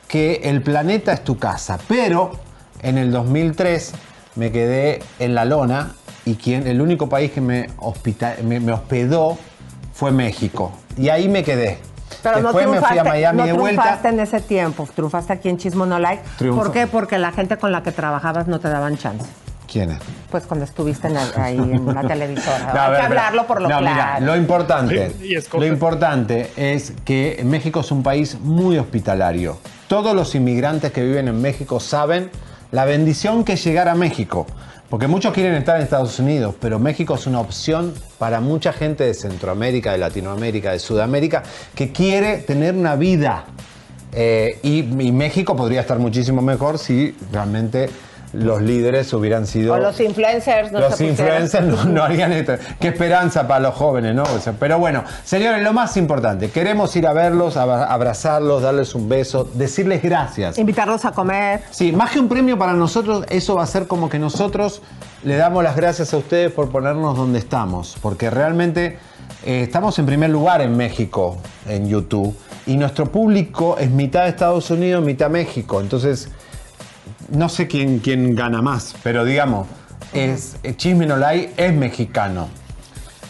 [0.07, 1.77] que el planeta es tu casa.
[1.88, 2.31] Pero
[2.81, 3.94] en el 2003
[4.35, 5.94] me quedé en la lona
[6.26, 9.38] y quien, el único país que me, hospita- me, me hospedó
[9.94, 10.72] fue México.
[10.98, 11.78] Y ahí me quedé.
[12.22, 13.82] Pero Después no me fui a Miami no de vuelta.
[13.82, 16.24] triunfaste en ese tiempo, triunfaste aquí en Chismo No Like.
[16.38, 16.62] Triunfo.
[16.64, 16.88] ¿Por qué?
[16.88, 19.26] Porque la gente con la que trabajabas no te daban chance.
[19.72, 19.98] ¿Quiénes?
[20.30, 22.72] Pues cuando estuviste en la- ahí en la televisora.
[22.74, 24.26] No, a Hay ver, que hablarlo por lo no, mira, claro.
[24.28, 25.12] lo importante,
[25.52, 29.58] lo importante es que México es un país muy hospitalario.
[29.88, 32.30] Todos los inmigrantes que viven en México saben
[32.72, 34.45] la bendición que es llegar a México.
[34.94, 39.03] Porque muchos quieren estar en Estados Unidos, pero México es una opción para mucha gente
[39.03, 41.41] de Centroamérica, de Latinoamérica, de Sudamérica,
[41.74, 43.45] que quiere tener una vida.
[44.11, 47.90] Eh, y, y México podría estar muchísimo mejor si realmente
[48.34, 50.72] los líderes hubieran sido O los influencers.
[50.72, 52.54] No los influencers no, no harían esto.
[52.80, 54.24] Qué esperanza para los jóvenes, ¿no?
[54.24, 58.96] O sea, pero bueno, señores, lo más importante, queremos ir a verlos, abra- abrazarlos, darles
[58.96, 60.58] un beso, decirles gracias.
[60.58, 61.62] Invitarlos a comer.
[61.72, 64.82] Sí, más que un premio para nosotros, eso va a ser como que nosotros
[65.24, 68.98] le damos las gracias a ustedes por ponernos donde estamos, porque realmente
[69.46, 71.38] eh, estamos en primer lugar en México,
[71.68, 72.36] en YouTube,
[72.66, 76.30] y nuestro público es mitad de Estados Unidos, mitad México, entonces
[77.30, 79.68] no sé quién, quién gana más, pero digamos,
[80.14, 82.50] es, eh, Chisme No es mexicano.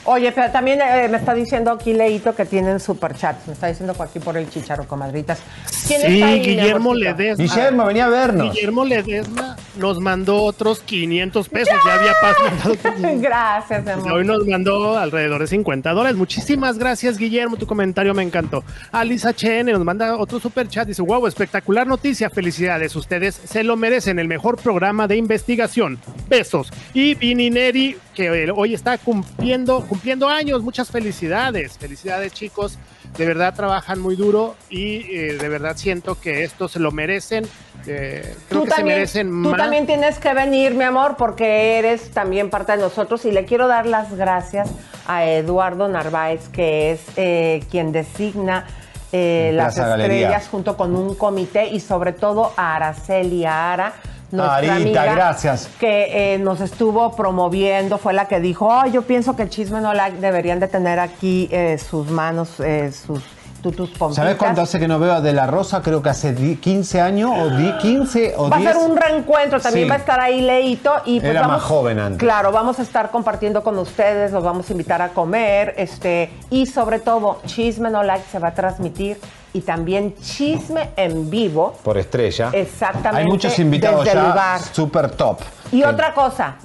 [0.06, 3.48] Oye, pero también eh, me está diciendo aquí Leito que tienen superchats.
[3.48, 5.40] Me está diciendo aquí por el chicharo, comadritas.
[5.88, 6.94] ¿Quién Sí, está ahí, Guillermo?
[6.94, 7.44] Ledesma.
[7.44, 8.54] Guillermo, venía a vernos.
[8.54, 11.74] Guillermo Ledesma nos mandó otros 500 pesos.
[11.86, 13.20] Ya había Paz mandado.
[13.22, 14.12] Gracias, amor.
[14.12, 16.18] Hoy nos mandó alrededor de 50 dólares.
[16.18, 17.58] Muchísimas gracias, Guillermo.
[17.58, 18.64] Tu comentario me encantó.
[18.92, 20.88] Alice HN nos manda otro super chat.
[20.88, 22.30] Dice: Wow, espectacular noticia.
[22.30, 22.96] Felicidades.
[22.96, 24.20] Ustedes se lo merecen.
[24.20, 25.98] El mejor programa de investigación.
[26.30, 26.72] Besos.
[26.94, 30.64] Y Vini Neri, que eh, hoy está cumpliendo, cumpliendo años.
[30.64, 31.78] Muchas felicidades.
[31.78, 32.80] Felicidades, chicos.
[33.16, 37.46] De verdad trabajan muy duro y eh, de verdad siento que esto se lo merecen.
[37.86, 39.58] Eh, creo Tú que se también, merecen tú más.
[39.58, 43.68] también tienes que venir, mi amor, porque eres también parte de nosotros y le quiero
[43.68, 44.72] dar las gracias
[45.06, 48.66] a Eduardo Narváez, que es eh, quien designa
[49.12, 50.16] eh, las Plaza Galería.
[50.30, 53.94] estrellas junto con un comité y sobre todo a Araceli Ara.
[54.34, 55.70] Nuestra Arita, amiga gracias.
[55.80, 59.80] que eh, nos estuvo promoviendo, fue la que dijo, "Ay, yo pienso que el chisme
[59.80, 63.22] no like deberían de tener aquí eh, sus manos, eh, sus
[63.64, 64.24] tutus pompitas.
[64.24, 65.82] ¿Sabes cuánto hace que no veo a De La Rosa?
[65.82, 68.72] Creo que hace di- 15 años o di- 15 o Va a 10.
[68.74, 69.90] ser un reencuentro, también Sí.
[69.90, 72.20] va a estar ahí Leito y pues Era vamos, más joven antes.
[72.20, 76.68] Claro, vamos a estar compartiendo con ustedes, los vamos a invitar a comer, este, y
[76.68, 79.18] sobre todo, Chisme No Like se va a transmitir
[79.54, 81.74] y también Chisme en vivo.
[81.84, 82.50] Por estrella.
[82.54, 85.40] Exactamente, Hay muchos invitados ya super top.
[85.72, 86.56] Y otra cosa,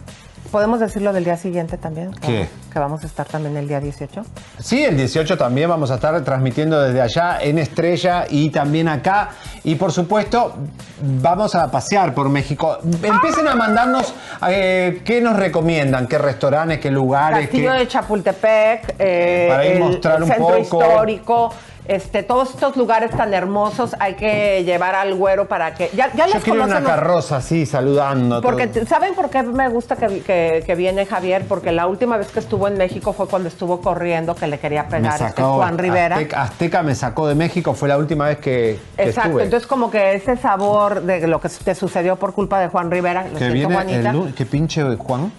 [0.50, 2.12] ¿podemos decirlo del día siguiente también?
[2.12, 2.48] ¿Qué?
[2.72, 4.22] Que vamos a estar también el día 18.
[4.58, 9.30] Sí, el 18 también vamos a estar transmitiendo desde allá en Estrella y también acá.
[9.64, 10.54] Y por supuesto,
[11.02, 12.78] vamos a pasear por México.
[13.02, 14.14] Empiecen a mandarnos
[14.48, 17.46] eh, qué nos recomiendan, qué restaurantes, qué lugares.
[17.48, 20.58] Castillo qué- de Chapultepec, eh, Para ir el, mostrar el un centro poco.
[20.60, 21.54] histórico,
[21.88, 26.26] este, todos estos lugares tan hermosos hay que llevar al güero para que ya, ya
[26.26, 28.40] Yo les quiero una carroza así, saludando.
[28.42, 28.86] Porque todo.
[28.86, 31.44] ¿saben por qué me gusta que, que- que viene Javier?
[31.48, 34.84] Porque la última vez que estuvo en México fue cuando estuvo corriendo que le quería
[34.84, 36.16] me pegar este sacó, Juan Rivera.
[36.16, 39.44] Azteca, Azteca me sacó de México, fue la última vez que, que Exacto, estuve.
[39.44, 43.24] entonces como que ese sabor de lo que te sucedió por culpa de Juan Rivera,
[43.24, 44.10] lo que siento, viene Juanita.
[44.10, 45.32] el que pinche Juan.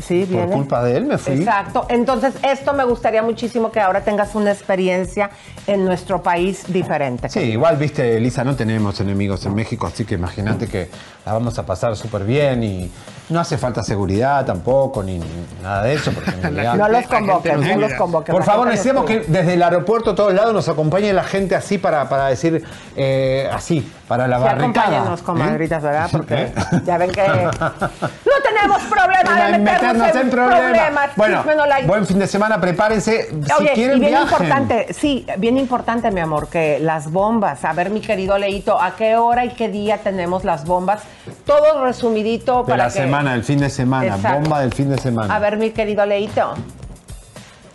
[0.00, 0.52] Sí, Por viene.
[0.52, 1.34] culpa de él me fui.
[1.34, 1.86] Exacto.
[1.88, 5.30] Entonces, esto me gustaría muchísimo que ahora tengas una experiencia
[5.66, 7.28] en nuestro país diferente.
[7.28, 10.90] Sí, igual, viste, Elisa, no tenemos enemigos en México, así que imagínate que
[11.24, 12.90] la vamos a pasar súper bien y
[13.28, 15.20] no hace falta seguridad tampoco, ni
[15.62, 16.12] nada de eso.
[16.12, 18.32] porque en realidad- No los convoques, no los convoques.
[18.34, 21.78] Por favor, necesitamos que desde el aeropuerto a todos lados nos acompañe la gente así
[21.78, 22.62] para, para decir,
[22.96, 24.68] eh, así, para la Sí, barricada.
[24.86, 25.24] acompáñenos, ¿eh?
[25.24, 26.08] comadritas, ¿verdad?
[26.12, 26.54] Porque ¿Eh?
[26.84, 31.10] ya ven que no tenemos problema de meternos, en, problemas.
[31.16, 31.42] Bueno,
[31.86, 33.28] buen fin de semana, prepárense.
[33.30, 34.32] Si quieren y bien viajen.
[34.32, 37.64] importante, sí, bien importante, mi amor, que las bombas.
[37.64, 41.02] A ver, mi querido Leito, ¿a qué hora y qué día tenemos las bombas?
[41.46, 42.90] Todo resumidito De para la que...
[42.98, 44.40] semana, del fin de semana, Exacto.
[44.40, 45.34] bomba del fin de semana.
[45.34, 46.54] A ver, mi querido Leito.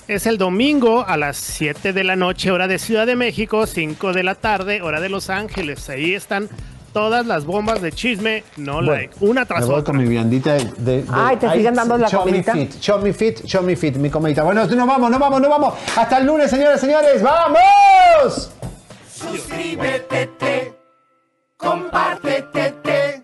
[0.08, 4.12] Es el domingo a las 7 de la noche, hora de Ciudad de México, 5
[4.12, 5.88] de la tarde, hora de Los Ángeles.
[5.90, 6.50] Ahí están
[6.94, 9.94] todas las bombas de chisme, no Bueno, like, una tras me voy otra.
[9.94, 12.56] con mi viandita de, de- de- Ay, ¿te siguen dando la show comidita?
[12.56, 14.42] Me fit, show me fit, show me fit, mi comidita.
[14.42, 15.74] Bueno, nos vamos, nos vamos, nos vamos.
[15.96, 17.22] Hasta el lunes, señores, señores.
[17.22, 18.52] ¡Vamos!
[19.14, 20.74] Suscríbete, te,
[21.58, 23.24] compártete, te,